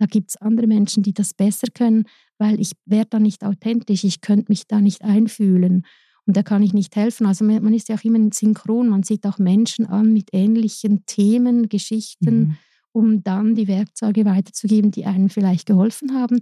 Da 0.00 0.06
gibt 0.06 0.30
es 0.30 0.36
andere 0.38 0.66
Menschen, 0.66 1.02
die 1.02 1.12
das 1.12 1.34
besser 1.34 1.68
können, 1.74 2.04
weil 2.38 2.58
ich 2.58 2.72
wäre 2.86 3.04
da 3.04 3.18
nicht 3.18 3.44
authentisch, 3.44 4.02
ich 4.02 4.22
könnte 4.22 4.46
mich 4.48 4.66
da 4.66 4.80
nicht 4.80 5.04
einfühlen 5.04 5.84
und 6.24 6.38
da 6.38 6.42
kann 6.42 6.62
ich 6.62 6.72
nicht 6.72 6.96
helfen. 6.96 7.26
Also 7.26 7.44
man 7.44 7.74
ist 7.74 7.90
ja 7.90 7.96
auch 7.96 8.04
immer 8.04 8.18
synchron, 8.32 8.88
man 8.88 9.02
sieht 9.02 9.26
auch 9.26 9.36
Menschen 9.36 9.84
an 9.84 10.14
mit 10.14 10.30
ähnlichen 10.32 11.04
Themen, 11.04 11.68
Geschichten, 11.68 12.40
mhm. 12.40 12.56
um 12.92 13.22
dann 13.22 13.54
die 13.54 13.68
Werkzeuge 13.68 14.24
weiterzugeben, 14.24 14.90
die 14.90 15.04
einem 15.04 15.28
vielleicht 15.28 15.66
geholfen 15.66 16.14
haben. 16.14 16.40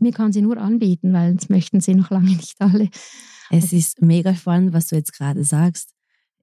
Mir 0.00 0.12
kann 0.12 0.32
sie 0.32 0.42
nur 0.42 0.56
anbieten, 0.56 1.12
weil 1.12 1.36
das 1.36 1.48
möchten 1.48 1.78
sie 1.78 1.94
noch 1.94 2.10
lange 2.10 2.30
nicht 2.36 2.60
alle. 2.60 2.88
Es 3.48 3.72
ist 3.72 4.02
mega 4.02 4.34
spannend, 4.34 4.72
was 4.72 4.88
du 4.88 4.96
jetzt 4.96 5.12
gerade 5.12 5.44
sagst. 5.44 5.94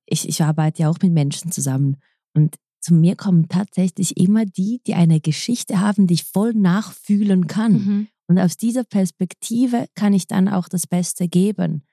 Ich, 0.06 0.26
ich 0.26 0.42
arbeite 0.42 0.84
ja 0.84 0.90
auch 0.90 1.00
mit 1.02 1.12
Menschen 1.12 1.52
zusammen 1.52 1.98
und 2.34 2.56
zu 2.80 2.94
mir 2.94 3.16
kommen 3.16 3.50
tatsächlich 3.50 4.18
immer 4.18 4.46
die, 4.46 4.82
die 4.86 4.94
eine 4.94 5.20
Geschichte 5.20 5.80
haben, 5.80 6.08
die 6.08 6.16
ich 6.16 6.24
voll 6.24 6.54
nachfühlen 6.54 7.48
kann. 7.48 7.74
Mhm. 7.74 8.08
Und 8.28 8.40
aus 8.40 8.58
dieser 8.58 8.84
Perspektive 8.84 9.88
kann 9.96 10.14
ich 10.14 10.28
dann 10.28 10.48
auch 10.48 10.70
das 10.70 10.88
Beste 10.88 11.28
geben. 11.28 11.84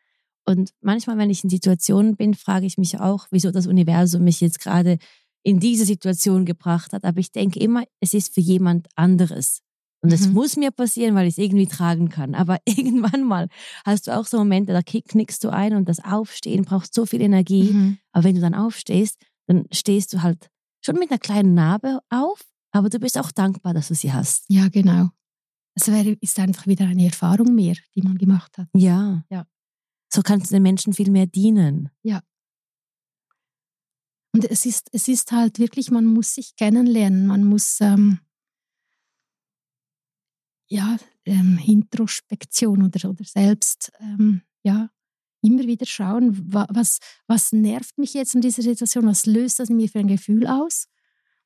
Und 0.45 0.71
manchmal, 0.81 1.19
wenn 1.19 1.31
ich 1.31 1.43
in 1.43 1.51
Situationen 1.51 2.17
bin, 2.17 2.35
frage 2.35 2.67
ich 2.67 2.79
mich 2.79 3.01
auch, 3.01 3.27
wieso 3.31 3.51
das 3.51 3.67
Universum 3.67 4.25
mich 4.25 4.41
jetzt 4.41 4.61
gerade 4.61 4.99
in 5.43 5.61
diese 5.61 5.85
Situation 5.85 6.45
gebracht 6.45 6.93
hat. 6.93 7.05
Aber 7.05 7.19
ich 7.19 7.33
denke 7.33 7.59
immer, 7.59 7.85
es 8.01 8.15
ist 8.15 8.35
für 8.35 8.41
jemand 8.41 8.89
anderes. 8.95 9.61
Und 10.03 10.13
es 10.13 10.29
mhm. 10.29 10.35
muss 10.35 10.57
mir 10.57 10.71
passieren, 10.71 11.15
weil 11.15 11.27
ich 11.27 11.35
es 11.35 11.39
irgendwie 11.39 11.67
tragen 11.67 12.09
kann. 12.09 12.35
Aber 12.35 12.59
irgendwann 12.67 13.25
mal 13.25 13.49
hast 13.85 14.07
du 14.07 14.17
auch 14.17 14.27
so 14.27 14.39
Momente, 14.39 14.73
da 14.73 14.83
knickst 14.83 15.43
du 15.43 15.49
ein 15.49 15.75
und 15.75 15.89
das 15.89 16.05
Aufstehen 16.05 16.65
braucht 16.65 16.95
so 16.95 17.07
viel 17.07 17.23
Energie. 17.23 17.73
Mhm. 17.73 17.99
Aber 18.13 18.25
wenn 18.25 18.35
du 18.35 18.41
dann 18.41 18.55
aufstehst, 18.55 19.21
dann 19.47 19.65
stehst 19.73 20.13
du 20.13 20.23
halt 20.23 20.51
schon 20.87 20.99
mit 20.99 21.11
einer 21.11 21.19
kleinen 21.19 21.55
Narbe 21.55 22.01
auf, 22.11 22.41
aber 22.71 22.89
du 22.89 22.99
bist 23.01 23.19
auch 23.19 23.33
dankbar, 23.33 23.75
dass 23.75 23.89
du 23.89 23.95
sie 23.95 24.13
hast. 24.13 24.45
Ja, 24.49 24.69
genau. 24.69 25.11
Es 25.75 25.89
wäre, 25.89 26.17
ist 26.21 26.39
einfach 26.39 26.67
wieder 26.67 26.87
eine 26.87 27.05
Erfahrung 27.05 27.55
mehr, 27.55 27.75
die 27.95 28.03
man 28.03 28.17
gemacht 28.17 28.57
hat. 28.57 28.69
Ja. 28.75 29.25
ja. 29.29 29.47
So 30.09 30.23
kannst 30.23 30.51
du 30.51 30.55
den 30.55 30.63
Menschen 30.63 30.95
viel 30.95 31.11
mehr 31.11 31.27
dienen. 31.27 31.91
Ja. 32.03 32.23
Und 34.33 34.45
es 34.45 34.65
ist, 34.65 34.89
es 34.93 35.09
ist 35.09 35.33
halt 35.33 35.59
wirklich, 35.59 35.91
man 35.91 36.07
muss 36.07 36.35
sich 36.35 36.55
kennenlernen, 36.57 37.27
man 37.27 37.45
muss 37.45 37.81
ähm, 37.81 38.21
ja, 40.69 40.97
ähm, 41.25 41.59
Introspektion 41.67 42.83
oder, 42.83 43.11
oder 43.11 43.25
selbst 43.25 43.93
ähm, 44.01 44.43
ja, 44.63 44.91
immer 45.43 45.65
wieder 45.65 45.87
schauen, 45.87 46.37
was, 46.53 46.99
was 47.27 47.53
nervt 47.53 47.99
mich 47.99 48.15
jetzt 48.15 48.35
in 48.35 48.41
dieser 48.41 48.63
Situation, 48.63 49.07
was 49.07 49.27
löst 49.27 49.59
das 49.59 49.71
in 49.71 49.77
mir 49.77 49.89
für 49.89 50.01
ein 50.01 50.09
Gefühl 50.09 50.47
aus. 50.47 50.87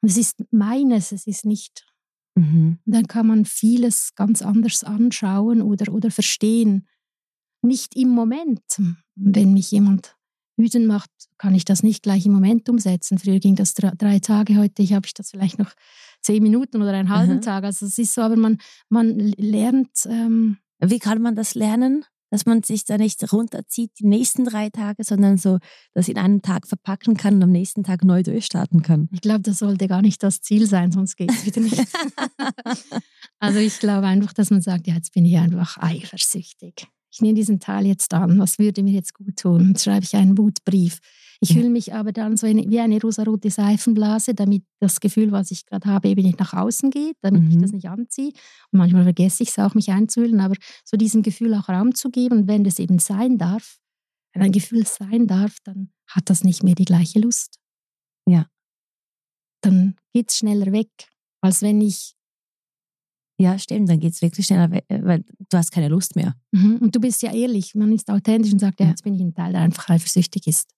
Und 0.01 0.11
es 0.11 0.16
ist 0.16 0.45
meines, 0.51 1.12
es 1.12 1.26
ist 1.26 1.45
nicht. 1.45 1.86
Mhm. 2.34 2.78
Und 2.84 2.95
dann 2.95 3.07
kann 3.07 3.26
man 3.26 3.45
vieles 3.45 4.14
ganz 4.14 4.43
anders 4.43 4.84
anschauen 4.84 5.62
oder, 5.62 5.93
oder 5.93 6.11
verstehen. 6.11 6.86
Nicht 7.62 7.97
im 7.97 8.09
Moment. 8.09 8.62
Wenn 9.14 9.53
mich 9.53 9.70
jemand 9.70 10.16
wütend 10.57 10.86
macht, 10.86 11.11
kann 11.38 11.55
ich 11.55 11.64
das 11.64 11.82
nicht 11.82 12.03
gleich 12.03 12.26
im 12.26 12.32
Moment 12.32 12.68
umsetzen. 12.68 13.18
Früher 13.18 13.41
ging 13.41 13.57
das 13.57 13.74
drei 13.74 14.18
Tage, 14.20 14.57
heute 14.57 14.82
habe 14.95 15.07
ich 15.07 15.14
das 15.14 15.30
vielleicht 15.30 15.59
noch 15.59 15.72
zehn 16.22 16.43
Minuten 16.43 16.82
oder 16.82 16.93
einen 16.93 17.09
halben 17.09 17.36
mhm. 17.36 17.41
Tag. 17.41 17.64
Also 17.64 17.86
es 17.86 17.99
ist 17.99 18.14
so, 18.14 18.22
aber 18.22 18.36
man, 18.36 18.59
man 18.88 19.18
lernt. 19.18 20.07
Ähm, 20.07 20.59
Wie 20.78 20.99
kann 20.99 21.20
man 21.20 21.34
das 21.34 21.55
lernen? 21.55 22.05
Dass 22.31 22.47
man 22.47 22.62
sich 22.62 22.85
da 22.85 22.97
nicht 22.97 23.33
runterzieht 23.33 23.93
die 23.99 24.07
nächsten 24.07 24.45
drei 24.45 24.70
Tage, 24.70 25.05
sondern 25.05 25.37
so 25.37 25.59
das 25.93 26.09
in 26.09 26.16
einem 26.16 26.43
Tag 26.43 26.66
verpacken 26.66 27.16
kann 27.16 27.35
und 27.35 27.43
am 27.43 27.51
nächsten 27.51 27.85
Tag 27.85 28.05
neu 28.05 28.22
durchstarten 28.22 28.83
kann. 28.83 29.09
Ich 29.12 29.20
glaube, 29.20 29.41
das 29.41 29.59
sollte 29.59 29.89
gar 29.89 30.03
nicht 30.03 30.22
das 30.22 30.41
Ziel 30.41 30.66
sein, 30.66 30.93
sonst 30.93 31.16
geht 31.16 31.31
es 31.31 31.45
wieder 31.47 31.61
nicht. 31.61 31.85
also 33.39 33.59
ich 33.59 33.78
glaube 33.78 34.07
einfach, 34.07 34.33
dass 34.33 34.51
man 34.51 34.62
sagt, 34.62 34.87
ja, 34.87 34.95
jetzt 34.95 35.12
bin 35.12 35.24
ich 35.24 35.37
einfach 35.37 35.76
eifersüchtig. 35.78 36.87
Ich 37.12 37.20
nehme 37.20 37.35
diesen 37.35 37.59
Teil 37.59 37.87
jetzt 37.87 38.14
an, 38.14 38.39
was 38.39 38.59
würde 38.59 38.83
mir 38.85 38.93
jetzt 38.93 39.14
gut 39.14 39.37
tun? 39.37 39.68
Jetzt 39.68 39.85
schreibe 39.85 40.05
ich 40.05 40.14
einen 40.14 40.39
Wutbrief. 40.39 41.01
Ich 41.43 41.55
fühle 41.55 41.70
mich 41.70 41.95
aber 41.95 42.12
dann 42.12 42.36
so 42.36 42.47
wie 42.47 42.80
eine 42.80 43.01
rosarote 43.01 43.51
Seifenblase, 43.51 44.34
damit 44.34 44.62
das 44.78 45.01
Gefühl, 45.01 45.32
was 45.32 45.51
ich 45.51 45.64
gerade 45.64 45.88
habe, 45.88 46.09
eben 46.09 46.22
nicht 46.22 46.38
nach 46.38 46.53
außen 46.53 46.91
geht, 46.91 47.16
damit 47.22 47.43
mhm. 47.43 47.51
ich 47.51 47.59
das 47.59 47.72
nicht 47.72 47.88
anziehe. 47.88 48.32
Und 48.70 48.78
manchmal 48.78 49.05
vergesse 49.05 49.43
ich 49.43 49.49
es 49.49 49.59
auch, 49.59 49.74
mich 49.74 49.91
einzuhüllen, 49.91 50.41
aber 50.41 50.55
so 50.84 50.99
diesem 50.99 51.22
Gefühl 51.22 51.55
auch 51.55 51.70
Raum 51.70 51.95
zu 51.95 52.11
geben. 52.11 52.41
Und 52.41 52.49
wenn 52.49 52.62
das 52.62 52.78
eben 52.78 52.99
sein 52.99 53.38
darf, 53.38 53.78
wenn 54.34 54.43
ein 54.43 54.53
Gefühl 54.53 54.86
sein 54.86 55.26
darf, 55.26 55.57
dann 55.64 55.91
hat 56.07 56.28
das 56.28 56.45
nicht 56.45 56.62
mehr 56.62 56.74
die 56.74 56.84
gleiche 56.84 57.20
Lust. 57.20 57.59
Ja. 58.28 58.47
Dann 59.62 59.97
geht 60.12 60.30
es 60.30 60.38
schneller 60.38 60.72
weg, 60.72 60.91
als 61.41 61.62
wenn 61.62 61.80
ich 61.80 62.14
ja, 63.41 63.59
stimmt, 63.59 63.88
dann 63.88 63.99
geht 63.99 64.12
es 64.12 64.20
wirklich 64.20 64.45
schneller, 64.45 64.70
weg, 64.70 64.84
äh, 64.88 65.01
weil 65.03 65.24
du 65.49 65.57
hast 65.57 65.72
keine 65.72 65.88
Lust 65.88 66.14
mehr. 66.14 66.34
Mhm. 66.53 66.76
Und 66.76 66.95
du 66.95 67.01
bist 67.01 67.22
ja 67.22 67.32
ehrlich, 67.32 67.74
man 67.74 67.91
ist 67.91 68.11
authentisch 68.11 68.53
und 68.53 68.59
sagt, 68.59 68.80
ja, 68.80 68.88
jetzt 68.88 69.03
bin 69.03 69.14
ich 69.14 69.22
ein 69.22 69.32
Teil, 69.32 69.53
der 69.53 69.62
einfach 69.62 69.88
eifersüchtig 69.88 70.47
ist. 70.47 70.68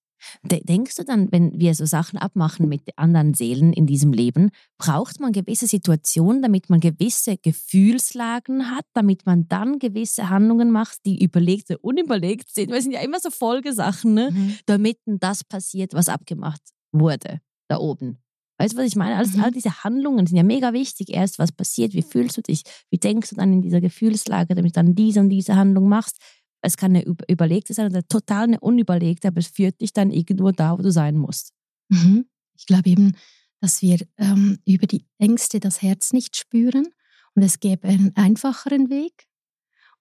Denkst 0.42 0.96
du 0.96 1.04
dann, 1.04 1.30
wenn 1.32 1.58
wir 1.58 1.74
so 1.74 1.84
Sachen 1.84 2.18
abmachen 2.18 2.68
mit 2.68 2.82
anderen 2.96 3.34
Seelen 3.34 3.72
in 3.72 3.86
diesem 3.86 4.12
Leben, 4.12 4.50
braucht 4.78 5.20
man 5.20 5.32
gewisse 5.32 5.66
Situationen, 5.66 6.42
damit 6.42 6.70
man 6.70 6.80
gewisse 6.80 7.36
Gefühlslagen 7.36 8.70
hat, 8.70 8.84
damit 8.94 9.26
man 9.26 9.48
dann 9.48 9.78
gewisse 9.78 10.28
Handlungen 10.28 10.70
macht, 10.70 10.98
die 11.04 11.22
überlegt 11.22 11.70
oder 11.70 11.82
unüberlegt 11.82 12.54
sind? 12.54 12.70
Wir 12.70 12.82
sind 12.82 12.92
ja 12.92 13.00
immer 13.00 13.20
so 13.20 13.30
Folgesachen, 13.30 14.14
ne? 14.14 14.30
Mhm. 14.32 14.58
damit 14.66 14.98
das 15.06 15.44
passiert, 15.44 15.94
was 15.94 16.08
abgemacht 16.08 16.62
wurde 16.92 17.40
da 17.68 17.78
oben. 17.78 18.18
Weißt 18.58 18.74
du, 18.74 18.78
was 18.78 18.86
ich 18.86 18.96
meine? 18.96 19.16
Alles, 19.16 19.34
mhm. 19.34 19.42
All 19.42 19.50
diese 19.50 19.82
Handlungen 19.82 20.26
sind 20.26 20.36
ja 20.36 20.44
mega 20.44 20.72
wichtig. 20.72 21.08
Erst, 21.10 21.38
was 21.38 21.50
passiert, 21.50 21.94
wie 21.94 22.02
fühlst 22.02 22.36
du 22.36 22.42
dich, 22.42 22.62
wie 22.90 22.98
denkst 22.98 23.30
du 23.30 23.36
dann 23.36 23.52
in 23.52 23.62
dieser 23.62 23.80
Gefühlslage, 23.80 24.54
damit 24.54 24.76
du 24.76 24.80
dann 24.80 24.94
diese 24.94 25.20
und 25.20 25.30
diese 25.30 25.56
Handlung 25.56 25.88
machst 25.88 26.18
es 26.62 26.76
kann 26.76 26.96
eine 26.96 27.04
überlegte 27.28 27.74
sein 27.74 27.90
oder 27.90 28.06
total 28.06 28.44
eine 28.44 28.60
unüberlegte, 28.60 29.28
aber 29.28 29.38
es 29.38 29.48
führt 29.48 29.80
dich 29.80 29.92
dann 29.92 30.10
irgendwo 30.10 30.52
da, 30.52 30.78
wo 30.78 30.82
du 30.82 30.92
sein 30.92 31.16
musst. 31.16 31.52
Mhm. 31.88 32.26
Ich 32.56 32.66
glaube 32.66 32.88
eben, 32.88 33.16
dass 33.60 33.82
wir 33.82 33.98
ähm, 34.16 34.58
über 34.64 34.86
die 34.86 35.04
Ängste 35.18 35.60
das 35.60 35.82
Herz 35.82 36.12
nicht 36.12 36.36
spüren 36.36 36.86
und 37.34 37.42
es 37.42 37.60
gäbe 37.60 37.88
einen 37.88 38.16
einfacheren 38.16 38.90
Weg. 38.90 39.26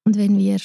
Und 0.04 0.18
wenn 0.18 0.38
wir 0.38 0.60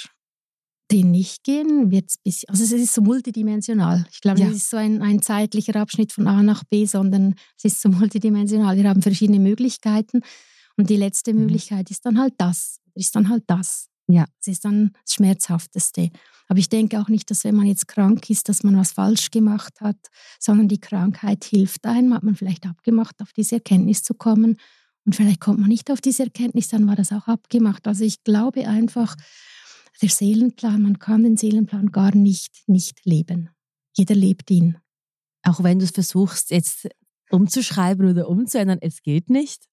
den 0.90 1.11
nicht 1.11 1.42
gehen, 1.42 1.90
wird 1.90 2.11
es 2.11 2.18
bisschen, 2.18 2.49
also 2.49 2.62
es 2.62 2.72
ist 2.72 2.94
so 2.94 3.03
multidimensional. 3.03 4.07
Ich 4.12 4.20
glaube, 4.20 4.40
ja. 4.40 4.49
es 4.49 4.57
ist 4.57 4.70
so 4.70 4.76
ein, 4.76 5.03
ein 5.03 5.20
zeitlicher 5.20 5.76
Abschnitt 5.76 6.12
von 6.12 6.28
A 6.28 6.42
nach 6.42 6.62
B, 6.64 6.86
sondern 6.86 7.34
es 7.57 7.64
ist 7.64 7.82
so 7.82 7.88
multidimensional. 7.88 8.76
Wir 8.76 8.88
haben 8.88 9.03
verschiedene 9.03 9.40
Möglichkeiten 9.40 10.20
und 10.76 10.90
die 10.90 10.97
letzte 10.97 11.32
mhm. 11.32 11.40
Möglichkeit 11.40 11.90
ist 11.90 12.07
dann 12.07 12.18
halt 12.18 12.34
das, 12.38 12.80
ist 12.94 13.16
dann 13.16 13.28
halt 13.28 13.44
das. 13.47 13.88
Ja. 14.09 14.27
Das 14.39 14.49
ist 14.49 14.65
dann 14.65 14.93
das 15.05 15.15
Schmerzhafteste. 15.15 16.11
Aber 16.49 16.59
ich 16.59 16.69
denke 16.69 17.01
auch 17.01 17.09
nicht, 17.09 17.31
dass 17.31 17.45
wenn 17.45 17.57
man 17.57 17.67
jetzt 17.67 17.89
krank 17.89 18.31
ist, 18.31 18.49
dass 18.49 18.63
man 18.63 18.77
was 18.77 18.93
falsch 18.93 19.31
gemacht 19.31 19.81
hat, 19.81 19.97
sondern 20.39 20.69
die 20.69 20.81
Krankheit 20.81 21.45
hilft 21.45 21.85
einem, 21.87 22.15
hat 22.15 22.23
man 22.23 22.37
vielleicht 22.37 22.67
abgemacht, 22.67 23.21
auf 23.21 23.33
diese 23.33 23.57
Erkenntnis 23.57 24.03
zu 24.03 24.15
kommen. 24.15 24.59
Und 25.05 25.17
vielleicht 25.17 25.41
kommt 25.41 25.61
man 25.61 25.69
nicht 25.69 25.91
auf 25.91 26.01
diese 26.01 26.25
Erkenntnis, 26.25 26.69
dann 26.69 26.87
war 26.87 26.97
das 26.97 27.13
auch 27.13 27.27
abgemacht. 27.27 27.87
Also 27.87 28.05
ich 28.05 28.23
glaube 28.23 28.69
einfach, 28.69 29.17
der 30.03 30.09
Seelenplan, 30.09 30.83
man 30.83 30.99
kann 30.99 31.23
den 31.23 31.37
Seelenplan 31.37 31.91
gar 31.91 32.15
nicht 32.15 32.69
nicht 32.69 33.05
leben. 33.05 33.51
Jeder 33.97 34.15
lebt 34.15 34.51
ihn. 34.51 34.79
Auch 35.43 35.63
wenn 35.63 35.79
du 35.79 35.85
es 35.85 35.93
versuchst, 35.93 36.51
jetzt 36.51 36.89
umzuschreiben 37.31 38.09
oder 38.11 38.29
umzuändern, 38.29 38.79
es 38.81 39.03
geht 39.03 39.31
nicht. 39.31 39.67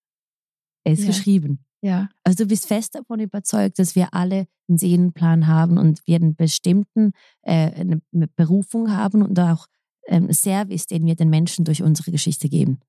Er 0.84 0.94
ist 0.94 1.02
ja. 1.02 1.08
geschrieben. 1.08 1.66
Ja. 1.84 2.08
Also 2.24 2.46
du 2.46 2.48
bist 2.48 2.66
fest 2.66 2.96
davon 2.96 3.20
überzeugt, 3.20 3.78
dass 3.78 3.94
wir 3.94 4.14
alle 4.14 4.48
einen 4.70 4.78
Seelenplan 4.78 5.48
haben 5.48 5.78
und 5.78 6.00
wir 6.08 6.16
einen 6.16 6.34
bestimmten 6.34 7.12
äh, 7.42 7.72
eine 7.72 8.02
Berufung 8.38 8.90
haben 8.96 9.22
und 9.22 9.38
auch 9.38 9.68
ähm, 10.08 10.32
Service, 10.32 10.88
den 10.88 11.06
wir 11.06 11.16
den 11.16 11.30
Menschen 11.30 11.66
durch 11.66 11.84
unsere 11.84 12.12
Geschichte 12.12 12.48
geben. 12.48 12.80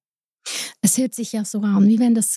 Es 0.80 0.96
hört 0.96 1.14
sich 1.14 1.32
ja 1.32 1.44
so 1.44 1.60
an, 1.62 1.88
wie 1.88 1.98
wenn, 1.98 2.14
das, 2.14 2.36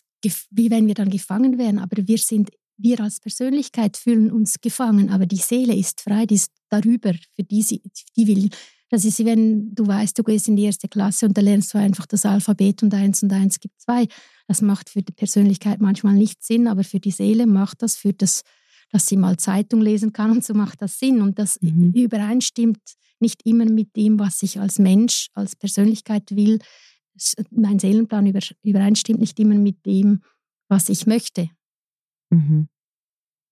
wie 0.50 0.72
wenn 0.72 0.88
wir 0.88 0.96
dann 0.96 1.12
gefangen 1.12 1.60
wären, 1.60 1.78
aber 1.78 2.08
wir 2.08 2.18
sind, 2.18 2.50
wir 2.78 3.02
als 3.02 3.20
Persönlichkeit 3.20 3.96
fühlen 3.96 4.32
uns 4.32 4.56
gefangen, 4.60 5.12
aber 5.12 5.28
die 5.28 5.38
Seele 5.38 5.76
ist 5.76 6.02
frei, 6.02 6.26
die 6.26 6.36
ist 6.36 6.52
darüber, 6.70 7.14
für 7.36 7.44
die 7.44 7.62
sie, 7.62 7.84
die 8.16 8.28
will. 8.28 8.50
Das 8.90 9.04
ist, 9.04 9.20
wie 9.20 9.26
wenn 9.26 9.76
du 9.76 9.86
weißt, 9.86 10.18
du 10.18 10.24
gehst 10.24 10.48
in 10.48 10.56
die 10.56 10.64
erste 10.64 10.88
Klasse 10.88 11.26
und 11.26 11.38
da 11.38 11.42
lernst 11.42 11.74
du 11.74 11.78
einfach 11.78 12.06
das 12.06 12.26
Alphabet 12.26 12.84
und 12.84 12.94
eins 12.94 13.22
und 13.22 13.34
eins 13.34 13.60
gibt 13.60 13.80
zwei. 13.82 14.08
Das 14.48 14.62
macht 14.62 14.90
für 14.90 15.02
die 15.02 15.12
Persönlichkeit 15.12 15.82
manchmal 15.82 16.14
nicht 16.14 16.44
Sinn, 16.44 16.68
aber 16.68 16.84
für 16.84 17.00
die 17.00 17.12
Seele 17.12 17.48
macht 17.48 17.82
das, 17.82 17.98
für 17.98 18.14
das, 18.14 18.44
dass 18.90 19.08
sie 19.08 19.18
mal 19.18 19.36
Zeitung 19.38 19.82
lesen 19.82 20.14
kann 20.14 20.32
und 20.32 20.44
so 20.44 20.54
macht 20.54 20.82
das 20.82 21.00
Sinn. 21.00 21.22
Und 21.22 21.38
das 21.38 21.60
mhm. 21.62 21.92
übereinstimmt 21.94 22.80
nicht 23.20 23.46
immer 23.46 23.66
mit 23.66 23.96
dem, 23.98 24.20
was 24.20 24.42
ich 24.42 24.60
als 24.60 24.80
Mensch, 24.80 25.28
als 25.34 25.56
Persönlichkeit 25.58 26.36
will. 26.36 26.60
Mein 27.52 27.80
Seelenplan 27.80 28.32
übereinstimmt 28.64 29.20
nicht 29.20 29.38
immer 29.40 29.56
mit 29.56 29.86
dem, 29.86 30.22
was 30.70 30.88
ich 30.88 31.08
möchte. 31.08 31.50
Mhm. 32.30 32.70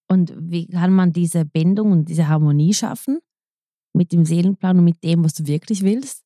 Und 0.07 0.33
wie 0.38 0.67
kann 0.67 0.93
man 0.93 1.11
diese 1.11 1.43
Bindung 1.45 1.91
und 1.91 2.09
diese 2.09 2.27
Harmonie 2.29 2.73
schaffen 2.73 3.19
mit 3.95 4.11
dem 4.11 4.25
Seelenplan 4.25 4.79
und 4.79 4.85
mit 4.85 5.03
dem, 5.03 5.23
was 5.23 5.33
du 5.33 5.47
wirklich 5.47 5.81
willst? 5.81 6.23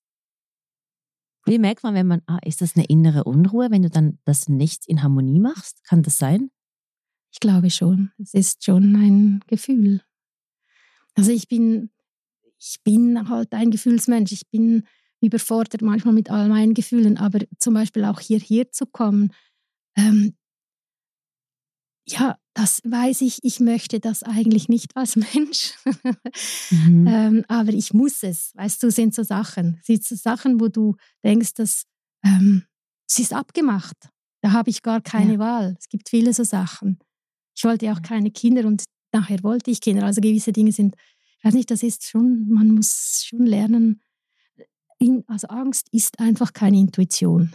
Wie 1.45 1.57
merkt 1.57 1.83
man, 1.83 1.93
wenn 1.93 2.07
man, 2.07 2.21
ah, 2.27 2.39
ist 2.45 2.61
das 2.61 2.75
eine 2.75 2.85
innere 2.85 3.23
Unruhe, 3.23 3.71
wenn 3.71 3.83
du 3.83 3.89
dann 3.89 4.19
das 4.25 4.49
nicht 4.49 4.87
in 4.87 5.01
Harmonie 5.01 5.39
machst? 5.39 5.83
Kann 5.83 6.03
das 6.03 6.17
sein? 6.17 6.51
Ich 7.31 7.39
glaube 7.39 7.69
schon. 7.69 8.11
Es 8.17 8.33
ist 8.33 8.63
schon 8.63 8.95
ein 8.95 9.43
Gefühl. 9.47 10.01
Also 11.15 11.31
ich 11.31 11.47
bin, 11.47 11.91
ich 12.59 12.77
bin 12.83 13.29
halt 13.29 13.53
ein 13.53 13.71
Gefühlsmensch. 13.71 14.31
Ich 14.31 14.49
bin 14.49 14.83
überfordert 15.21 15.81
manchmal 15.81 16.13
mit 16.13 16.29
all 16.29 16.49
meinen 16.49 16.73
Gefühlen, 16.73 17.17
aber 17.17 17.39
zum 17.59 17.73
Beispiel 17.73 18.05
auch 18.05 18.19
hierher 18.19 18.71
zu 18.71 18.85
kommen, 18.85 19.33
ähm, 19.95 20.35
ja, 22.07 22.37
das 22.59 22.81
weiß 22.83 23.21
ich, 23.21 23.39
ich 23.43 23.61
möchte 23.61 24.01
das 24.01 24.21
eigentlich 24.21 24.67
nicht 24.67 24.95
als 24.97 25.15
Mensch. 25.15 25.75
mhm. 26.69 27.07
ähm, 27.09 27.45
aber 27.47 27.71
ich 27.71 27.93
muss 27.93 28.21
es. 28.23 28.51
Weißt 28.55 28.83
du, 28.83 28.91
sind 28.91 29.15
so 29.15 29.23
Sachen. 29.23 29.79
Sind 29.83 30.03
so 30.03 30.15
Sachen, 30.15 30.59
wo 30.59 30.67
du 30.67 30.95
denkst, 31.23 31.53
dass 31.53 31.83
ähm, 32.23 32.65
es 33.09 33.19
ist 33.19 33.33
abgemacht. 33.33 33.95
Da 34.41 34.51
habe 34.51 34.69
ich 34.69 34.81
gar 34.81 34.99
keine 34.99 35.33
ja. 35.33 35.39
Wahl. 35.39 35.75
Es 35.79 35.87
gibt 35.87 36.09
viele 36.09 36.33
so 36.33 36.43
Sachen. 36.43 36.99
Ich 37.55 37.63
wollte 37.63 37.91
auch 37.93 38.01
keine 38.01 38.29
Kinder 38.31 38.65
und 38.65 38.83
nachher 39.13 39.41
wollte 39.43 39.71
ich 39.71 39.79
Kinder. 39.79 40.05
Also 40.05 40.19
gewisse 40.19 40.51
Dinge 40.51 40.73
sind, 40.73 40.95
ich 41.37 41.45
weiß 41.45 41.53
nicht, 41.53 41.71
das 41.71 41.81
ist 41.81 42.09
schon, 42.09 42.49
man 42.49 42.71
muss 42.71 43.23
schon 43.25 43.45
lernen. 43.45 44.01
In, 44.97 45.23
also 45.27 45.47
Angst 45.47 45.87
ist 45.93 46.19
einfach 46.19 46.51
keine 46.51 46.77
Intuition, 46.77 47.53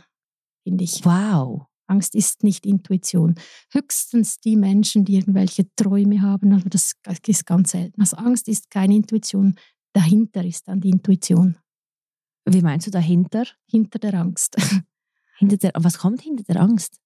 finde 0.63 0.85
ich. 0.85 1.05
Wow. 1.05 1.67
Angst 1.87 2.15
ist 2.15 2.43
nicht 2.43 2.67
Intuition. 2.67 3.35
Höchstens 3.73 4.41
die 4.41 4.57
Menschen, 4.57 5.05
die 5.05 5.17
irgendwelche 5.17 5.67
Träume 5.77 6.23
haben, 6.23 6.53
aber 6.53 6.69
das 6.71 6.93
ist 7.27 7.47
ganz 7.47 7.71
selten. 7.73 8.01
Also 8.01 8.17
Angst 8.17 8.49
ist 8.49 8.71
keine 8.71 8.97
Intuition. 8.97 9.57
Dahinter 9.93 10.45
ist 10.45 10.67
dann 10.69 10.81
die 10.81 10.91
Intuition. 10.91 11.57
Wie 12.47 12.63
meinst 12.63 12.87
du 12.87 12.91
dahinter? 12.91 13.45
Hinter 13.67 13.99
der 13.99 14.15
Angst. 14.15 14.57
Hinter 15.39 15.57
der, 15.57 15.73
was 15.75 15.99
kommt 15.99 16.23
hinter 16.23 16.45
der 16.45 16.61
Angst? 16.61 17.01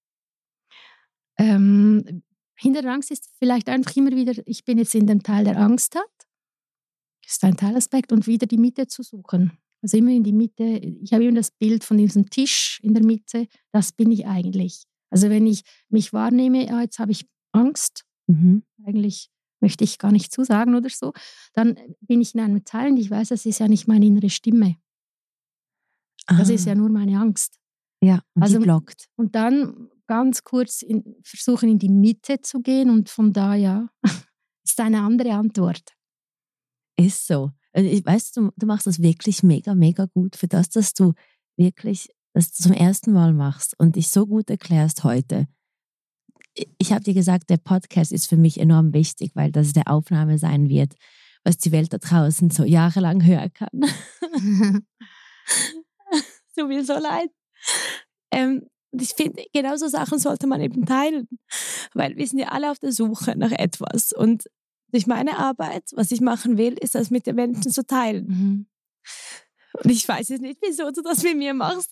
Ähm, 1.39 2.23
hinter 2.57 2.83
der 2.83 2.93
Angst 2.93 3.11
ist 3.11 3.31
vielleicht 3.39 3.71
einfach 3.71 3.97
immer 3.97 4.11
wieder, 4.11 4.35
ich 4.45 4.67
bin 4.67 4.77
jetzt 4.77 4.95
in 4.95 5.07
dem 5.07 5.23
Teil, 5.23 5.45
der 5.45 5.57
Angst 5.57 5.95
hat. 5.95 6.29
Das 7.23 7.33
ist 7.35 7.45
ein 7.45 7.57
Teilaspekt 7.57 8.13
und 8.13 8.27
wieder 8.27 8.47
die 8.47 8.59
Mitte 8.59 8.87
zu 8.87 9.03
suchen. 9.03 9.59
Also 9.83 9.97
immer 9.97 10.11
in 10.11 10.25
die 10.25 10.33
Mitte. 10.33 10.65
Ich 10.65 11.13
habe 11.13 11.25
immer 11.25 11.37
das 11.37 11.51
Bild 11.51 11.85
von 11.85 11.99
diesem 11.99 12.29
Tisch 12.31 12.81
in 12.83 12.95
der 12.95 13.05
Mitte. 13.05 13.47
Das 13.73 13.93
bin 13.93 14.11
ich 14.11 14.27
eigentlich. 14.27 14.85
Also 15.11 15.31
wenn 15.31 15.47
ich 15.47 15.63
mich 15.89 16.13
wahrnehme, 16.13 16.67
ja, 16.67 16.81
jetzt 16.83 16.99
habe 16.99 17.13
ich 17.13 17.27
Angst, 17.53 18.05
mhm. 18.27 18.65
eigentlich 18.85 19.31
möchte 19.61 19.85
ich 19.85 19.99
gar 19.99 20.13
nicht 20.13 20.33
zusagen 20.33 20.75
oder 20.75 20.89
so, 20.89 21.13
dann 21.53 21.77
bin 22.01 22.21
ich 22.21 22.35
in 22.35 22.41
einem 22.41 22.65
Teil 22.65 22.91
und 22.91 22.97
ich 22.97 23.11
weiß, 23.11 23.29
das 23.29 23.47
ist 23.47 23.59
ja 23.59 23.69
nicht 23.69 23.89
meine 23.89 24.07
innere 24.07 24.31
Stimme. 24.31 24.77
Das 26.27 26.51
ist 26.51 26.67
ja 26.67 26.73
ah. 26.73 26.77
nur 26.77 26.91
meine 26.91 27.19
Angst. 27.19 27.59
Ja, 28.03 28.23
und 28.35 28.43
also, 28.43 28.59
die 28.59 28.65
blockt. 28.65 29.09
Und 29.17 29.35
dann 29.35 29.89
ganz 30.07 30.45
kurz 30.45 30.83
in, 30.83 31.17
versuchen, 31.23 31.69
in 31.71 31.79
die 31.79 31.89
Mitte 31.89 32.41
zu 32.41 32.61
gehen 32.61 32.91
und 32.91 33.09
von 33.09 33.33
da, 33.33 33.55
ja, 33.55 33.89
ist 34.65 34.81
eine 34.81 35.01
andere 35.01 35.33
Antwort. 35.33 35.95
Ist 36.97 37.27
so. 37.27 37.53
Also 37.73 37.89
ich 37.89 38.05
weiß, 38.05 38.33
du, 38.33 38.51
du 38.57 38.67
machst 38.67 38.87
das 38.87 39.01
wirklich 39.03 39.43
mega, 39.43 39.75
mega 39.75 40.07
gut 40.07 40.37
für 40.37 40.49
das, 40.49 40.69
dass 40.71 40.95
du 40.95 41.15
wirklich 41.57 42.09
das 42.35 42.53
zum 42.53 42.73
ersten 42.73 43.13
Mal 43.13 43.33
machst 43.33 43.79
und 43.79 43.97
dich 43.97 44.09
so 44.09 44.27
gut 44.27 44.51
erklärst 44.51 45.05
heute. 45.05 45.49
Ich 46.79 46.93
habe 46.93 47.05
dir 47.05 47.15
gesagt, 47.15 47.51
der 47.51 47.57
Podcast 47.59 48.13
ist 48.13 48.29
für 48.29 48.37
mich 48.37 48.59
enorm 48.59 48.93
wichtig, 48.93 49.33
weil 49.35 49.53
das 49.53 49.75
eine 49.75 49.87
Aufnahme 49.87 50.39
sein 50.39 50.69
wird. 50.69 50.95
was 51.45 51.57
die 51.57 51.73
Welt 51.73 51.93
da 51.93 51.99
draußen 51.99 52.51
so 52.51 52.65
jahrelang 52.65 53.25
hören 53.25 53.53
kann. 53.55 53.69
Tut 56.57 56.69
mir 56.69 56.85
so 56.85 56.95
leid. 56.95 57.31
Ähm, 58.33 58.69
und 58.91 59.03
ich 59.03 59.15
finde, 59.15 59.45
genau 59.53 59.77
so 59.77 59.89
Sachen 59.89 60.19
sollte 60.19 60.47
man 60.47 60.61
eben 60.61 60.87
teilen, 60.87 61.29
weil 61.95 62.17
wir 62.17 62.27
sind 62.27 62.39
ja 62.39 62.49
alle 62.49 62.71
auf 62.71 62.79
der 62.79 62.93
Suche 62.93 63.37
nach 63.37 63.53
etwas. 63.53 64.13
Und 64.13 64.45
durch 64.91 65.07
meine 65.07 65.39
Arbeit, 65.39 65.85
was 65.93 66.11
ich 66.11 66.21
machen 66.21 66.59
will, 66.59 66.75
ist 66.75 66.95
das 66.95 67.11
mit 67.11 67.27
den 67.27 67.37
Menschen 67.37 67.71
zu 67.71 67.87
teilen. 67.87 68.27
Mhm. 68.27 68.67
Und 69.73 69.91
ich 69.91 70.09
weiß 70.09 70.29
jetzt 70.29 70.41
nicht, 70.41 70.59
wieso 70.63 70.91
du 70.91 71.03
das 71.03 71.23
mit 71.23 71.37
mir 71.37 71.55
machst. 71.55 71.91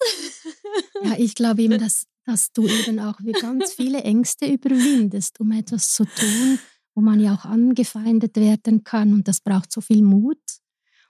Ja, 1.02 1.14
ich 1.18 1.34
glaube 1.34 1.62
eben, 1.62 1.78
dass, 1.80 2.06
dass 2.24 2.52
du 2.52 2.66
eben 2.66 2.98
auch 2.98 3.18
wie 3.20 3.32
ganz 3.32 3.72
viele 3.72 4.02
Ängste 4.02 4.46
überwindest, 4.46 5.40
um 5.40 5.52
etwas 5.52 5.92
zu 5.92 6.04
tun, 6.04 6.58
wo 6.94 7.02
man 7.02 7.20
ja 7.20 7.34
auch 7.34 7.44
angefeindet 7.44 8.36
werden 8.36 8.82
kann. 8.82 9.12
Und 9.12 9.28
das 9.28 9.40
braucht 9.40 9.72
so 9.72 9.80
viel 9.80 10.02
Mut. 10.02 10.40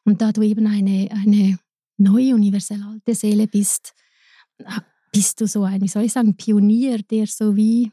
Und 0.05 0.21
da 0.21 0.33
du 0.33 0.43
eben 0.43 0.67
eine, 0.67 1.09
eine 1.13 1.59
neue, 1.97 2.35
universell 2.35 2.83
alte 2.83 3.15
Seele 3.15 3.47
bist, 3.47 3.95
bist 5.13 5.41
du 5.41 5.47
so 5.47 5.63
ein, 5.65 5.81
wie 5.81 5.89
soll 5.89 6.05
ich 6.05 6.13
sagen, 6.13 6.37
Pionier, 6.37 6.99
der 6.99 7.27
so 7.27 7.57
wie 7.57 7.91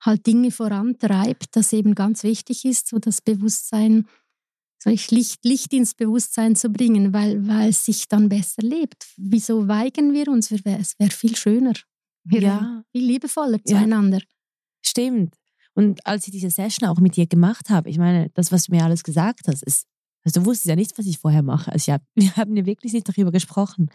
halt 0.00 0.26
Dinge 0.26 0.50
vorantreibt, 0.50 1.56
das 1.56 1.72
eben 1.72 1.94
ganz 1.94 2.22
wichtig 2.22 2.64
ist, 2.64 2.88
so 2.88 2.98
das 2.98 3.20
Bewusstsein, 3.20 4.06
soll 4.80 4.92
ich 4.92 5.10
Licht, 5.10 5.44
Licht 5.44 5.72
ins 5.72 5.94
Bewusstsein 5.94 6.54
zu 6.54 6.70
bringen, 6.70 7.12
weil, 7.12 7.46
weil 7.48 7.70
es 7.70 7.84
sich 7.84 8.06
dann 8.08 8.28
besser 8.28 8.62
lebt. 8.62 9.06
Wieso 9.16 9.66
weigern 9.66 10.12
wir 10.12 10.28
uns? 10.28 10.50
Es 10.50 10.64
wäre 10.64 11.10
viel 11.10 11.36
schöner. 11.36 11.72
Wir 12.24 12.40
ja. 12.40 12.82
viel 12.92 13.04
liebevoller 13.04 13.62
zueinander. 13.64 14.18
Ja. 14.18 14.24
Stimmt. 14.84 15.34
Und 15.74 16.04
als 16.06 16.26
ich 16.26 16.32
diese 16.32 16.50
Session 16.50 16.88
auch 16.88 16.98
mit 16.98 17.16
dir 17.16 17.26
gemacht 17.26 17.70
habe, 17.70 17.88
ich 17.88 17.98
meine, 17.98 18.30
das, 18.34 18.52
was 18.52 18.64
du 18.64 18.74
mir 18.74 18.84
alles 18.84 19.04
gesagt 19.04 19.46
hast, 19.48 19.62
ist, 19.62 19.86
also 20.24 20.40
du 20.40 20.46
wusstest 20.46 20.66
ja 20.66 20.76
nicht, 20.76 20.98
was 20.98 21.06
ich 21.06 21.18
vorher 21.18 21.42
mache. 21.42 21.72
Also 21.72 21.92
hab, 21.92 22.02
wir 22.14 22.34
haben 22.36 22.56
ja 22.56 22.66
wirklich 22.66 22.92
nicht 22.92 23.08
darüber 23.08 23.32
gesprochen. 23.32 23.88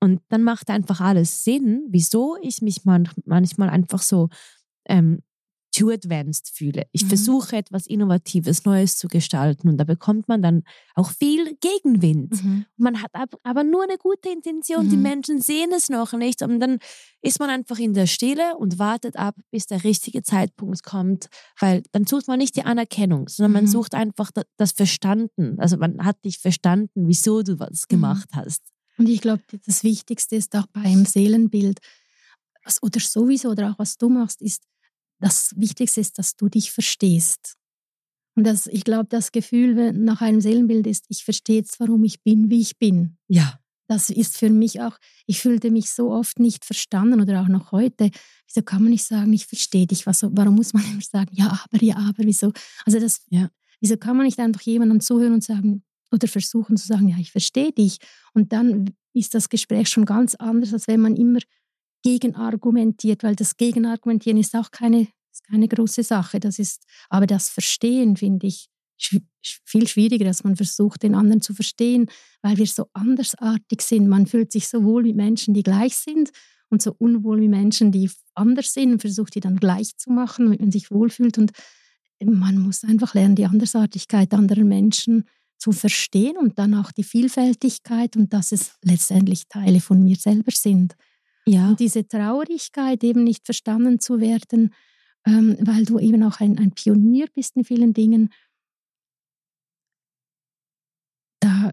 Und 0.00 0.20
dann 0.30 0.42
macht 0.42 0.68
einfach 0.68 1.00
alles 1.00 1.44
Sinn, 1.44 1.86
wieso 1.88 2.36
ich 2.42 2.60
mich 2.60 2.84
manchmal 2.84 3.70
einfach 3.70 4.02
so 4.02 4.30
ähm, 4.86 5.22
too 5.74 5.90
advanced 5.90 6.50
fühle. 6.54 6.84
Ich 6.92 7.04
mhm. 7.04 7.08
versuche 7.08 7.56
etwas 7.56 7.86
Innovatives, 7.86 8.64
Neues 8.64 8.98
zu 8.98 9.08
gestalten 9.08 9.68
und 9.68 9.78
da 9.78 9.84
bekommt 9.84 10.28
man 10.28 10.42
dann 10.42 10.64
auch 10.94 11.10
viel 11.10 11.56
Gegenwind. 11.60 12.44
Mhm. 12.44 12.66
Man 12.76 13.02
hat 13.02 13.10
aber 13.42 13.64
nur 13.64 13.82
eine 13.84 13.96
gute 13.96 14.28
Intention, 14.28 14.86
mhm. 14.86 14.90
die 14.90 14.96
Menschen 14.98 15.40
sehen 15.40 15.70
es 15.74 15.88
noch 15.88 16.12
nicht 16.12 16.42
und 16.42 16.60
dann 16.60 16.78
ist 17.22 17.40
man 17.40 17.48
einfach 17.48 17.78
in 17.78 17.94
der 17.94 18.06
Stille 18.06 18.56
und 18.58 18.78
wartet 18.78 19.16
ab, 19.16 19.34
bis 19.50 19.66
der 19.66 19.82
richtige 19.82 20.22
Zeitpunkt 20.22 20.82
kommt, 20.82 21.28
weil 21.58 21.82
dann 21.92 22.06
sucht 22.06 22.28
man 22.28 22.38
nicht 22.38 22.56
die 22.56 22.64
Anerkennung, 22.64 23.28
sondern 23.28 23.52
man 23.52 23.64
mhm. 23.64 23.68
sucht 23.68 23.94
einfach 23.94 24.30
das 24.58 24.72
Verstanden. 24.72 25.58
Also 25.58 25.78
man 25.78 26.04
hat 26.04 26.22
dich 26.24 26.38
verstanden, 26.38 27.08
wieso 27.08 27.42
du 27.42 27.58
was 27.58 27.84
mhm. 27.84 27.88
gemacht 27.88 28.28
hast. 28.34 28.62
Und 28.98 29.08
ich 29.08 29.22
glaube, 29.22 29.42
das 29.64 29.84
Wichtigste 29.84 30.36
ist 30.36 30.54
auch 30.54 30.66
beim 30.66 31.06
Seelenbild, 31.06 31.78
was, 32.64 32.82
oder 32.82 33.00
sowieso, 33.00 33.50
oder 33.50 33.70
auch 33.70 33.78
was 33.78 33.96
du 33.96 34.10
machst, 34.10 34.42
ist, 34.42 34.62
das 35.22 35.54
Wichtigste 35.56 36.00
ist, 36.00 36.18
dass 36.18 36.36
du 36.36 36.48
dich 36.48 36.72
verstehst. 36.72 37.56
Und 38.34 38.44
das, 38.44 38.66
ich 38.66 38.82
glaube, 38.82 39.06
das 39.08 39.30
Gefühl 39.30 39.92
nach 39.92 40.20
einem 40.20 40.40
Seelenbild 40.40 40.86
ist, 40.86 41.04
ich 41.08 41.24
verstehe 41.24 41.56
jetzt, 41.56 41.78
warum 41.78 42.02
ich 42.02 42.22
bin, 42.22 42.50
wie 42.50 42.60
ich 42.60 42.78
bin. 42.78 43.16
Ja. 43.28 43.58
Das 43.88 44.10
ist 44.10 44.38
für 44.38 44.48
mich 44.48 44.80
auch, 44.80 44.96
ich 45.26 45.40
fühlte 45.40 45.70
mich 45.70 45.90
so 45.90 46.10
oft 46.12 46.38
nicht 46.38 46.64
verstanden 46.64 47.20
oder 47.20 47.42
auch 47.42 47.48
noch 47.48 47.72
heute. 47.72 48.10
Wieso 48.46 48.62
kann 48.62 48.82
man 48.82 48.90
nicht 48.90 49.04
sagen, 49.04 49.32
ich 49.32 49.46
verstehe 49.46 49.86
dich? 49.86 50.06
Was, 50.06 50.22
warum 50.22 50.54
muss 50.54 50.72
man 50.72 50.82
immer 50.92 51.02
sagen, 51.02 51.30
ja, 51.32 51.62
aber, 51.70 51.84
ja, 51.84 51.96
aber, 51.96 52.24
wieso? 52.24 52.52
Also 52.86 52.98
das, 52.98 53.20
ja. 53.28 53.48
wieso 53.80 53.96
kann 53.96 54.16
man 54.16 54.26
nicht 54.26 54.38
einfach 54.38 54.62
jemandem 54.62 55.00
zuhören 55.00 55.34
und 55.34 55.44
sagen, 55.44 55.84
oder 56.10 56.26
versuchen 56.26 56.76
zu 56.76 56.86
sagen, 56.86 57.08
ja, 57.08 57.16
ich 57.18 57.32
verstehe 57.32 57.72
dich. 57.72 57.98
Und 58.34 58.52
dann 58.52 58.94
ist 59.12 59.34
das 59.34 59.48
Gespräch 59.48 59.88
schon 59.88 60.04
ganz 60.04 60.34
anders, 60.34 60.72
als 60.72 60.88
wenn 60.88 61.00
man 61.00 61.16
immer 61.16 61.40
gegenargumentiert, 62.02 63.22
weil 63.22 63.36
das 63.36 63.56
Gegenargumentieren 63.56 64.38
ist 64.38 64.54
auch 64.54 64.70
keine, 64.70 65.08
ist 65.32 65.44
keine 65.44 65.68
große 65.68 66.02
Sache. 66.02 66.40
Das 66.40 66.58
ist, 66.58 66.84
aber 67.08 67.26
das 67.26 67.48
Verstehen 67.48 68.16
finde 68.16 68.46
ich 68.46 68.68
viel 69.64 69.88
schwieriger, 69.88 70.24
dass 70.24 70.44
man 70.44 70.56
versucht, 70.56 71.02
den 71.02 71.14
anderen 71.14 71.42
zu 71.42 71.54
verstehen, 71.54 72.06
weil 72.42 72.56
wir 72.56 72.66
so 72.66 72.86
andersartig 72.92 73.82
sind. 73.82 74.08
Man 74.08 74.26
fühlt 74.26 74.52
sich 74.52 74.68
so 74.68 74.84
wohl 74.84 75.02
mit 75.02 75.16
Menschen, 75.16 75.54
die 75.54 75.62
gleich 75.62 75.96
sind 75.96 76.30
und 76.68 76.82
so 76.82 76.94
unwohl 76.98 77.40
mit 77.40 77.50
Menschen, 77.50 77.92
die 77.92 78.10
anders 78.34 78.72
sind 78.72 78.92
und 78.92 79.00
versucht, 79.00 79.34
die 79.34 79.40
dann 79.40 79.56
gleich 79.56 79.96
zu 79.96 80.10
machen, 80.10 80.46
damit 80.46 80.60
man 80.60 80.70
sich 80.70 80.90
wohlfühlt. 80.90 81.38
Und 81.38 81.52
man 82.24 82.58
muss 82.58 82.84
einfach 82.84 83.14
lernen, 83.14 83.34
die 83.34 83.46
Andersartigkeit 83.46 84.32
anderer 84.32 84.64
Menschen 84.64 85.24
zu 85.58 85.72
verstehen 85.72 86.36
und 86.38 86.58
dann 86.58 86.74
auch 86.74 86.90
die 86.92 87.04
Vielfältigkeit 87.04 88.16
und 88.16 88.32
dass 88.32 88.52
es 88.52 88.72
letztendlich 88.82 89.48
Teile 89.48 89.80
von 89.80 90.02
mir 90.02 90.16
selber 90.16 90.50
sind. 90.52 90.94
Ja. 91.46 91.70
Und 91.70 91.80
diese 91.80 92.06
Traurigkeit, 92.06 93.02
eben 93.02 93.24
nicht 93.24 93.44
verstanden 93.44 93.98
zu 93.98 94.20
werden, 94.20 94.72
ähm, 95.26 95.56
weil 95.60 95.84
du 95.84 95.98
eben 95.98 96.22
auch 96.22 96.40
ein, 96.40 96.58
ein 96.58 96.72
Pionier 96.72 97.26
bist 97.34 97.56
in 97.56 97.64
vielen 97.64 97.92
Dingen, 97.92 98.32
da 101.40 101.72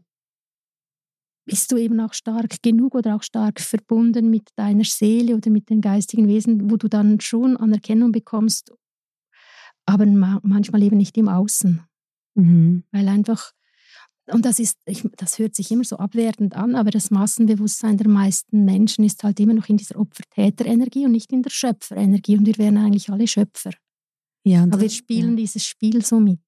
bist 1.46 1.72
du 1.72 1.78
eben 1.78 2.00
auch 2.00 2.14
stark 2.14 2.62
genug 2.62 2.94
oder 2.96 3.16
auch 3.16 3.24
stark 3.24 3.60
verbunden 3.60 4.30
mit 4.30 4.50
deiner 4.56 4.84
Seele 4.84 5.36
oder 5.36 5.50
mit 5.50 5.70
den 5.70 5.82
geistigen 5.82 6.28
Wesen, 6.28 6.70
wo 6.70 6.78
du 6.78 6.88
dann 6.88 7.20
schon 7.20 7.58
Anerkennung 7.58 8.12
bekommst, 8.12 8.72
aber 9.86 10.06
manchmal 10.06 10.84
eben 10.84 10.98
nicht 10.98 11.18
im 11.18 11.28
Außen. 11.28 11.82
Mhm. 12.36 12.84
Weil 12.92 13.08
einfach 13.08 13.52
und 14.32 14.46
das 14.46 14.60
ist, 14.60 14.78
ich, 14.86 15.04
das 15.18 15.40
hört 15.40 15.56
sich 15.56 15.72
immer 15.72 15.84
so 15.84 15.98
abwertend 15.98 16.56
an, 16.56 16.76
aber 16.76 16.92
das 16.92 17.12
Massenbewusstsein 17.12 17.98
der 17.98 18.08
meisten 18.10 18.66
Menschen 18.66 19.04
ist 19.04 19.24
halt 19.24 19.40
immer 19.40 19.54
noch 19.54 19.68
in 19.70 19.78
dieser 19.78 20.00
Opfer-Täter-Energie 20.00 21.06
und 21.06 21.12
nicht 21.12 21.32
in 21.32 21.42
der 21.42 21.50
Schöpfer-Energie. 21.50 22.38
Und 22.38 22.46
wir 22.46 22.58
wären 22.58 22.78
eigentlich 22.78 23.10
alle 23.10 23.28
Schöpfer. 23.28 23.72
Ja, 24.44 24.64
aber 24.64 24.82
wir 24.82 24.90
spielen 24.90 25.32
ja. 25.32 25.38
dieses 25.38 25.66
Spiel 25.66 26.04
so 26.04 26.20
mit. 26.20 26.42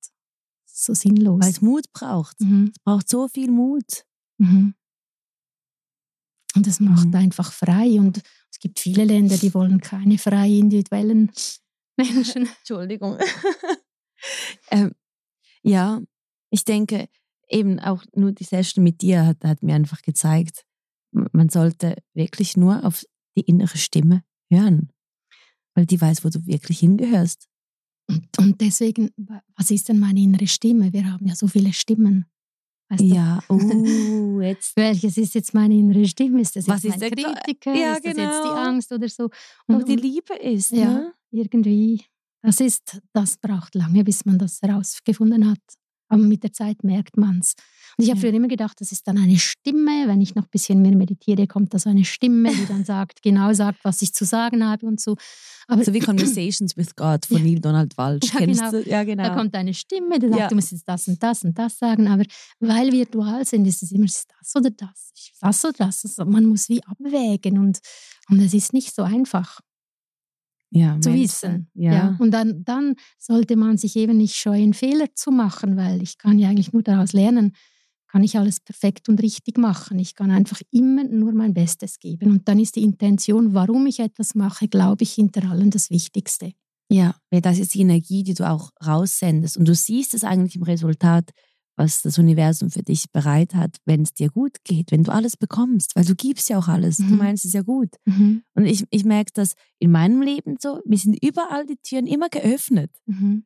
So 0.65 0.93
sinnlos. 0.93 1.41
Weil 1.41 1.51
es 1.51 1.61
Mut 1.61 1.85
braucht. 1.93 2.39
Mhm. 2.39 2.71
Es 2.75 2.83
braucht 2.83 3.09
so 3.09 3.27
viel 3.27 3.51
Mut. 3.51 4.05
Mhm. 4.37 4.73
Und 6.55 6.67
es 6.67 6.79
macht 6.79 7.07
mhm. 7.07 7.15
einfach 7.15 7.51
frei. 7.51 7.99
Und 7.99 8.21
es 8.51 8.59
gibt 8.59 8.79
viele 8.79 9.05
Länder, 9.05 9.37
die 9.37 9.53
wollen 9.53 9.81
keine 9.81 10.17
frei 10.17 10.49
individuellen 10.49 11.31
Menschen. 11.97 12.47
Entschuldigung. 12.47 13.17
ähm, 14.71 14.91
ja, 15.63 16.01
ich 16.49 16.65
denke, 16.65 17.07
eben 17.51 17.79
auch 17.79 18.03
nur 18.15 18.31
die 18.31 18.43
Session 18.43 18.83
mit 18.83 19.01
dir 19.01 19.25
hat, 19.25 19.43
hat 19.43 19.63
mir 19.63 19.75
einfach 19.75 20.01
gezeigt, 20.01 20.65
man 21.11 21.49
sollte 21.49 21.97
wirklich 22.13 22.57
nur 22.57 22.85
auf 22.85 23.05
die 23.37 23.41
innere 23.41 23.77
Stimme 23.77 24.23
hören, 24.49 24.91
weil 25.75 25.85
die 25.85 25.99
weiß, 25.99 26.23
wo 26.23 26.29
du 26.29 26.45
wirklich 26.45 26.79
hingehörst. 26.79 27.47
Und, 28.09 28.27
und 28.37 28.61
deswegen, 28.61 29.11
was 29.55 29.71
ist 29.71 29.89
denn 29.89 29.99
meine 29.99 30.19
innere 30.19 30.47
Stimme? 30.47 30.91
Wir 30.91 31.11
haben 31.11 31.25
ja 31.25 31.35
so 31.35 31.47
viele 31.47 31.73
Stimmen. 31.73 32.25
Weißt 32.89 33.03
ja, 33.03 33.39
uh, 33.49 34.41
jetzt. 34.41 34.75
Welches 34.75 35.17
ist 35.17 35.35
jetzt 35.35 35.53
meine 35.53 35.75
innere 35.75 36.05
Stimme? 36.05 36.41
Ist 36.41 36.57
das 36.57 36.67
jetzt 36.67 36.85
was 36.85 36.99
mein 36.99 37.01
ist 37.01 37.15
Kritiker? 37.15 37.73
Ja, 37.73 37.93
ist 37.93 38.05
das 38.05 38.13
genau. 38.13 38.23
jetzt 38.23 38.43
die 38.43 38.49
genau. 38.49 38.63
Angst 38.63 38.91
oder 38.91 39.07
so? 39.07 39.29
Und, 39.67 39.75
und 39.75 39.87
die 39.87 39.95
Liebe 39.95 40.35
ist, 40.35 40.71
ja, 40.71 40.91
ne? 40.91 41.13
irgendwie. 41.31 42.03
Das 42.43 42.59
ist, 42.59 43.01
das 43.13 43.37
braucht 43.37 43.75
lange, 43.75 44.03
bis 44.03 44.25
man 44.25 44.39
das 44.39 44.61
herausgefunden 44.61 45.49
hat. 45.49 45.61
Aber 46.11 46.23
mit 46.23 46.43
der 46.43 46.51
Zeit 46.51 46.83
merkt 46.83 47.15
man 47.15 47.39
es. 47.39 47.55
Und 47.97 48.03
ich 48.03 48.09
habe 48.09 48.19
ja. 48.19 48.27
früher 48.27 48.33
immer 48.35 48.49
gedacht, 48.49 48.81
das 48.81 48.91
ist 48.91 49.07
dann 49.07 49.17
eine 49.17 49.39
Stimme. 49.39 50.07
Wenn 50.07 50.19
ich 50.19 50.35
noch 50.35 50.43
ein 50.43 50.49
bisschen 50.51 50.81
mehr 50.81 50.93
meditiere, 50.93 51.47
kommt 51.47 51.73
da 51.73 51.79
so 51.79 51.89
eine 51.89 52.03
Stimme, 52.03 52.51
die 52.51 52.65
dann 52.65 52.83
sagt, 52.85 53.21
genau 53.21 53.53
sagt, 53.53 53.79
was 53.83 54.01
ich 54.01 54.13
zu 54.13 54.25
sagen 54.25 54.67
habe 54.67 54.85
und 54.85 54.99
so. 54.99 55.15
Aber 55.67 55.85
so 55.85 55.93
wie 55.93 55.99
Conversations 56.11 56.75
with 56.75 56.97
God 56.97 57.25
von 57.25 57.37
ja. 57.37 57.43
Neil 57.43 57.59
Donald 57.59 57.97
Walsh. 57.97 58.33
Ja, 58.33 58.39
Kennst 58.39 58.59
genau. 58.59 58.71
du? 58.71 58.89
Ja, 58.89 59.03
genau. 59.05 59.23
Da 59.23 59.35
kommt 59.35 59.55
eine 59.55 59.73
Stimme, 59.73 60.19
die 60.19 60.27
sagt, 60.27 60.39
ja. 60.39 60.47
du 60.49 60.55
musst 60.55 60.73
jetzt 60.73 60.87
das 60.87 61.07
und 61.07 61.23
das 61.23 61.43
und 61.45 61.57
das 61.57 61.79
sagen. 61.79 62.09
Aber 62.09 62.25
weil 62.59 62.91
wir 62.91 63.05
dual 63.05 63.45
sind, 63.45 63.65
ist 63.65 63.81
es 63.81 63.93
immer 63.93 64.05
ist 64.05 64.27
das 64.37 64.53
oder 64.53 64.69
das, 64.69 65.13
das 65.39 65.63
oder 65.63 65.85
das. 65.85 66.05
Also 66.05 66.25
man 66.25 66.45
muss 66.45 66.67
wie 66.67 66.83
abwägen 66.83 67.57
und, 67.57 67.79
und 68.29 68.41
es 68.41 68.53
ist 68.53 68.73
nicht 68.73 68.93
so 68.93 69.03
einfach 69.03 69.61
ja, 70.71 70.99
zu 70.99 71.13
wissen. 71.13 71.69
Ja. 71.73 71.93
ja. 71.93 72.17
Und 72.19 72.31
dann, 72.31 72.63
dann 72.63 72.95
sollte 73.19 73.55
man 73.55 73.77
sich 73.77 73.95
eben 73.95 74.17
nicht 74.17 74.35
scheuen, 74.35 74.73
Fehler 74.73 75.07
zu 75.13 75.31
machen, 75.31 75.77
weil 75.77 76.01
ich 76.01 76.17
kann 76.17 76.39
ja 76.39 76.49
eigentlich 76.49 76.73
nur 76.73 76.81
daraus 76.81 77.13
lernen, 77.13 77.53
kann 78.07 78.23
ich 78.23 78.37
alles 78.37 78.59
perfekt 78.59 79.07
und 79.07 79.21
richtig 79.21 79.57
machen. 79.57 79.99
Ich 79.99 80.15
kann 80.15 80.31
einfach 80.31 80.61
immer 80.71 81.03
nur 81.05 81.31
mein 81.33 81.53
Bestes 81.53 81.99
geben. 81.99 82.31
Und 82.31 82.47
dann 82.47 82.59
ist 82.59 82.75
die 82.75 82.83
Intention, 82.83 83.53
warum 83.53 83.85
ich 83.85 83.99
etwas 83.99 84.35
mache, 84.35 84.67
glaube 84.67 85.03
ich, 85.03 85.13
hinter 85.13 85.49
allem 85.49 85.69
das 85.69 85.89
Wichtigste. 85.89 86.51
Ja, 86.89 87.15
weil 87.29 87.39
das 87.39 87.57
ist 87.57 87.73
die 87.73 87.81
Energie, 87.81 88.23
die 88.23 88.33
du 88.33 88.49
auch 88.49 88.71
raussendest. 88.85 89.55
Und 89.55 89.65
du 89.65 89.73
siehst 89.73 90.13
es 90.13 90.25
eigentlich 90.25 90.57
im 90.57 90.63
Resultat, 90.63 91.31
was 91.75 92.01
das 92.01 92.19
Universum 92.19 92.69
für 92.69 92.83
dich 92.83 93.11
bereit 93.11 93.55
hat, 93.55 93.77
wenn 93.85 94.01
es 94.03 94.13
dir 94.13 94.29
gut 94.29 94.57
geht, 94.63 94.91
wenn 94.91 95.03
du 95.03 95.11
alles 95.11 95.37
bekommst, 95.37 95.95
weil 95.95 96.05
du 96.05 96.15
gibst 96.15 96.49
ja 96.49 96.57
auch 96.57 96.67
alles, 96.67 96.99
mhm. 96.99 97.09
du 97.09 97.15
meinst 97.15 97.45
es 97.45 97.53
ja 97.53 97.61
gut. 97.61 97.89
Mhm. 98.05 98.43
Und 98.55 98.65
ich, 98.65 98.85
ich 98.89 99.05
merke 99.05 99.31
das 99.33 99.53
in 99.79 99.91
meinem 99.91 100.21
Leben 100.21 100.57
so, 100.59 100.79
mir 100.85 100.97
sind 100.97 101.17
überall 101.23 101.65
die 101.65 101.77
Türen 101.77 102.07
immer 102.07 102.29
geöffnet. 102.29 102.91
Mhm. 103.05 103.45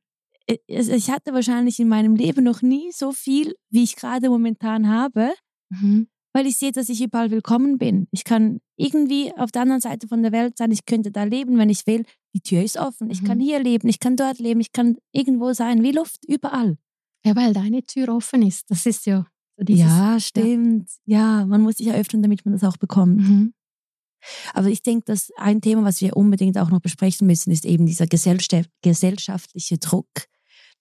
ich 0.68 1.10
hatte 1.10 1.34
wahrscheinlich 1.34 1.80
in 1.80 1.88
meinem 1.88 2.16
Leben 2.16 2.44
noch 2.44 2.62
nie 2.62 2.92
so 2.92 3.12
viel, 3.12 3.56
wie 3.70 3.84
ich 3.84 3.96
gerade 3.96 4.30
momentan 4.30 4.90
habe, 4.90 5.32
mhm. 5.70 6.08
weil 6.34 6.48
ich 6.48 6.58
sehe, 6.58 6.72
dass 6.72 6.90
ich 6.90 7.02
überall 7.02 7.32
willkommen 7.32 7.78
bin. 7.78 8.08
Ich 8.12 8.24
kann 8.24 8.60
irgendwie 8.78 9.32
auf 9.38 9.52
der 9.52 9.62
anderen 9.62 9.82
Seite 9.82 10.08
von 10.08 10.24
der 10.24 10.32
Welt 10.32 10.58
sein, 10.58 10.72
ich 10.72 10.86
könnte 10.86 11.12
da 11.12 11.24
leben, 11.24 11.58
wenn 11.58 11.70
ich 11.70 11.88
will. 11.88 12.04
Die 12.34 12.42
Tür 12.42 12.64
ist 12.64 12.78
offen, 12.78 13.10
ich 13.10 13.22
mhm. 13.22 13.28
kann 13.28 13.40
hier 13.40 13.60
leben, 13.60 13.88
ich 13.88 14.00
kann 14.00 14.18
dort 14.18 14.40
leben, 14.40 14.60
ich 14.60 14.74
kann 14.74 14.98
irgendwo 15.14 15.54
sein, 15.54 15.84
wie 15.84 15.92
Luft, 15.92 16.26
überall. 16.28 16.78
Ja, 17.26 17.36
weil 17.36 17.54
deine 17.54 17.84
Tür 17.84 18.10
offen 18.10 18.44
ist. 18.44 18.70
Das 18.70 18.86
ist 18.86 19.06
ja. 19.06 19.26
Dieses, 19.58 19.86
ja, 19.86 20.20
stimmt. 20.20 20.90
Ja. 21.06 21.40
ja. 21.40 21.46
man 21.46 21.62
muss 21.62 21.78
sich 21.78 21.88
eröffnen, 21.88 22.22
damit 22.22 22.46
man 22.46 22.54
das 22.54 22.64
auch 22.64 22.78
bekommt. 22.78 23.18
Mhm. 23.18 23.54
Aber 24.54 24.68
ich 24.68 24.84
denke, 24.84 25.06
dass 25.06 25.32
ein 25.38 25.62
Thema, 25.62 25.84
was 25.84 26.02
wir 26.02 26.18
unbedingt 26.18 26.58
auch 26.58 26.70
noch 26.70 26.82
besprechen 26.82 27.28
müssen, 27.28 27.52
ist 27.52 27.66
eben 27.66 27.86
dieser 27.86 28.08
gesellschaftliche 28.08 29.78
Druck, 29.78 30.10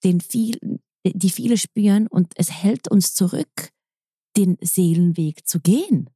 den 0.03 0.19
viel, 0.21 0.79
die 1.05 1.29
viele 1.29 1.57
spüren 1.57 2.07
und 2.07 2.33
es 2.35 2.51
hält 2.51 2.89
uns 2.89 3.13
zurück, 3.13 3.71
den 4.35 4.57
Seelenweg 4.61 5.47
zu 5.47 5.59
gehen. 5.59 6.09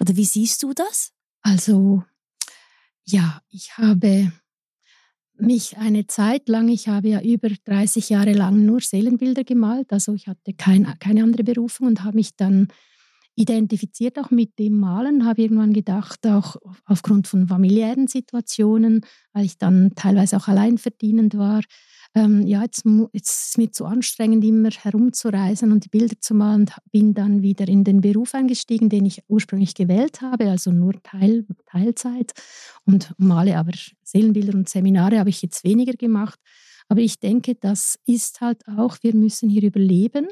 Oder 0.00 0.16
wie 0.16 0.24
siehst 0.24 0.62
du 0.62 0.72
das? 0.72 1.12
Also, 1.42 2.04
ja, 3.04 3.42
ich 3.48 3.76
habe 3.76 4.32
mich 5.40 5.76
eine 5.78 6.06
Zeit 6.06 6.48
lang, 6.48 6.68
ich 6.68 6.88
habe 6.88 7.08
ja 7.08 7.20
über 7.20 7.48
30 7.64 8.08
Jahre 8.08 8.32
lang 8.32 8.64
nur 8.64 8.80
Seelenbilder 8.80 9.44
gemalt, 9.44 9.92
also 9.92 10.14
ich 10.14 10.26
hatte 10.26 10.52
kein, 10.54 10.86
keine 10.98 11.22
andere 11.22 11.44
Berufung 11.44 11.86
und 11.86 12.04
habe 12.04 12.16
mich 12.16 12.36
dann 12.36 12.68
identifiziert 13.38 14.18
auch 14.18 14.30
mit 14.30 14.58
dem 14.58 14.78
Malen, 14.78 15.24
habe 15.24 15.42
irgendwann 15.42 15.72
gedacht, 15.72 16.26
auch 16.26 16.56
aufgrund 16.84 17.28
von 17.28 17.46
familiären 17.46 18.08
Situationen, 18.08 19.02
weil 19.32 19.44
ich 19.44 19.58
dann 19.58 19.92
teilweise 19.94 20.36
auch 20.36 20.48
alleinverdienend 20.48 21.38
war, 21.38 21.62
ähm, 22.14 22.46
ja, 22.46 22.62
jetzt, 22.62 22.84
jetzt 23.12 23.30
ist 23.30 23.48
es 23.50 23.56
mir 23.58 23.70
zu 23.70 23.84
anstrengend, 23.84 24.44
immer 24.44 24.70
herumzureisen 24.70 25.72
und 25.72 25.84
die 25.84 25.88
Bilder 25.88 26.16
zu 26.20 26.34
malen 26.34 26.62
und 26.62 26.72
bin 26.90 27.14
dann 27.14 27.42
wieder 27.42 27.68
in 27.68 27.84
den 27.84 28.00
Beruf 28.00 28.34
eingestiegen, 28.34 28.88
den 28.88 29.06
ich 29.06 29.22
ursprünglich 29.28 29.74
gewählt 29.74 30.20
habe, 30.20 30.50
also 30.50 30.72
nur 30.72 30.94
Teil, 31.02 31.46
Teilzeit 31.66 32.32
und 32.86 33.14
male 33.18 33.56
aber 33.58 33.72
Seelenbilder 34.02 34.54
und 34.54 34.68
Seminare 34.68 35.18
habe 35.18 35.30
ich 35.30 35.42
jetzt 35.42 35.64
weniger 35.64 35.92
gemacht. 35.92 36.40
Aber 36.88 37.00
ich 37.00 37.20
denke, 37.20 37.54
das 37.54 37.98
ist 38.06 38.40
halt 38.40 38.66
auch, 38.66 38.96
wir 39.02 39.14
müssen 39.14 39.50
hier 39.50 39.62
überleben 39.62 40.28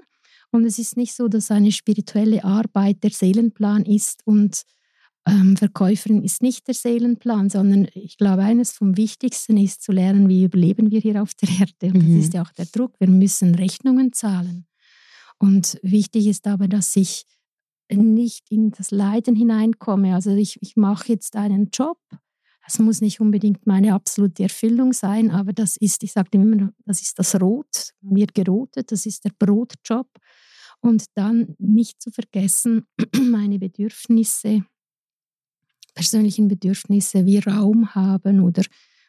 und 0.52 0.64
es 0.64 0.78
ist 0.78 0.96
nicht 0.96 1.14
so, 1.14 1.28
dass 1.28 1.50
eine 1.50 1.72
spirituelle 1.72 2.44
Arbeit 2.44 3.02
der 3.02 3.10
Seelenplan 3.10 3.84
ist 3.84 4.22
und 4.24 4.62
ähm, 5.26 5.56
Verkäuferin 5.56 6.22
ist 6.22 6.42
nicht 6.42 6.68
der 6.68 6.74
Seelenplan, 6.74 7.50
sondern 7.50 7.88
ich 7.94 8.16
glaube, 8.16 8.42
eines 8.42 8.72
vom 8.72 8.96
Wichtigsten 8.96 9.56
ist 9.56 9.82
zu 9.82 9.90
lernen, 9.90 10.28
wie 10.28 10.44
überleben 10.44 10.90
wir 10.90 11.00
hier 11.00 11.20
auf 11.20 11.34
der 11.34 11.48
Erde. 11.60 11.94
Und 11.94 12.06
mhm. 12.06 12.16
das 12.16 12.26
ist 12.26 12.34
ja 12.34 12.42
auch 12.42 12.52
der 12.52 12.66
Druck. 12.66 12.94
Wir 13.00 13.08
müssen 13.08 13.54
Rechnungen 13.56 14.12
zahlen. 14.12 14.66
Und 15.38 15.78
wichtig 15.82 16.28
ist 16.28 16.46
aber, 16.46 16.68
dass 16.68 16.94
ich 16.94 17.24
nicht 17.90 18.50
in 18.50 18.70
das 18.70 18.90
Leiden 18.90 19.34
hineinkomme. 19.34 20.14
Also 20.14 20.30
ich, 20.30 20.60
ich 20.62 20.76
mache 20.76 21.12
jetzt 21.12 21.36
einen 21.36 21.70
Job. 21.72 21.98
Das 22.64 22.78
muss 22.80 23.00
nicht 23.00 23.20
unbedingt 23.20 23.66
meine 23.66 23.94
absolute 23.94 24.44
Erfüllung 24.44 24.92
sein, 24.92 25.30
aber 25.30 25.52
das 25.52 25.76
ist, 25.76 26.02
ich 26.02 26.12
sage 26.12 26.30
immer, 26.32 26.72
das 26.84 27.00
ist 27.00 27.16
das 27.16 27.40
Rot, 27.40 27.90
mir 28.00 28.26
gerotet, 28.26 28.90
das 28.90 29.06
ist 29.06 29.24
der 29.24 29.30
Brotjob. 29.38 30.08
Und 30.86 31.06
dann 31.14 31.56
nicht 31.58 32.00
zu 32.00 32.12
vergessen, 32.12 32.86
meine 33.20 33.58
Bedürfnisse, 33.58 34.64
persönlichen 35.94 36.46
Bedürfnisse 36.46 37.26
wie 37.26 37.38
Raum 37.38 37.92
haben 37.96 38.38
oder 38.38 38.62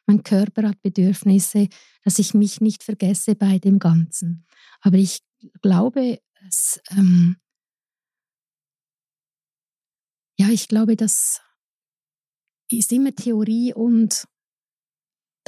mein 0.08 0.24
Körper 0.24 0.70
hat 0.70 0.82
Bedürfnisse, 0.82 1.68
dass 2.04 2.18
ich 2.18 2.34
mich 2.34 2.62
nicht 2.62 2.82
vergesse 2.82 3.36
bei 3.36 3.60
dem 3.60 3.78
Ganzen. 3.78 4.48
Aber 4.82 4.98
ich 4.98 5.20
glaube, 5.62 6.20
es, 6.48 6.82
ähm, 6.90 7.38
ja, 10.40 10.50
ich 10.50 10.68
glaube, 10.70 10.96
das 10.96 11.44
ist 12.72 12.92
immer 12.92 13.14
Theorie 13.14 13.76
und 13.76 14.28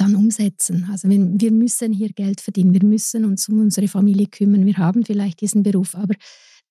dann 0.00 0.16
umsetzen. 0.16 0.88
Also 0.90 1.08
wir, 1.08 1.18
wir 1.18 1.52
müssen 1.52 1.92
hier 1.92 2.10
Geld 2.10 2.40
verdienen, 2.40 2.72
wir 2.72 2.84
müssen 2.84 3.24
uns 3.24 3.48
um 3.48 3.60
unsere 3.60 3.86
Familie 3.86 4.26
kümmern, 4.26 4.64
wir 4.64 4.78
haben 4.78 5.04
vielleicht 5.04 5.40
diesen 5.40 5.62
Beruf, 5.62 5.94
aber 5.94 6.14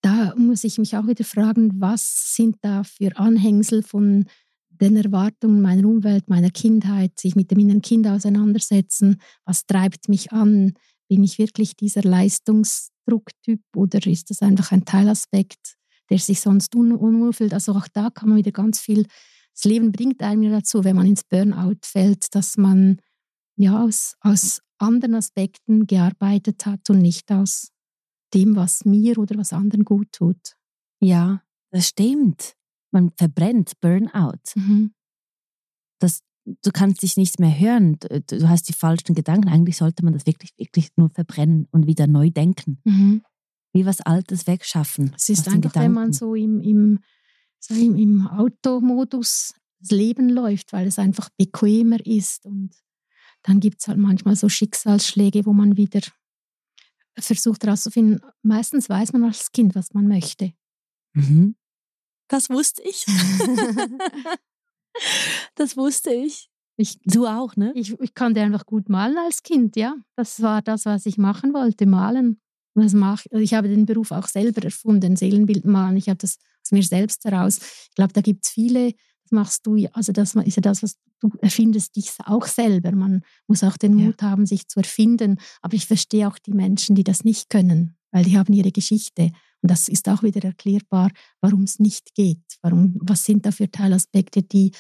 da 0.02 0.34
muss 0.36 0.64
ich 0.64 0.78
mich 0.78 0.96
auch 0.98 1.08
wieder 1.08 1.24
fragen, 1.24 1.80
was 1.80 2.36
sind 2.36 2.56
da 2.62 2.84
für 2.84 3.16
Anhängsel 3.18 3.84
von 3.84 4.26
den 4.70 4.96
Erwartungen 4.96 5.62
meiner 5.62 5.88
Umwelt, 5.88 6.30
meiner 6.30 6.50
Kindheit, 6.50 7.20
sich 7.20 7.36
mit 7.36 7.52
dem 7.52 7.60
inneren 7.60 7.82
Kind 7.82 8.08
auseinandersetzen. 8.08 9.22
Was 9.46 9.66
treibt 9.66 10.08
mich 10.08 10.32
an? 10.32 10.74
Bin 11.10 11.24
ich 11.24 11.38
wirklich 11.38 11.76
dieser 11.76 12.02
Leistungsdrucktyp 12.02 13.62
oder 13.76 14.06
ist 14.08 14.30
das 14.30 14.42
einfach 14.42 14.72
ein 14.72 14.86
Teilaspekt, 14.86 15.76
der 16.10 16.18
sich 16.18 16.40
sonst 16.40 16.76
un 16.76 16.94
unwohl 16.94 17.34
fühlt? 17.34 17.54
Also 17.54 17.74
auch 17.74 17.88
da 17.94 18.10
kann 18.10 18.30
man 18.30 18.38
wieder 18.38 18.52
ganz 18.52 18.80
viel, 18.80 19.06
das 19.54 19.66
Leben 19.66 19.92
bringt 19.92 20.22
einem 20.22 20.50
dazu, 20.50 20.86
wenn 20.86 20.96
man 20.96 21.08
ins 21.08 21.26
Burnout 21.26 21.82
fällt, 21.84 22.34
dass 22.34 22.56
man 22.56 23.00
ja 23.60 23.84
aus, 23.84 24.16
aus 24.22 24.62
anderen 24.78 25.16
Aspekten 25.16 25.88
gearbeitet 25.88 26.66
hat 26.66 26.90
und 26.90 27.00
nicht 27.00 27.32
aus 27.32 27.70
dem, 28.34 28.56
was 28.56 28.86
mir 28.86 29.18
oder 29.18 29.38
was 29.38 29.54
anderen 29.54 29.84
gut 29.86 30.12
tut. 30.12 30.56
Ja, 31.00 31.42
das 31.72 31.88
stimmt 31.88 32.56
man 32.92 33.12
verbrennt, 33.16 33.74
Burnout. 33.82 34.56
Mhm. 34.56 34.94
Das, 36.00 36.22
du 36.46 36.72
kannst 36.72 37.02
dich 37.02 37.18
nicht 37.18 37.40
mehr 37.40 37.58
hören, 37.58 37.98
du, 38.00 38.22
du, 38.22 38.50
hast 38.50 38.70
die 38.70 38.74
falschen 38.74 39.16
Gedanken. 39.16 39.50
Eigentlich 39.50 39.78
sollte 39.78 40.04
man 40.04 40.14
das 40.14 40.26
wirklich, 40.26 40.52
wirklich 40.58 40.90
nur 40.96 41.10
verbrennen 41.10 41.68
und 41.72 41.88
wieder 41.88 42.08
neu 42.08 42.30
denken. 42.30 42.80
Mhm. 42.84 43.24
Wie 43.74 43.86
was 43.86 44.02
Altes 44.02 44.48
wegschaffen. 44.48 45.14
Es 45.16 45.30
ist 45.30 45.48
einfach, 45.48 45.76
wenn 45.76 45.92
man 45.92 46.12
so 46.12 46.34
im, 46.34 46.60
im, 46.62 47.00
so 47.60 47.76
im, 47.76 47.96
im 47.96 48.28
Automodus 48.28 49.54
das 49.80 49.92
Leben 49.92 50.30
läuft, 50.30 50.74
weil 50.74 50.88
es 50.88 50.98
einfach 50.98 51.30
bequemer 51.38 52.04
ist. 52.06 52.46
Und 52.46 52.72
dann 53.44 53.60
gibt 53.60 53.82
es 53.82 53.88
halt 53.88 53.98
manchmal 53.98 54.36
so 54.36 54.50
Schicksalsschläge, 54.50 55.46
wo 55.46 55.54
man 55.54 55.78
wieder 55.78 56.02
versucht 57.18 57.64
herauszufinden, 57.64 58.22
meistens 58.44 58.90
weiß 58.90 59.14
man 59.14 59.26
als 59.26 59.52
Kind, 59.52 59.76
was 59.76 59.94
man 59.94 60.08
möchte. 60.08 60.54
Mhm. 61.14 61.56
Das 62.28 62.50
wusste 62.50 62.84
ich. 62.84 63.06
das 65.56 65.76
wusste 65.76 66.14
ich. 66.14 66.50
ich. 66.78 67.00
Du 67.04 67.26
auch, 67.26 67.56
ne? 67.56 67.72
Ich, 67.76 68.00
ich 68.00 68.14
konnte 68.14 68.42
einfach 68.42 68.66
gut 68.66 68.90
malen 68.90 69.18
als 69.18 69.42
Kind, 69.44 69.76
ja. 69.76 69.96
Das 70.16 70.42
war 70.42 70.62
das, 70.62 70.86
was 70.86 71.06
ich 71.06 71.18
machen 71.18 71.54
wollte, 71.54 71.86
malen. 71.86 72.40
das 72.76 72.94
mach, 72.94 73.24
also 73.32 73.44
ich 73.44 73.54
habe 73.54 73.68
den 73.68 73.86
Beruf 73.86 74.12
auch 74.12 74.28
selber 74.28 74.64
erfunden, 74.64 75.16
Seelenbild 75.16 75.66
malen. 75.66 75.98
Ich 75.98 76.08
habe 76.08 76.18
das 76.18 76.38
aus 76.64 76.72
mir 76.72 76.84
selbst 76.84 77.26
heraus. 77.26 77.60
Ich 77.90 77.96
glaube, 77.96 78.14
da 78.14 78.22
gibt 78.22 78.46
es 78.46 78.52
viele, 78.52 78.94
machst 79.32 79.66
du, 79.66 79.88
also 79.94 80.12
das 80.12 80.36
ist 80.36 80.56
ja 80.56 80.62
das, 80.62 80.84
was 80.84 80.98
du 81.20 81.32
erfindest 81.42 81.96
dich 81.96 82.12
auch 82.26 82.46
selber. 82.46 82.92
Man 82.92 83.22
muss 83.48 83.64
auch 83.64 83.78
den 83.78 83.96
Mut 83.96 84.22
ja. 84.22 84.30
haben, 84.30 84.46
sich 84.46 84.68
zu 84.68 84.80
erfinden. 84.80 85.40
Aber 85.62 85.76
ich 85.76 85.86
verstehe 85.86 86.28
auch 86.28 86.38
die 86.40 86.54
Menschen, 86.54 86.96
die 86.96 87.04
das 87.04 87.24
nicht 87.24 87.50
können, 87.50 87.96
weil 88.12 88.24
die 88.24 88.38
haben 88.38 88.54
ihre 88.54 88.72
Geschichte. 88.72 89.32
Und 89.62 89.72
das 89.72 89.88
ist 89.88 90.08
auch 90.08 90.24
wieder 90.24 90.44
erklärbar, 90.44 91.12
warum 91.42 91.64
es 91.64 91.80
nicht 91.80 92.16
geht. 92.16 92.44
Warum, 92.62 92.96
was 93.02 93.26
sind 93.26 93.46
da 93.46 93.52
für 93.52 93.70
Teilaspekte, 93.70 94.44
die 94.44 94.72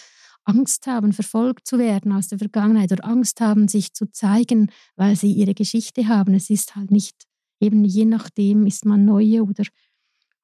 Angst 0.45 0.88
haben, 0.88 1.14
verfolgt 1.14 1.68
zu 1.68 1.78
werden 1.78 2.12
aus 2.12 2.30
der 2.30 2.39
Vergangenheit 2.39 2.91
oder 2.91 3.06
Angst 3.06 3.39
haben, 3.41 3.68
sich 3.68 3.93
zu 3.93 4.12
zeigen, 4.12 4.72
weil 4.95 5.16
sie 5.16 5.32
ihre 5.32 5.54
Geschichte 5.54 6.08
haben. 6.08 6.34
Es 6.34 6.50
ist 6.50 6.76
halt 6.76 6.91
nicht, 6.91 7.28
eben 7.60 7.84
je 7.84 8.06
nachdem 8.06 8.66
ist 8.66 8.86
man 8.86 9.06
neue 9.06 9.43
oder 9.43 9.64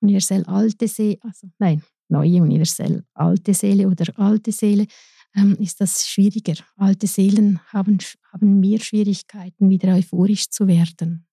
universell 0.01 0.43
alte 0.45 0.88
Seele, 0.88 1.18
also 1.22 1.47
nein, 1.58 1.82
neue 2.10 2.41
universell 2.41 3.03
alte 3.14 3.53
Seele 3.53 3.88
oder 3.88 4.18
alte 4.18 4.51
Seele, 4.51 4.88
ähm, 5.36 5.56
ist 5.60 5.82
das 5.82 6.08
schwieriger. 6.08 6.56
Alte 6.78 7.08
Seelen 7.08 7.60
haben, 7.68 7.97
haben 8.32 8.60
mehr 8.60 8.80
Schwierigkeiten, 8.80 9.70
wieder 9.70 9.95
euphorisch 9.95 10.49
zu 10.49 10.68
werden. 10.68 11.28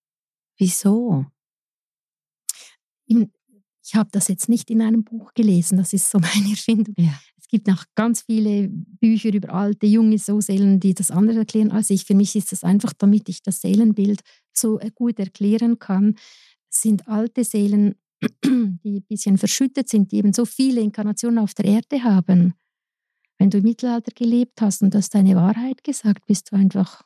Wieso? 0.59 1.27
ich 3.85 3.95
habe 3.95 4.09
das 4.13 4.29
jetzt 4.29 4.49
nicht 4.49 4.71
in 4.71 4.81
einem 4.81 5.05
Buch 5.05 5.35
gelesen, 5.35 5.77
das 5.77 5.93
ist 5.93 6.11
so 6.11 6.19
meine 6.19 6.51
Erfindung. 6.51 6.95
Ja. 6.97 7.19
Es 7.39 7.49
gibt 7.49 7.67
noch 7.67 7.85
ganz 7.95 8.23
viele 8.23 8.69
Bücher 8.69 9.33
über 9.35 9.53
alte, 9.53 9.87
junge 9.87 10.19
So-Seelen, 10.19 10.81
die 10.81 10.95
das 10.95 11.11
andere 11.11 11.41
erklären 11.41 11.71
als 11.71 11.91
ich. 11.91 12.05
Für 12.05 12.15
mich 12.15 12.35
ist 12.35 12.53
das 12.53 12.65
einfach, 12.65 12.93
damit 12.95 13.29
ich 13.29 13.43
das 13.43 13.61
Seelenbild 13.61 14.23
so 14.53 14.81
äh, 14.81 14.91
gut 14.95 15.19
erklären 15.19 15.79
kann, 15.79 16.15
sind 16.71 17.09
alte 17.09 17.45
Seelen, 17.45 17.97
die 18.45 18.99
ein 18.99 19.05
bisschen 19.09 19.39
verschüttet 19.39 19.89
sind, 19.89 20.13
die 20.13 20.17
eben 20.17 20.33
so 20.33 20.45
viele 20.45 20.81
Inkarnationen 20.81 21.39
auf 21.39 21.55
der 21.55 21.65
Erde 21.67 22.05
haben. 22.05 22.55
Wenn 23.39 23.51
du 23.51 23.59
im 23.59 23.65
Mittelalter 23.65 24.13
gelebt 24.15 24.61
hast 24.61 24.83
und 24.83 24.95
hast 24.95 25.15
deine 25.15 25.35
Wahrheit 25.35 25.83
gesagt, 25.83 26.27
bist 26.27 26.53
du 26.53 26.57
einfach 26.57 27.03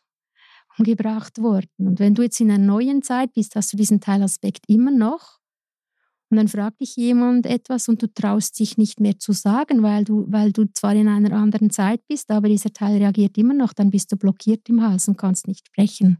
umgebracht 0.78 1.38
worden. 1.38 1.70
Und 1.78 1.98
wenn 1.98 2.14
du 2.14 2.22
jetzt 2.22 2.40
in 2.40 2.50
einer 2.50 2.64
neuen 2.64 3.02
Zeit 3.02 3.32
bist, 3.32 3.56
hast 3.56 3.72
du 3.72 3.76
diesen 3.76 4.00
Teilaspekt 4.00 4.64
immer 4.68 4.90
noch 4.90 5.38
Und 6.28 6.38
dann 6.38 6.48
fragt 6.48 6.80
dich 6.80 6.96
jemand 6.96 7.46
etwas 7.46 7.88
und 7.88 8.02
du 8.02 8.12
traust 8.12 8.58
dich 8.58 8.76
nicht 8.76 9.00
mehr 9.00 9.18
zu 9.18 9.32
sagen, 9.32 9.82
weil 9.82 10.04
du, 10.04 10.26
weil 10.28 10.52
du 10.52 10.64
zwar 10.72 10.94
in 10.94 11.08
einer 11.08 11.32
anderen 11.32 11.70
Zeit 11.70 12.06
bist, 12.08 12.30
aber 12.30 12.48
dieser 12.48 12.72
Teil 12.72 12.98
reagiert 12.98 13.38
immer 13.38 13.54
noch, 13.54 13.72
dann 13.72 13.90
bist 13.90 14.10
du 14.10 14.16
blockiert 14.16 14.68
im 14.68 14.82
Hals 14.82 15.08
und 15.08 15.16
kannst 15.16 15.46
nicht 15.46 15.68
sprechen. 15.68 16.18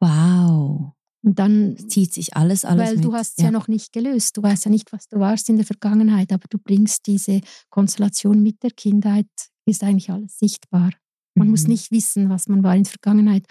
Wow. 0.00 0.92
Und 1.22 1.38
dann 1.38 1.76
zieht 1.76 2.14
sich 2.14 2.34
alles, 2.34 2.64
alles. 2.64 2.86
Weil 2.86 2.96
mit. 2.96 3.04
du 3.04 3.12
hast 3.12 3.32
es 3.32 3.38
ja. 3.38 3.44
ja 3.46 3.50
noch 3.50 3.68
nicht 3.68 3.92
gelöst. 3.92 4.36
Du 4.36 4.42
weißt 4.42 4.64
ja 4.64 4.70
nicht, 4.70 4.92
was 4.92 5.06
du 5.08 5.18
warst 5.18 5.48
in 5.50 5.56
der 5.56 5.66
Vergangenheit, 5.66 6.32
aber 6.32 6.46
du 6.48 6.58
bringst 6.58 7.06
diese 7.06 7.40
Konstellation 7.68 8.42
mit 8.42 8.62
der 8.62 8.70
Kindheit, 8.70 9.28
ist 9.66 9.84
eigentlich 9.84 10.10
alles 10.10 10.38
sichtbar. 10.38 10.90
Man 11.34 11.48
mhm. 11.48 11.50
muss 11.50 11.66
nicht 11.66 11.90
wissen, 11.90 12.30
was 12.30 12.48
man 12.48 12.62
war 12.62 12.74
in 12.74 12.84
der 12.84 12.92
Vergangenheit, 12.92 13.44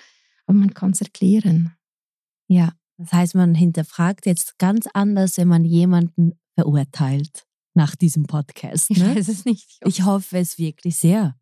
aber 0.47 0.57
man 0.57 0.73
kann 0.73 0.91
es 0.91 1.01
erklären. 1.01 1.75
Ja, 2.47 2.73
das 2.97 3.13
heißt, 3.13 3.35
man 3.35 3.53
hinterfragt 3.53 4.25
jetzt 4.25 4.57
ganz 4.57 4.87
anders, 4.93 5.37
wenn 5.37 5.47
man 5.47 5.63
jemanden 5.63 6.33
verurteilt 6.55 7.45
nach 7.75 7.95
diesem 7.95 8.23
Podcast. 8.23 8.89
Ne? 8.89 8.97
Ich 8.97 9.17
weiß 9.17 9.27
es 9.29 9.45
nicht. 9.45 9.77
Ich 9.85 10.03
hoffe 10.03 10.39
es 10.39 10.57
wirklich 10.57 10.97
sehr. 10.97 11.37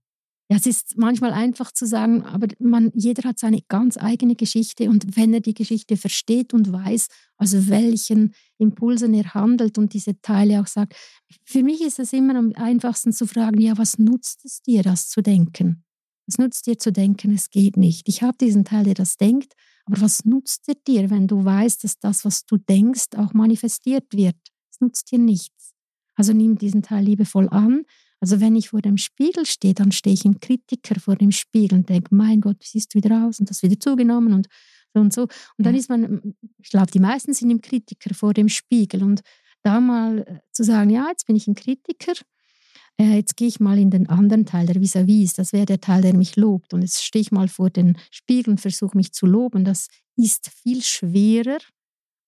Ja, 0.49 0.55
es 0.55 0.65
ist 0.65 0.97
manchmal 0.97 1.33
einfach 1.33 1.71
zu 1.71 1.85
sagen, 1.85 2.23
aber 2.23 2.47
man, 2.59 2.91
jeder 2.93 3.27
hat 3.27 3.37
seine 3.37 3.61
ganz 3.67 3.97
eigene 3.97 4.35
Geschichte 4.35 4.89
und 4.89 5.17
wenn 5.17 5.33
er 5.33 5.41
die 5.41 5.53
Geschichte 5.53 5.97
versteht 5.97 6.53
und 6.53 6.71
weiß, 6.71 7.07
also 7.35 7.67
welchen 7.67 8.33
Impulsen 8.57 9.13
er 9.13 9.33
handelt 9.33 9.77
und 9.77 9.93
diese 9.93 10.21
Teile 10.21 10.61
auch 10.61 10.67
sagt, 10.67 10.95
für 11.43 11.63
mich 11.63 11.81
ist 11.81 11.99
es 11.99 12.13
immer 12.13 12.35
am 12.35 12.53
einfachsten 12.55 13.11
zu 13.11 13.27
fragen, 13.27 13.59
ja, 13.59 13.77
was 13.77 13.99
nutzt 13.99 14.45
es 14.45 14.61
dir, 14.61 14.83
das 14.83 15.09
zu 15.09 15.21
denken? 15.21 15.83
Was 16.27 16.37
nutzt 16.37 16.65
dir 16.65 16.77
zu 16.77 16.93
denken, 16.93 17.33
es 17.33 17.49
geht 17.49 17.75
nicht? 17.75 18.07
Ich 18.07 18.23
habe 18.23 18.37
diesen 18.37 18.63
Teil, 18.63 18.85
der 18.85 18.93
das 18.93 19.17
denkt, 19.17 19.53
aber 19.85 19.99
was 19.99 20.23
nutzt 20.23 20.69
es 20.69 20.75
dir, 20.87 21.09
wenn 21.09 21.27
du 21.27 21.43
weißt, 21.43 21.83
dass 21.83 21.99
das, 21.99 22.23
was 22.23 22.45
du 22.45 22.55
denkst, 22.55 23.17
auch 23.17 23.33
manifestiert 23.33 24.13
wird? 24.13 24.37
Es 24.71 24.79
nutzt 24.79 25.11
dir 25.11 25.19
nichts. 25.19 25.73
Also 26.15 26.31
nimm 26.31 26.57
diesen 26.57 26.83
Teil 26.83 27.03
liebevoll 27.03 27.49
an, 27.49 27.83
also 28.19 28.39
wenn 28.41 28.55
ich 28.55 28.69
vor 28.69 28.81
dem 28.81 28.97
Spiegel 28.97 29.45
stehe, 29.45 29.73
dann 29.73 29.91
stehe 29.91 30.13
ich 30.13 30.25
im 30.25 30.39
Kritiker 30.39 30.99
vor 30.99 31.15
dem 31.15 31.31
Spiegel 31.31 31.79
und 31.79 31.89
denke, 31.89 32.13
mein 32.15 32.41
Gott, 32.41 32.57
wie 32.59 32.67
siehst 32.67 32.93
du 32.93 32.97
wieder 32.97 33.25
aus 33.25 33.39
und 33.39 33.49
das 33.49 33.61
wieder 33.61 33.79
zugenommen 33.79 34.33
und 34.33 34.47
so 34.93 35.01
und 35.01 35.13
so. 35.13 35.21
Und 35.23 35.65
dann 35.65 35.73
ja. 35.73 35.79
ist 35.79 35.89
man, 35.89 36.35
ich 36.57 36.69
glaube, 36.69 36.91
die 36.91 36.99
meisten 36.99 37.33
sind 37.33 37.51
im 37.51 37.61
Kritiker 37.61 38.13
vor 38.15 38.33
dem 38.33 38.49
Spiegel 38.49 39.03
und 39.03 39.21
da 39.63 39.79
mal 39.79 40.19
äh, 40.19 40.39
zu 40.51 40.63
sagen, 40.63 40.89
ja, 40.89 41.07
jetzt 41.09 41.27
bin 41.27 41.35
ich 41.35 41.47
ein 41.47 41.55
Kritiker, 41.55 42.13
äh, 42.99 43.15
jetzt 43.15 43.37
gehe 43.37 43.47
ich 43.47 43.59
mal 43.59 43.77
in 43.77 43.91
den 43.91 44.09
anderen 44.09 44.45
Teil, 44.45 44.65
der 44.65 44.81
vis-à-vis, 44.81 45.33
das 45.35 45.53
wäre 45.53 45.65
der 45.65 45.79
Teil, 45.79 46.01
der 46.01 46.15
mich 46.15 46.35
lobt. 46.35 46.73
Und 46.73 46.81
jetzt 46.81 47.03
stehe 47.03 47.21
ich 47.21 47.31
mal 47.31 47.47
vor 47.47 47.69
den 47.69 47.97
Spiegel 48.11 48.51
und 48.51 48.61
versuche 48.61 48.97
mich 48.97 49.13
zu 49.13 49.25
loben. 49.25 49.65
Das 49.65 49.87
ist 50.15 50.49
viel 50.49 50.81
schwerer, 50.81 51.59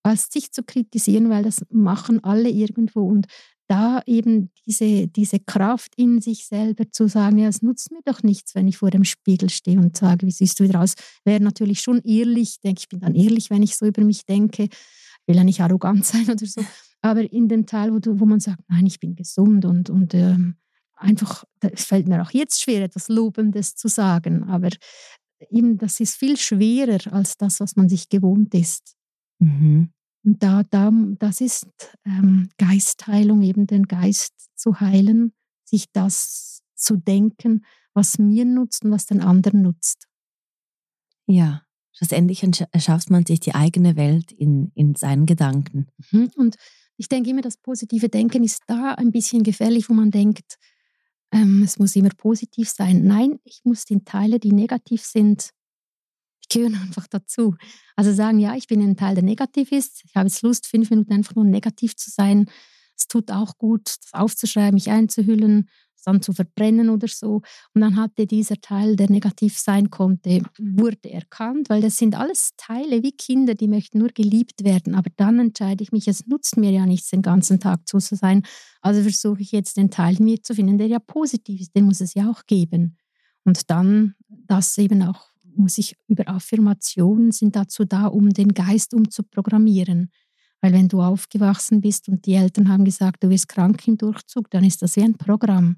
als 0.02 0.28
sich 0.30 0.52
zu 0.52 0.62
kritisieren, 0.62 1.28
weil 1.28 1.42
das 1.42 1.64
machen 1.70 2.22
alle 2.22 2.48
irgendwo. 2.48 3.02
Und 3.02 3.26
da 3.70 4.02
eben 4.04 4.50
diese, 4.66 5.06
diese 5.06 5.38
Kraft 5.38 5.94
in 5.96 6.20
sich 6.20 6.46
selber 6.46 6.90
zu 6.90 7.06
sagen, 7.06 7.38
ja, 7.38 7.48
es 7.48 7.62
nutzt 7.62 7.92
mir 7.92 8.00
doch 8.04 8.24
nichts, 8.24 8.56
wenn 8.56 8.66
ich 8.66 8.78
vor 8.78 8.90
dem 8.90 9.04
Spiegel 9.04 9.48
stehe 9.48 9.78
und 9.78 9.96
sage, 9.96 10.26
wie 10.26 10.32
siehst 10.32 10.58
du 10.58 10.64
wieder 10.64 10.80
aus, 10.80 10.94
wäre 11.24 11.40
natürlich 11.40 11.80
schon 11.80 12.00
ehrlich, 12.00 12.54
ich 12.54 12.60
denke, 12.60 12.80
ich 12.80 12.88
bin 12.88 12.98
dann 12.98 13.14
ehrlich, 13.14 13.48
wenn 13.48 13.62
ich 13.62 13.76
so 13.76 13.86
über 13.86 14.02
mich 14.02 14.26
denke, 14.26 14.68
will 15.26 15.36
ja 15.36 15.44
nicht 15.44 15.60
arrogant 15.60 16.04
sein 16.04 16.28
oder 16.28 16.46
so, 16.46 16.64
aber 17.00 17.32
in 17.32 17.48
dem 17.48 17.64
Teil, 17.64 17.92
wo, 17.94 18.00
du, 18.00 18.18
wo 18.18 18.26
man 18.26 18.40
sagt, 18.40 18.60
nein, 18.68 18.86
ich 18.86 18.98
bin 18.98 19.14
gesund 19.14 19.64
und, 19.64 19.88
und 19.88 20.14
ähm, 20.14 20.56
einfach, 20.96 21.44
es 21.60 21.84
fällt 21.84 22.08
mir 22.08 22.22
auch 22.22 22.32
jetzt 22.32 22.60
schwer, 22.60 22.82
etwas 22.82 23.08
Lobendes 23.08 23.76
zu 23.76 23.86
sagen, 23.86 24.42
aber 24.44 24.70
eben, 25.48 25.78
das 25.78 26.00
ist 26.00 26.16
viel 26.16 26.36
schwerer 26.36 27.12
als 27.12 27.36
das, 27.36 27.60
was 27.60 27.76
man 27.76 27.88
sich 27.88 28.08
gewohnt 28.08 28.52
ist. 28.52 28.96
Mhm. 29.38 29.92
Und 30.24 30.42
da, 30.42 30.62
da, 30.64 30.90
das 31.18 31.40
ist 31.40 31.66
ähm, 32.04 32.50
Geistheilung, 32.58 33.42
eben 33.42 33.66
den 33.66 33.84
Geist 33.84 34.34
zu 34.54 34.80
heilen, 34.80 35.32
sich 35.64 35.86
das 35.92 36.62
zu 36.74 36.96
denken, 36.96 37.64
was 37.94 38.18
mir 38.18 38.44
nutzt 38.44 38.84
und 38.84 38.90
was 38.90 39.06
den 39.06 39.20
anderen 39.20 39.62
nutzt. 39.62 40.06
Ja, 41.26 41.62
schlussendlich 41.92 42.44
erschafft 42.72 43.10
man 43.10 43.24
sich 43.24 43.40
die 43.40 43.54
eigene 43.54 43.96
Welt 43.96 44.32
in, 44.32 44.72
in 44.74 44.94
seinen 44.94 45.26
Gedanken. 45.26 45.88
Mhm. 46.10 46.30
Und 46.36 46.56
ich 46.96 47.08
denke 47.08 47.30
immer, 47.30 47.42
das 47.42 47.56
positive 47.56 48.08
Denken 48.08 48.44
ist 48.44 48.62
da 48.66 48.94
ein 48.94 49.12
bisschen 49.12 49.42
gefährlich, 49.42 49.88
wo 49.88 49.94
man 49.94 50.10
denkt, 50.10 50.58
ähm, 51.32 51.62
es 51.62 51.78
muss 51.78 51.96
immer 51.96 52.10
positiv 52.16 52.68
sein. 52.68 53.04
Nein, 53.04 53.38
ich 53.44 53.60
muss 53.64 53.84
die 53.84 54.04
Teile, 54.04 54.38
die 54.38 54.52
negativ 54.52 55.02
sind, 55.02 55.50
gehören 56.50 56.74
einfach 56.74 57.06
dazu. 57.06 57.56
Also 57.96 58.12
sagen, 58.12 58.38
ja, 58.38 58.54
ich 58.54 58.66
bin 58.66 58.82
ein 58.82 58.96
Teil, 58.96 59.14
der 59.14 59.24
negativ 59.24 59.72
ist. 59.72 60.02
Ich 60.04 60.14
habe 60.14 60.28
jetzt 60.28 60.42
Lust, 60.42 60.66
fünf 60.66 60.90
Minuten 60.90 61.12
einfach 61.12 61.34
nur 61.34 61.44
negativ 61.44 61.96
zu 61.96 62.10
sein. 62.10 62.46
Es 62.96 63.08
tut 63.08 63.30
auch 63.30 63.56
gut, 63.56 63.86
das 63.86 64.12
aufzuschreiben, 64.12 64.74
mich 64.74 64.90
einzuhüllen, 64.90 65.68
dann 66.04 66.22
zu 66.22 66.32
verbrennen 66.32 66.88
oder 66.90 67.08
so. 67.08 67.42
Und 67.74 67.80
dann 67.80 67.96
hatte 67.96 68.26
dieser 68.26 68.56
Teil, 68.60 68.96
der 68.96 69.10
negativ 69.10 69.58
sein 69.58 69.90
konnte, 69.90 70.42
wurde 70.58 71.10
erkannt, 71.10 71.68
weil 71.68 71.82
das 71.82 71.96
sind 71.96 72.14
alles 72.14 72.50
Teile 72.56 73.02
wie 73.02 73.12
Kinder, 73.12 73.54
die 73.54 73.68
möchten 73.68 73.98
nur 73.98 74.08
geliebt 74.08 74.64
werden. 74.64 74.94
Aber 74.94 75.10
dann 75.16 75.38
entscheide 75.38 75.82
ich 75.82 75.92
mich, 75.92 76.08
es 76.08 76.26
nutzt 76.26 76.56
mir 76.56 76.70
ja 76.70 76.86
nichts, 76.86 77.10
den 77.10 77.22
ganzen 77.22 77.60
Tag 77.60 77.86
zu 77.86 77.98
sein. 78.00 78.42
Also 78.80 79.02
versuche 79.02 79.42
ich 79.42 79.52
jetzt 79.52 79.76
den 79.76 79.90
Teil 79.90 80.18
in 80.18 80.24
mir 80.24 80.42
zu 80.42 80.54
finden, 80.54 80.78
der 80.78 80.86
ja 80.86 80.98
positiv 80.98 81.60
ist, 81.60 81.76
den 81.76 81.84
muss 81.84 82.00
es 82.00 82.14
ja 82.14 82.30
auch 82.30 82.46
geben. 82.46 82.96
Und 83.44 83.70
dann 83.70 84.14
das 84.28 84.76
eben 84.78 85.02
auch 85.02 85.29
muss 85.60 85.78
ich 85.78 85.96
über 86.08 86.28
Affirmationen 86.28 87.32
sind 87.32 87.56
dazu 87.56 87.84
da, 87.84 88.06
um 88.06 88.30
den 88.30 88.54
Geist 88.54 88.94
umzuprogrammieren. 88.94 90.10
Weil 90.60 90.72
wenn 90.72 90.88
du 90.88 91.00
aufgewachsen 91.00 91.80
bist 91.80 92.08
und 92.08 92.26
die 92.26 92.34
Eltern 92.34 92.68
haben 92.68 92.84
gesagt, 92.84 93.22
du 93.22 93.30
wirst 93.30 93.48
krank 93.48 93.86
im 93.86 93.96
Durchzug, 93.96 94.50
dann 94.50 94.64
ist 94.64 94.82
das 94.82 94.96
wie 94.96 95.02
ein 95.02 95.16
Programm. 95.16 95.76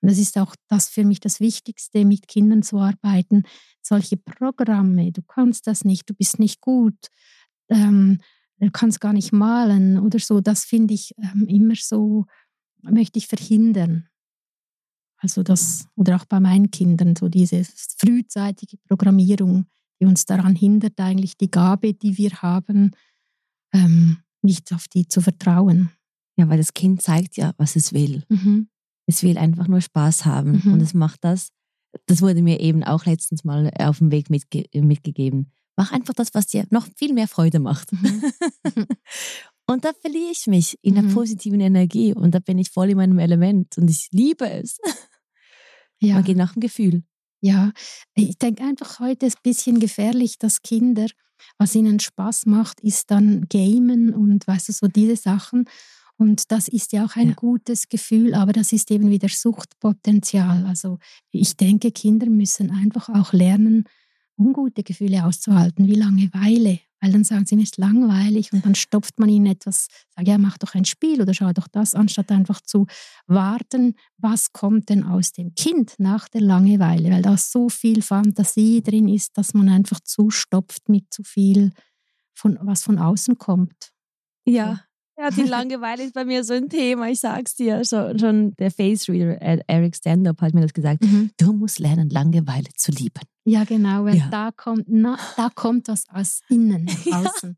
Und 0.00 0.10
das 0.10 0.18
ist 0.18 0.36
auch 0.38 0.54
das 0.68 0.88
für 0.88 1.04
mich 1.04 1.20
das 1.20 1.38
Wichtigste, 1.38 2.04
mit 2.04 2.26
Kindern 2.26 2.62
zu 2.62 2.78
arbeiten. 2.78 3.44
Solche 3.82 4.16
Programme, 4.16 5.12
du 5.12 5.22
kannst 5.22 5.66
das 5.66 5.84
nicht, 5.84 6.08
du 6.08 6.14
bist 6.14 6.38
nicht 6.38 6.60
gut, 6.60 7.08
ähm, 7.68 8.18
du 8.58 8.70
kannst 8.70 9.00
gar 9.00 9.12
nicht 9.12 9.32
malen 9.32 9.98
oder 9.98 10.18
so, 10.18 10.40
das 10.40 10.64
finde 10.64 10.94
ich 10.94 11.14
ähm, 11.18 11.46
immer 11.46 11.74
so, 11.76 12.26
möchte 12.82 13.18
ich 13.18 13.28
verhindern. 13.28 14.08
Also 15.22 15.44
das, 15.44 15.86
oder 15.94 16.16
auch 16.16 16.24
bei 16.24 16.40
meinen 16.40 16.72
Kindern, 16.72 17.14
so 17.14 17.28
diese 17.28 17.64
frühzeitige 17.98 18.76
Programmierung, 18.88 19.66
die 20.00 20.06
uns 20.06 20.26
daran 20.26 20.56
hindert, 20.56 20.98
eigentlich 20.98 21.36
die 21.36 21.50
Gabe, 21.50 21.94
die 21.94 22.18
wir 22.18 22.30
haben, 22.42 22.90
ähm, 23.72 24.18
nicht 24.42 24.72
auf 24.72 24.88
die 24.88 25.06
zu 25.06 25.20
vertrauen. 25.20 25.90
Ja, 26.36 26.48
weil 26.48 26.58
das 26.58 26.74
Kind 26.74 27.02
zeigt 27.02 27.36
ja, 27.36 27.52
was 27.56 27.76
es 27.76 27.92
will. 27.92 28.24
Mhm. 28.28 28.68
Es 29.06 29.22
will 29.22 29.38
einfach 29.38 29.68
nur 29.68 29.80
Spaß 29.80 30.24
haben 30.24 30.60
mhm. 30.64 30.72
und 30.72 30.80
es 30.80 30.92
macht 30.92 31.22
das. 31.22 31.50
Das 32.06 32.20
wurde 32.20 32.42
mir 32.42 32.58
eben 32.58 32.82
auch 32.82 33.04
letztens 33.06 33.44
mal 33.44 33.70
auf 33.78 33.98
dem 33.98 34.10
Weg 34.10 34.28
mitge 34.28 34.64
mitgegeben. 34.74 35.52
Mach 35.76 35.92
einfach 35.92 36.14
das, 36.14 36.34
was 36.34 36.46
dir 36.46 36.66
noch 36.70 36.88
viel 36.96 37.12
mehr 37.12 37.28
Freude 37.28 37.60
macht. 37.60 37.92
Mhm. 37.92 38.24
und 39.66 39.84
da 39.84 39.92
verliere 40.00 40.32
ich 40.32 40.48
mich 40.48 40.78
in 40.82 40.94
der 40.94 41.04
mhm. 41.04 41.14
positiven 41.14 41.60
Energie 41.60 42.12
und 42.12 42.34
da 42.34 42.40
bin 42.40 42.58
ich 42.58 42.70
voll 42.70 42.90
in 42.90 42.96
meinem 42.96 43.20
Element 43.20 43.78
und 43.78 43.88
ich 43.88 44.08
liebe 44.10 44.50
es. 44.50 44.78
Ja. 46.02 46.14
Man 46.14 46.24
geht 46.24 46.36
nach 46.36 46.52
dem 46.52 46.60
Gefühl. 46.60 47.04
Ja, 47.40 47.72
ich 48.14 48.38
denke 48.38 48.62
einfach 48.62 49.00
heute 49.00 49.26
ist 49.26 49.38
ein 49.38 49.42
bisschen 49.42 49.80
gefährlich, 49.80 50.38
dass 50.38 50.62
Kinder, 50.62 51.06
was 51.58 51.74
ihnen 51.74 51.98
Spaß 51.98 52.46
macht, 52.46 52.80
ist 52.80 53.10
dann 53.10 53.46
Gamen 53.48 54.14
und 54.14 54.46
weißt 54.46 54.68
du, 54.68 54.72
so 54.72 54.86
diese 54.86 55.16
Sachen. 55.16 55.64
Und 56.16 56.52
das 56.52 56.68
ist 56.68 56.92
ja 56.92 57.04
auch 57.04 57.16
ein 57.16 57.30
ja. 57.30 57.34
gutes 57.34 57.88
Gefühl, 57.88 58.34
aber 58.34 58.52
das 58.52 58.72
ist 58.72 58.90
eben 58.92 59.10
wieder 59.10 59.28
Suchtpotenzial. 59.28 60.66
Also 60.66 60.98
ich 61.32 61.56
denke, 61.56 61.90
Kinder 61.90 62.26
müssen 62.26 62.70
einfach 62.70 63.08
auch 63.08 63.32
lernen, 63.32 63.84
ungute 64.38 64.84
Gefühle 64.84 65.24
auszuhalten, 65.24 65.88
wie 65.88 65.94
Langeweile 65.94 66.78
weil 67.02 67.12
dann 67.12 67.24
sagen 67.24 67.44
sie, 67.44 67.56
mir 67.56 67.64
ist 67.64 67.78
langweilig 67.78 68.52
und 68.52 68.64
dann 68.64 68.76
stopft 68.76 69.18
man 69.18 69.28
ihnen 69.28 69.46
etwas, 69.46 69.88
sagt, 70.14 70.28
ja, 70.28 70.38
mach 70.38 70.56
doch 70.56 70.74
ein 70.74 70.84
Spiel 70.84 71.20
oder 71.20 71.34
schau 71.34 71.52
doch 71.52 71.66
das, 71.66 71.94
anstatt 71.94 72.30
einfach 72.30 72.60
zu 72.60 72.86
warten, 73.26 73.96
was 74.18 74.52
kommt 74.52 74.88
denn 74.88 75.02
aus 75.02 75.32
dem 75.32 75.54
Kind 75.56 75.94
nach 75.98 76.28
der 76.28 76.42
Langeweile, 76.42 77.10
weil 77.10 77.22
da 77.22 77.36
so 77.36 77.68
viel 77.68 78.02
Fantasie 78.02 78.82
drin 78.82 79.08
ist, 79.08 79.36
dass 79.36 79.52
man 79.52 79.68
einfach 79.68 79.98
zustopft 80.00 80.88
mit 80.88 81.12
zu 81.12 81.24
viel, 81.24 81.72
von, 82.34 82.56
was 82.62 82.84
von 82.84 82.98
außen 82.98 83.36
kommt. 83.36 83.92
Ja, 84.44 84.80
ja, 85.22 85.30
die 85.30 85.42
Langeweile 85.48 86.02
ist 86.02 86.14
bei 86.14 86.24
mir 86.24 86.44
so 86.44 86.54
ein 86.54 86.68
Thema, 86.68 87.08
ich 87.08 87.20
sag's 87.20 87.54
dir. 87.54 87.84
Schon, 87.84 88.18
schon 88.18 88.54
der 88.56 88.70
Face 88.70 89.08
Reader 89.08 89.40
äh, 89.40 89.58
Eric 89.66 89.96
Stand-up 89.96 90.40
hat 90.40 90.54
mir 90.54 90.62
das 90.62 90.72
gesagt. 90.72 91.02
Mhm. 91.02 91.30
Du 91.36 91.52
musst 91.52 91.78
lernen, 91.78 92.10
Langeweile 92.10 92.68
zu 92.76 92.90
lieben. 92.92 93.22
Ja, 93.44 93.64
genau, 93.64 94.04
weil 94.04 94.16
ja. 94.16 94.28
da 94.30 94.50
kommt, 94.50 94.84
na, 94.88 95.18
da 95.36 95.48
kommt 95.54 95.88
was 95.88 96.04
aus 96.08 96.40
innen, 96.48 96.88
außen. 97.12 97.50
Ja. 97.50 97.56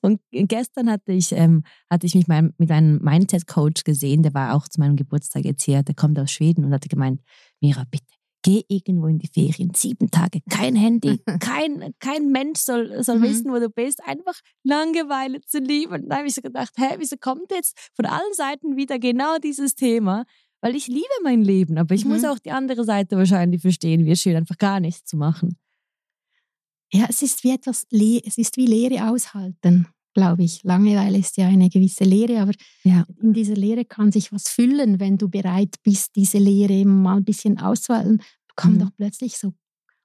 Und 0.00 0.20
gestern 0.30 0.90
hatte 0.90 1.12
ich, 1.12 1.32
ähm, 1.32 1.64
hatte 1.90 2.06
ich 2.06 2.14
mich 2.14 2.28
mein, 2.28 2.52
mit 2.58 2.70
einem 2.70 2.98
Mindset-Coach 3.02 3.84
gesehen, 3.84 4.22
der 4.22 4.34
war 4.34 4.54
auch 4.54 4.68
zu 4.68 4.80
meinem 4.80 4.96
Geburtstag 4.96 5.44
jetzt 5.44 5.64
hier, 5.64 5.82
der 5.82 5.94
kommt 5.94 6.18
aus 6.18 6.30
Schweden 6.30 6.64
und 6.64 6.72
hatte 6.72 6.88
gemeint, 6.88 7.20
Mira, 7.60 7.84
bitte, 7.90 8.04
geh 8.42 8.64
irgendwo 8.68 9.06
in 9.06 9.18
die 9.18 9.28
Ferien, 9.28 9.72
sieben 9.74 10.10
Tage, 10.10 10.40
kein 10.50 10.76
Handy, 10.76 11.20
kein, 11.40 11.94
kein 11.98 12.30
Mensch 12.30 12.60
soll, 12.60 13.02
soll 13.02 13.18
mhm. 13.18 13.22
wissen, 13.22 13.52
wo 13.52 13.58
du 13.58 13.70
bist, 13.70 14.02
einfach 14.04 14.38
Langeweile 14.64 15.40
zu 15.42 15.58
lieben. 15.58 15.94
Und 15.94 16.08
da 16.08 16.18
habe 16.18 16.28
ich 16.28 16.34
so 16.34 16.42
gedacht, 16.42 16.72
hä, 16.76 16.96
wieso 16.98 17.16
kommt 17.16 17.50
jetzt 17.50 17.78
von 17.94 18.06
allen 18.06 18.32
Seiten 18.34 18.76
wieder 18.76 18.98
genau 18.98 19.38
dieses 19.38 19.74
Thema? 19.74 20.24
Weil 20.60 20.76
ich 20.76 20.86
liebe 20.86 21.06
mein 21.22 21.42
Leben, 21.42 21.78
aber 21.78 21.94
ich 21.94 22.04
mhm. 22.04 22.12
muss 22.12 22.24
auch 22.24 22.38
die 22.38 22.52
andere 22.52 22.84
Seite 22.84 23.16
wahrscheinlich 23.16 23.62
verstehen, 23.62 24.04
wie 24.06 24.12
es 24.12 24.20
schön, 24.20 24.36
einfach 24.36 24.58
gar 24.58 24.80
nichts 24.80 25.04
zu 25.04 25.16
machen. 25.16 25.56
Ja, 26.92 27.06
es 27.08 27.22
ist 27.22 27.42
wie 27.42 27.52
etwas, 27.52 27.86
es 27.90 28.38
ist 28.38 28.56
wie 28.56 28.66
Leere 28.66 29.08
aushalten 29.08 29.86
glaube 30.14 30.42
ich. 30.44 30.62
Langeweile 30.62 31.18
ist 31.18 31.36
ja 31.36 31.46
eine 31.46 31.68
gewisse 31.68 32.04
Lehre, 32.04 32.40
aber 32.40 32.52
ja. 32.84 33.04
in 33.20 33.32
dieser 33.32 33.54
Lehre 33.54 33.84
kann 33.84 34.12
sich 34.12 34.32
was 34.32 34.48
füllen, 34.48 35.00
wenn 35.00 35.18
du 35.18 35.28
bereit 35.28 35.76
bist, 35.82 36.16
diese 36.16 36.38
Lehre 36.38 36.84
mal 36.84 37.16
ein 37.16 37.24
bisschen 37.24 37.58
auszuhalten. 37.58 38.20
Kommt 38.56 38.76
mhm. 38.76 38.80
doch 38.80 38.90
plötzlich 38.96 39.38
so, 39.38 39.52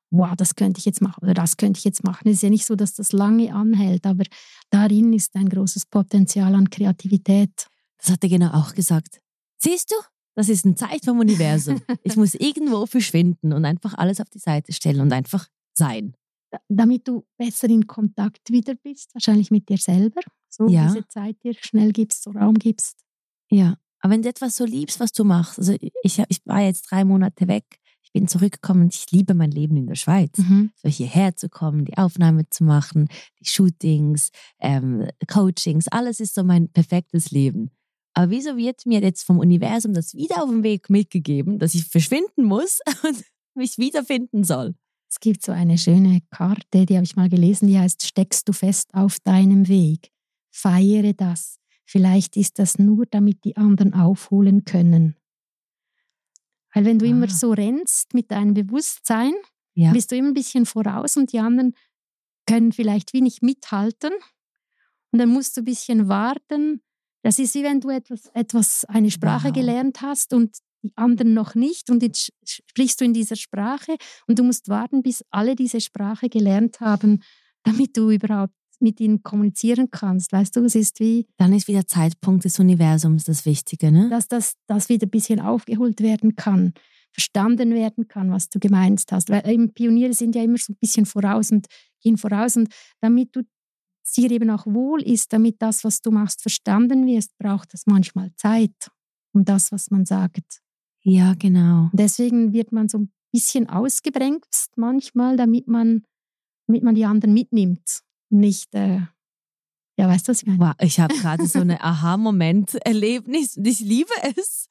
wow, 0.10 0.36
das 0.36 0.56
könnte 0.56 0.80
ich 0.80 0.86
jetzt 0.86 1.02
machen 1.02 1.24
oder 1.24 1.34
das 1.34 1.58
könnte 1.58 1.80
ich 1.80 1.84
jetzt 1.84 2.04
machen. 2.04 2.28
Es 2.28 2.38
ist 2.38 2.44
ja 2.44 2.50
nicht 2.50 2.66
so, 2.66 2.76
dass 2.76 2.94
das 2.94 3.12
lange 3.12 3.54
anhält, 3.54 4.06
aber 4.06 4.24
darin 4.70 5.14
ist 5.14 5.36
ein 5.36 5.50
großes 5.50 5.88
Potenzial 5.88 6.56
an 6.56 6.70
Kreativität. 6.70 7.68
Das 7.98 8.12
hat 8.12 8.24
er 8.24 8.30
genau 8.30 8.52
auch 8.52 8.74
gesagt. 8.74 9.20
Siehst 9.58 9.92
du, 9.92 9.96
das 10.36 10.50
ist 10.50 10.66
ein 10.66 10.78
Zeichen 10.78 11.04
vom 11.04 11.20
Universum. 11.20 11.82
ich 12.04 12.16
muss 12.16 12.36
irgendwo 12.36 12.86
verschwinden 12.86 13.54
und 13.54 13.66
einfach 13.66 13.96
alles 13.96 14.22
auf 14.22 14.30
die 14.30 14.40
Seite 14.40 14.72
stellen 14.72 15.02
und 15.02 15.12
einfach 15.12 15.48
sein 15.74 16.16
damit 16.68 17.08
du 17.08 17.26
besser 17.38 17.70
in 17.70 17.88
Kontakt 17.88 18.50
wieder 18.50 18.76
bist, 18.76 19.14
wahrscheinlich 19.14 19.52
mit 19.52 19.70
dir 19.70 19.78
selber, 19.78 20.22
so 20.50 20.68
ja. 20.68 20.88
diese 20.88 21.08
Zeit 21.08 21.44
dir 21.44 21.54
schnell 21.54 21.92
gibst, 21.92 22.24
so 22.24 22.32
Raum 22.32 22.56
gibst. 22.56 23.04
Ja, 23.50 23.78
aber 24.00 24.14
wenn 24.14 24.22
du 24.22 24.30
etwas 24.30 24.56
so 24.56 24.66
liebst, 24.66 25.00
was 25.00 25.12
du 25.12 25.24
machst, 25.24 25.60
also 25.60 25.76
ich, 26.04 26.22
ich 26.28 26.46
war 26.46 26.62
jetzt 26.62 26.92
drei 26.92 27.04
Monate 27.04 27.48
weg, 27.48 27.66
ich 28.04 28.14
bin 28.14 28.28
zurückgekommen 28.28 28.84
und 28.84 28.96
ich 28.96 29.12
liebe 29.12 29.34
mein 29.34 29.52
Leben 29.52 29.76
in 29.76 29.86
der 29.86 29.96
Schweiz. 29.96 30.38
Mhm. 30.38 30.72
So 30.76 30.88
hierher 30.88 31.36
zu 31.36 31.50
kommen, 31.50 31.84
die 31.84 31.98
Aufnahme 31.98 32.50
zu 32.50 32.64
machen, 32.64 33.10
die 33.42 33.50
Shootings, 33.50 34.32
ähm, 34.60 35.10
Coachings, 35.28 35.90
alles 35.90 36.22
ist 36.22 36.36
so 36.36 36.44
mein 36.44 36.70
perfektes 36.70 37.32
Leben. 37.32 37.70
Aber 38.14 38.32
wieso 38.32 38.56
wird 38.56 38.86
mir 38.86 39.02
jetzt 39.02 39.24
vom 39.24 39.40
Universum 39.40 39.94
das 39.94 40.14
wieder 40.16 40.42
auf 40.42 40.50
dem 40.50 40.64
Weg 40.64 40.90
mitgegeben, 40.90 41.60
dass 41.60 41.76
ich 41.76 41.84
verschwinden 41.86 42.46
muss 42.46 42.80
und 43.04 43.24
mich 43.56 43.78
wiederfinden 43.78 44.44
soll? 44.44 44.74
Es 45.10 45.20
gibt 45.20 45.44
so 45.44 45.52
eine 45.52 45.78
schöne 45.78 46.22
Karte, 46.30 46.86
die 46.86 46.96
habe 46.96 47.06
ich 47.06 47.16
mal 47.16 47.30
gelesen, 47.30 47.68
die 47.68 47.80
heißt, 47.80 48.06
steckst 48.06 48.48
du 48.48 48.54
fest 48.54 48.94
auf 48.94 49.20
deinem 49.20 49.68
Weg. 49.68 50.12
Feiere 50.52 51.14
das. 51.14 51.60
Vielleicht 51.86 52.36
ist 52.36 52.60
das 52.60 52.78
nur, 52.78 53.06
damit 53.06 53.46
die 53.46 53.56
anderen 53.56 53.94
aufholen 53.94 54.66
können. 54.66 55.16
Weil 56.74 56.86
wenn 56.86 57.00
du 57.00 57.06
ah. 57.06 57.10
immer 57.10 57.30
so 57.30 57.54
rennst 57.54 58.14
mit 58.14 58.32
deinem 58.32 58.54
Bewusstsein, 58.54 59.34
ja. 59.74 59.94
bist 59.94 60.12
du 60.12 60.18
immer 60.18 60.30
ein 60.30 60.34
bisschen 60.34 60.66
voraus 60.66 61.16
und 61.16 61.32
die 61.32 61.40
anderen 61.40 61.74
können 62.46 62.72
vielleicht 62.72 63.14
wenig 63.14 63.42
mithalten. 63.42 64.12
Und 65.12 65.20
dann 65.20 65.30
musst 65.30 65.56
du 65.56 65.62
ein 65.62 65.66
bisschen 65.66 66.10
warten. 66.10 66.82
Das 67.24 67.40
ist 67.40 67.56
wie 67.56 67.64
wenn 67.64 67.80
du 67.80 67.90
etwas, 67.90 68.28
etwas 68.34 68.86
eine 68.86 69.12
Sprache 69.12 69.48
wow. 69.48 69.54
gelernt 69.54 70.02
hast 70.02 70.34
und 70.34 70.58
die 70.84 70.92
anderen 70.96 71.34
noch 71.34 71.56
nicht 71.56 71.90
und 71.90 72.04
jetzt 72.04 72.32
sprichst 72.44 73.02
du 73.02 73.06
in 73.06 73.14
dieser 73.14 73.36
Sprache 73.36 73.96
und 74.28 74.40
du 74.40 74.44
musst 74.44 74.70
warten, 74.70 75.02
bis 75.02 75.24
alle 75.32 75.56
diese 75.56 75.82
Sprache 75.82 76.30
gelernt 76.30 76.80
haben, 76.80 77.24
damit 77.64 77.98
du 77.98 78.12
überhaupt 78.12 78.54
mit 78.80 79.00
ihnen 79.00 79.24
kommunizieren 79.24 79.90
kannst. 79.92 80.32
Weißt 80.32 80.56
du, 80.56 80.64
es 80.64 80.76
ist 80.76 81.00
wie. 81.00 81.28
Dann 81.38 81.54
ist 81.54 81.68
wieder 81.68 81.88
Zeitpunkt 81.88 82.46
des 82.46 82.60
Universums 82.60 83.26
das 83.26 83.46
Wichtige, 83.46 83.92
ne? 83.92 84.10
Dass 84.10 84.28
das, 84.28 84.54
das 84.68 84.90
wieder 84.90 85.08
ein 85.08 85.12
bisschen 85.12 85.40
aufgeholt 85.40 86.02
werden 86.02 86.36
kann, 86.36 86.74
verstanden 87.12 87.74
werden 87.74 88.08
kann, 88.08 88.32
was 88.32 88.50
du 88.50 88.60
gemeint 88.60 89.04
hast. 89.12 89.30
Weil 89.30 89.48
eben 89.50 89.74
Pioniere 89.74 90.14
sind 90.14 90.36
ja 90.36 90.44
immer 90.44 90.58
so 90.58 90.74
ein 90.74 90.78
bisschen 90.80 91.06
voraus 91.06 91.52
und 91.52 91.68
gehen 92.02 92.18
voraus. 92.18 92.56
Und 92.56 92.70
damit 93.02 93.36
du 93.36 93.42
dir 94.16 94.32
eben 94.32 94.50
auch 94.50 94.66
wohl 94.66 95.02
ist, 95.02 95.34
damit 95.34 95.62
das, 95.62 95.84
was 95.84 96.02
du 96.02 96.12
machst, 96.12 96.42
verstanden 96.42 97.06
wirst, 97.06 97.38
braucht 97.38 97.74
es 97.74 97.86
manchmal 97.86 98.32
Zeit, 98.36 98.92
um 99.34 99.44
das, 99.44 99.72
was 99.72 99.92
man 99.92 100.06
sagt, 100.06 100.62
ja, 101.10 101.36
genau. 101.36 101.90
Deswegen 101.94 102.52
wird 102.52 102.74
man 102.74 102.90
so 102.90 102.98
ein 102.98 103.12
bisschen 103.32 103.70
ausgebremst 103.70 104.74
manchmal, 104.76 105.38
damit 105.38 105.68
man, 105.68 106.04
damit 106.68 106.84
man 106.84 106.96
die 106.96 107.06
anderen 107.06 107.34
mitnimmt. 107.34 108.02
Nicht, 108.30 108.76
äh, 108.76 109.00
ja, 109.98 110.08
weißt 110.08 110.28
du, 110.28 110.32
was 110.32 110.42
ich 110.42 110.48
meine? 110.48 110.60
Wow, 110.60 110.74
ich 110.82 111.00
habe 111.00 111.16
gerade 111.16 111.48
so 111.48 111.60
eine 111.60 111.82
Aha-Moment-Erlebnis 111.82 113.56
und 113.56 113.66
ich 113.66 113.80
liebe 113.80 114.12
es. 114.36 114.68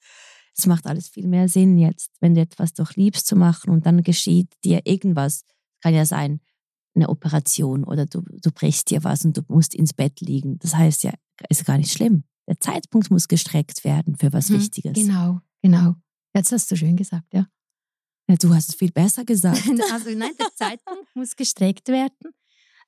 Es 0.55 0.67
macht 0.67 0.87
alles 0.87 1.09
viel 1.09 1.27
mehr 1.27 1.49
Sinn 1.49 1.79
jetzt, 1.79 2.11
wenn 2.21 2.35
du 2.35 2.43
etwas 2.43 2.75
doch 2.75 2.93
liebst 2.97 3.27
zu 3.27 3.35
machen 3.35 3.71
und 3.71 3.87
dann 3.87 4.03
geschieht 4.03 4.53
dir 4.63 4.83
irgendwas. 4.85 5.43
Kann 5.83 5.95
ja 5.95 6.05
sein, 6.05 6.41
eine 6.95 7.09
Operation 7.09 7.83
oder 7.85 8.05
du, 8.05 8.23
du 8.23 8.51
brichst 8.53 8.91
dir 8.91 9.05
was 9.05 9.25
und 9.25 9.39
du 9.39 9.43
musst 9.49 9.75
ins 9.75 9.95
Bett 9.95 10.21
liegen. 10.21 10.59
Das 10.59 10.75
heißt 10.75 11.03
ja, 11.03 11.13
ist 11.49 11.65
gar 11.65 11.79
nicht 11.79 11.93
schlimm. 11.93 12.25
Der 12.47 12.61
Zeitpunkt 12.61 13.11
muss 13.11 13.27
gestreckt 13.27 13.85
werden 13.85 14.17
für 14.17 14.35
was 14.35 14.49
hm, 14.49 14.57
Wichtiges. 14.57 14.93
Genau, 14.93 15.41
genau. 15.63 15.97
Jetzt 16.37 16.53
hast 16.53 16.71
du 16.71 16.77
schön 16.77 16.97
gesagt, 16.97 17.33
ja. 17.33 17.47
Ja, 18.29 18.37
du 18.37 18.55
hast 18.55 18.69
es 18.69 18.75
viel 18.75 18.93
besser 18.93 19.25
gesagt. 19.25 19.63
also 19.93 20.11
nein, 20.11 20.33
der 20.39 20.55
Zeitpunkt 20.55 21.15
muss 21.15 21.35
gestreckt 21.35 21.89
werden, 21.89 22.33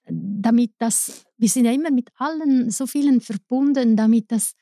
damit 0.05 0.73
das, 0.79 1.25
wir 1.39 1.49
sind 1.49 1.65
ja 1.65 1.73
immer 1.73 1.91
mit 1.91 2.11
allen 2.17 2.71
so 2.71 2.87
vielen 2.87 3.21
verbunden, 3.21 3.97
damit 3.97 4.31
das, 4.31 4.55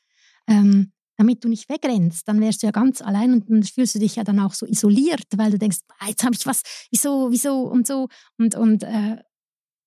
ähm, 0.47 0.93
damit 1.17 1.43
du 1.43 1.49
nicht 1.49 1.67
wegrennst, 1.67 2.27
dann 2.27 2.39
wärst 2.39 2.61
du 2.61 2.67
ja 2.67 2.71
ganz 2.71 3.01
allein 3.01 3.33
und 3.33 3.49
dann 3.49 3.63
fühlst 3.63 3.95
du 3.95 3.99
dich 3.99 4.15
ja 4.15 4.23
dann 4.23 4.39
auch 4.39 4.53
so 4.53 4.65
isoliert, 4.65 5.25
weil 5.35 5.51
du 5.51 5.57
denkst, 5.57 5.79
jetzt 6.07 6.23
habe 6.23 6.35
ich 6.35 6.45
was, 6.45 6.61
wieso, 6.91 7.31
wieso 7.31 7.63
und 7.63 7.87
so 7.87 8.07
und, 8.37 8.55
und 8.55 8.83
äh, 8.83 9.17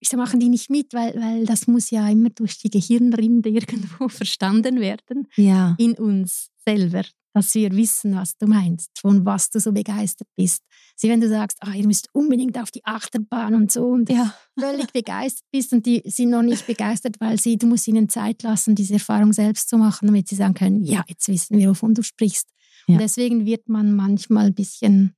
wieso 0.01 0.17
machen 0.17 0.41
die 0.41 0.49
nicht 0.49 0.69
mit, 0.69 0.93
weil, 0.93 1.15
weil 1.15 1.47
das 1.47 1.67
muss 1.69 1.91
ja 1.91 2.09
immer 2.09 2.31
durch 2.31 2.59
die 2.59 2.71
Gehirnrinde 2.71 3.49
irgendwo 3.49 4.09
verstanden 4.09 4.81
werden 4.81 5.29
ja. 5.37 5.77
in 5.79 5.95
uns 5.95 6.51
selber 6.67 7.05
dass 7.33 7.55
wir 7.55 7.71
wissen, 7.73 8.17
was 8.17 8.37
du 8.37 8.47
meinst, 8.47 8.91
von 8.99 9.25
was 9.25 9.51
du 9.51 9.61
so 9.61 9.73
begeistert 9.73 10.29
bist. 10.37 10.63
Sie, 10.97 11.09
wenn 11.09 11.21
du 11.21 11.29
sagst, 11.29 11.59
ah, 11.61 11.73
ihr 11.73 11.87
müsst 11.87 12.09
unbedingt 12.13 12.59
auf 12.59 12.71
die 12.71 12.85
Achterbahn 12.85 13.55
und 13.55 13.71
so 13.71 13.87
und 13.87 14.11
ja. 14.11 14.35
völlig 14.59 14.93
begeistert 14.93 15.47
bist 15.53 15.73
und 15.73 15.87
die 15.87 16.03
sind 16.05 16.31
noch 16.31 16.43
nicht 16.43 16.67
begeistert, 16.67 17.17
weil 17.21 17.39
sie, 17.39 17.57
du 17.57 17.67
musst 17.67 17.87
ihnen 17.89 18.09
Zeit 18.09 18.43
lassen, 18.43 18.75
diese 18.75 18.95
Erfahrung 18.95 19.33
selbst 19.33 19.69
zu 19.69 19.79
machen, 19.79 20.07
damit 20.07 20.29
sie 20.29 20.35
sagen 20.35 20.55
können, 20.55 20.83
ja, 20.83 21.05
jetzt 21.09 21.29
wissen 21.29 21.57
wir, 21.59 21.71
wovon 21.71 21.95
du 21.95 22.03
sprichst. 22.03 22.49
Ja. 22.87 22.95
Und 22.95 23.01
deswegen 23.01 23.47
wird 23.47 23.69
man 23.69 23.95
manchmal 23.95 24.47
ein 24.47 24.55
bisschen 24.55 25.15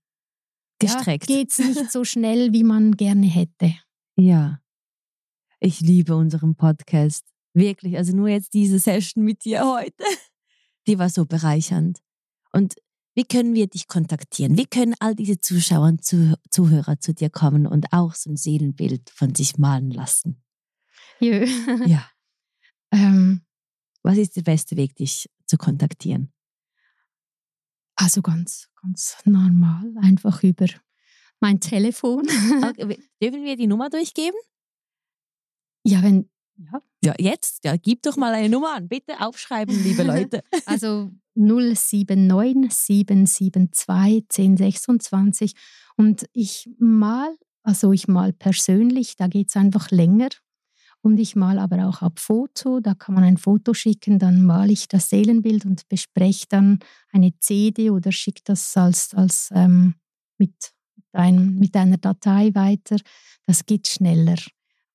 gestreckt. 0.78 1.30
Ja, 1.30 1.36
Geht 1.36 1.50
es 1.50 1.58
nicht 1.58 1.92
so 1.92 2.04
schnell, 2.04 2.52
wie 2.52 2.64
man 2.64 2.92
gerne 2.92 3.26
hätte. 3.26 3.74
Ja. 4.16 4.60
Ich 5.60 5.80
liebe 5.80 6.16
unseren 6.16 6.56
Podcast. 6.56 7.24
Wirklich. 7.54 7.96
Also 7.96 8.14
nur 8.16 8.28
jetzt 8.28 8.52
diese 8.54 8.78
Session 8.78 9.24
mit 9.24 9.44
dir 9.44 9.64
heute 9.64 10.04
die 10.86 10.98
war 10.98 11.08
so 11.08 11.26
bereichernd. 11.26 12.00
Und 12.52 12.74
wie 13.14 13.24
können 13.24 13.54
wir 13.54 13.66
dich 13.66 13.88
kontaktieren? 13.88 14.56
Wie 14.56 14.66
können 14.66 14.94
all 14.98 15.14
diese 15.14 15.38
Zuschauer 15.38 15.86
und 15.86 16.04
Zuhörer 16.04 16.98
zu 16.98 17.12
dir 17.12 17.30
kommen 17.30 17.66
und 17.66 17.92
auch 17.92 18.14
so 18.14 18.30
ein 18.30 18.36
Seelenbild 18.36 19.10
von 19.10 19.34
sich 19.34 19.58
malen 19.58 19.90
lassen? 19.90 20.42
Jö. 21.20 21.46
Ja. 21.86 22.08
ähm, 22.92 23.42
Was 24.02 24.18
ist 24.18 24.36
der 24.36 24.42
beste 24.42 24.76
Weg, 24.76 24.96
dich 24.96 25.28
zu 25.46 25.56
kontaktieren? 25.58 26.32
Also 27.94 28.22
ganz, 28.22 28.68
ganz 28.80 29.16
normal, 29.24 29.94
einfach 30.00 30.42
über 30.42 30.66
mein 31.40 31.60
Telefon. 31.60 32.26
Okay. 32.64 32.98
Dürfen 33.22 33.44
wir 33.44 33.56
die 33.56 33.66
Nummer 33.66 33.90
durchgeben? 33.90 34.38
Ja, 35.84 36.02
wenn, 36.02 36.30
ja. 36.56 36.82
ja, 37.04 37.14
jetzt, 37.18 37.64
ja, 37.64 37.76
gib 37.76 38.02
doch 38.02 38.16
mal 38.16 38.32
eine 38.32 38.48
Nummer 38.48 38.74
an. 38.76 38.88
Bitte 38.88 39.20
aufschreiben, 39.20 39.74
liebe 39.82 40.02
Leute. 40.02 40.42
also 40.66 41.10
079 41.34 42.72
772 42.72 44.38
1026. 44.38 45.54
Und 45.96 46.26
ich 46.32 46.70
mal, 46.78 47.34
also 47.62 47.92
ich 47.92 48.08
mal 48.08 48.32
persönlich, 48.32 49.16
da 49.16 49.28
geht 49.28 49.48
es 49.48 49.56
einfach 49.56 49.90
länger. 49.90 50.28
Und 51.04 51.18
ich 51.18 51.34
mal 51.34 51.58
aber 51.58 51.88
auch 51.88 52.00
ab 52.00 52.20
Foto, 52.20 52.78
da 52.78 52.94
kann 52.94 53.16
man 53.16 53.24
ein 53.24 53.36
Foto 53.36 53.74
schicken, 53.74 54.20
dann 54.20 54.44
male 54.44 54.72
ich 54.72 54.86
das 54.86 55.10
Seelenbild 55.10 55.64
und 55.66 55.88
bespreche 55.88 56.46
dann 56.48 56.78
eine 57.10 57.36
CD 57.40 57.90
oder 57.90 58.12
schicke 58.12 58.42
das 58.44 58.76
als, 58.76 59.12
als 59.12 59.50
ähm, 59.52 59.96
mit, 60.38 60.54
ein, 61.10 61.58
mit 61.58 61.74
einer 61.74 61.96
Datei 61.96 62.54
weiter. 62.54 62.98
Das 63.46 63.66
geht 63.66 63.88
schneller 63.88 64.36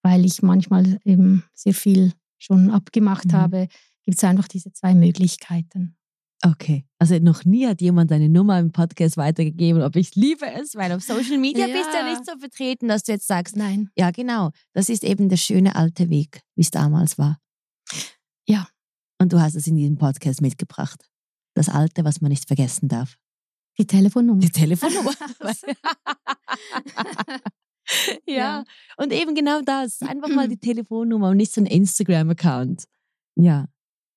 weil 0.08 0.26
ich 0.26 0.42
manchmal 0.42 1.00
eben 1.04 1.44
sehr 1.54 1.74
viel 1.74 2.14
schon 2.38 2.70
abgemacht 2.70 3.26
mhm. 3.26 3.34
habe, 3.34 3.68
gibt 4.04 4.18
es 4.18 4.24
einfach 4.24 4.48
diese 4.48 4.72
zwei 4.72 4.96
Möglichkeiten. 4.96 5.98
Okay, 6.46 6.86
also 6.98 7.18
noch 7.20 7.44
nie 7.44 7.68
hat 7.68 7.82
jemand 7.82 8.12
deine 8.12 8.30
Nummer 8.30 8.58
im 8.60 8.72
Podcast 8.72 9.18
weitergegeben, 9.18 9.82
aber 9.82 10.00
ich 10.00 10.16
liebe 10.16 10.46
es, 10.46 10.76
weil 10.76 10.94
auf 10.94 11.02
Social 11.04 11.40
Media 11.40 11.66
ja. 11.66 11.74
bist 11.76 11.90
du 11.92 11.98
ja 11.98 12.10
nicht 12.10 12.26
so 12.26 12.38
vertreten, 12.40 12.88
dass 12.88 13.04
du 13.04 13.12
jetzt 13.12 13.28
sagst, 13.28 13.58
nein. 13.58 13.90
Ja, 13.98 14.12
genau, 14.12 14.52
das 14.74 14.88
ist 14.88 15.04
eben 15.04 15.28
der 15.28 15.38
schöne 15.38 15.76
alte 15.76 16.10
Weg, 16.10 16.42
wie 16.56 16.62
es 16.62 16.72
damals 16.72 17.18
war. 17.18 17.40
Ja. 18.48 18.70
Und 19.20 19.34
du 19.34 19.42
hast 19.42 19.56
es 19.56 19.68
in 19.68 19.76
diesem 19.76 19.98
Podcast 19.98 20.42
mitgebracht. 20.42 21.10
Das 21.54 21.68
Alte, 21.68 22.06
was 22.06 22.22
man 22.22 22.30
nicht 22.30 22.48
vergessen 22.48 22.88
darf. 22.88 23.18
Die 23.78 23.88
Telefonnummer. 23.88 24.40
Die 24.40 24.52
Telefonnummer. 24.52 25.12
ja. 28.28 28.36
ja. 28.36 28.64
und 28.98 29.14
eben 29.14 29.36
genau 29.36 29.62
das. 29.62 30.02
Einfach 30.02 30.30
mal 30.30 30.48
die 30.48 30.58
Telefonnummer 30.60 31.30
und 31.30 31.38
nicht 31.38 31.54
so 31.54 31.62
ein 31.62 31.66
Instagram-Account. 31.66 32.86
Ja. 33.36 33.68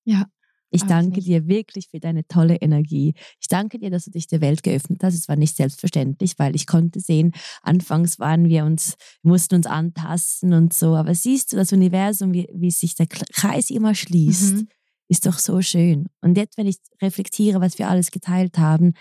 Ja. 0.05 0.27
Ich 0.73 0.85
danke 0.85 1.21
dir 1.21 1.49
wirklich 1.49 1.89
für 1.89 1.99
deine 1.99 2.27
tolle 2.29 2.57
Energie. 2.57 3.15
Ich 3.41 3.49
danke 3.49 3.79
dir, 3.79 3.91
dass 3.91 4.05
du 4.05 4.13
dich 4.13 4.29
der 4.29 4.41
Welt 4.41 4.63
geöffnet 4.63 5.03
hast. 5.03 5.15
Es 5.15 5.29
war 5.29 5.35
nicht 5.35 5.57
selbstverständlich, 5.57 6.35
weil 6.39 6.55
ich 6.55 6.67
konnte 6.67 7.01
sehen, 7.01 7.33
anfangs 7.63 8.21
waren 8.21 8.49
wir 8.49 8.65
uns, 8.65 8.95
mussten 9.23 9.57
uns 9.57 9.67
antasten 9.67 10.53
und 10.53 10.73
so. 10.73 10.95
Aber 10.95 11.15
siehst 11.15 11.53
du 11.53 11.57
das 11.57 11.73
Universum, 11.73 12.33
wie, 12.33 12.49
wie 12.55 12.71
sich 12.71 12.95
der 12.95 13.09
Kreis 13.09 13.71
immer 13.71 13.97
schließt, 13.97 14.55
mhm. 14.55 14.69
ist 15.09 15.27
doch 15.27 15.39
so 15.39 15.61
schön. 15.61 16.07
Und 16.21 16.37
jetzt, 16.37 16.57
wenn 16.57 16.69
ich 16.69 16.77
reflektiere, 17.03 17.61
was 17.61 17.79
wir 17.81 17.89
alles 17.89 18.13
geteilt 18.13 18.57
haben, 18.57 18.95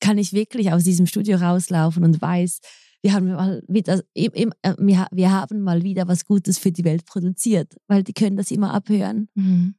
kann 0.00 0.16
ich 0.16 0.32
wirklich 0.32 0.72
aus 0.72 0.84
diesem 0.84 1.04
Studio 1.04 1.36
rauslaufen 1.36 2.02
und 2.02 2.22
weiß, 2.22 2.60
wir 3.02 3.12
haben 3.12 3.32
mal 3.32 3.62
wieder, 3.66 4.02
äh, 4.14 4.30
wir 4.32 5.30
haben 5.30 5.62
mal 5.62 5.82
wieder 5.82 6.08
was 6.08 6.24
Gutes 6.24 6.58
für 6.58 6.72
die 6.72 6.84
Welt 6.84 7.06
produziert, 7.06 7.76
weil 7.88 8.02
die 8.02 8.12
können 8.12 8.36
das 8.36 8.50
immer 8.50 8.74
abhören. 8.74 9.28
Mhm. 9.34 9.74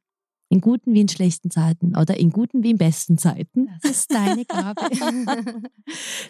In 0.48 0.60
guten 0.60 0.92
wie 0.92 1.00
in 1.00 1.08
schlechten 1.08 1.50
Zeiten 1.50 1.96
oder 1.96 2.18
in 2.18 2.30
guten 2.30 2.62
wie 2.62 2.72
in 2.72 2.78
besten 2.78 3.16
Zeiten. 3.16 3.68
Das 3.80 3.90
ist 3.90 4.12
deine 4.12 4.44
Gabe. 4.44 4.82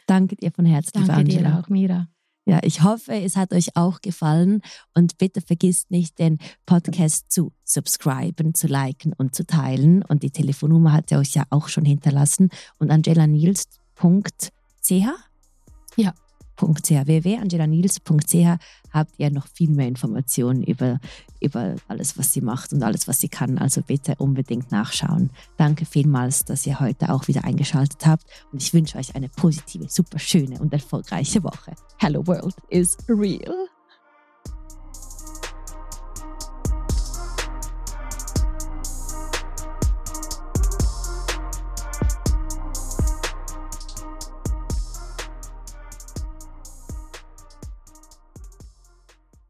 Danke 0.06 0.36
dir 0.36 0.52
von 0.52 0.64
Herzen, 0.64 0.92
Danke 0.94 1.12
Angela. 1.12 1.50
dir 1.50 1.58
auch, 1.58 1.68
Mira. 1.68 2.08
Ja, 2.44 2.60
ich 2.62 2.82
hoffe, 2.82 3.14
es 3.14 3.36
hat 3.36 3.52
euch 3.52 3.76
auch 3.76 4.00
gefallen 4.00 4.62
und 4.94 5.16
bitte 5.18 5.40
vergisst 5.40 5.90
nicht, 5.90 6.18
den 6.18 6.38
Podcast 6.66 7.30
zu 7.30 7.52
subscriben, 7.64 8.54
zu 8.54 8.66
liken 8.66 9.12
und 9.16 9.34
zu 9.34 9.44
teilen. 9.46 10.04
Und 10.04 10.22
die 10.22 10.30
Telefonnummer 10.30 10.92
hat 10.92 11.10
ihr 11.10 11.18
euch 11.18 11.34
ja 11.34 11.44
auch 11.50 11.68
schon 11.68 11.84
hinterlassen 11.84 12.50
und 12.78 12.90
angelanils.ch? 12.90 13.66
Ja 15.96 16.14
www.angelanils.ch 16.62 18.58
habt 18.92 19.12
ihr 19.18 19.30
noch 19.30 19.46
viel 19.48 19.70
mehr 19.70 19.88
Informationen 19.88 20.62
über, 20.62 21.00
über 21.40 21.76
alles, 21.88 22.18
was 22.18 22.32
sie 22.32 22.40
macht 22.40 22.72
und 22.72 22.82
alles, 22.82 23.08
was 23.08 23.20
sie 23.20 23.28
kann. 23.28 23.58
Also 23.58 23.82
bitte 23.82 24.14
unbedingt 24.18 24.70
nachschauen. 24.70 25.30
Danke 25.56 25.86
vielmals, 25.86 26.44
dass 26.44 26.66
ihr 26.66 26.78
heute 26.80 27.12
auch 27.12 27.28
wieder 27.28 27.44
eingeschaltet 27.44 28.06
habt 28.06 28.24
und 28.52 28.62
ich 28.62 28.72
wünsche 28.74 28.98
euch 28.98 29.14
eine 29.14 29.28
positive, 29.28 29.86
super 29.88 30.18
schöne 30.18 30.60
und 30.60 30.72
erfolgreiche 30.72 31.42
Woche. 31.42 31.72
Hello 31.98 32.26
World 32.26 32.54
is 32.68 32.96
real. 33.08 33.71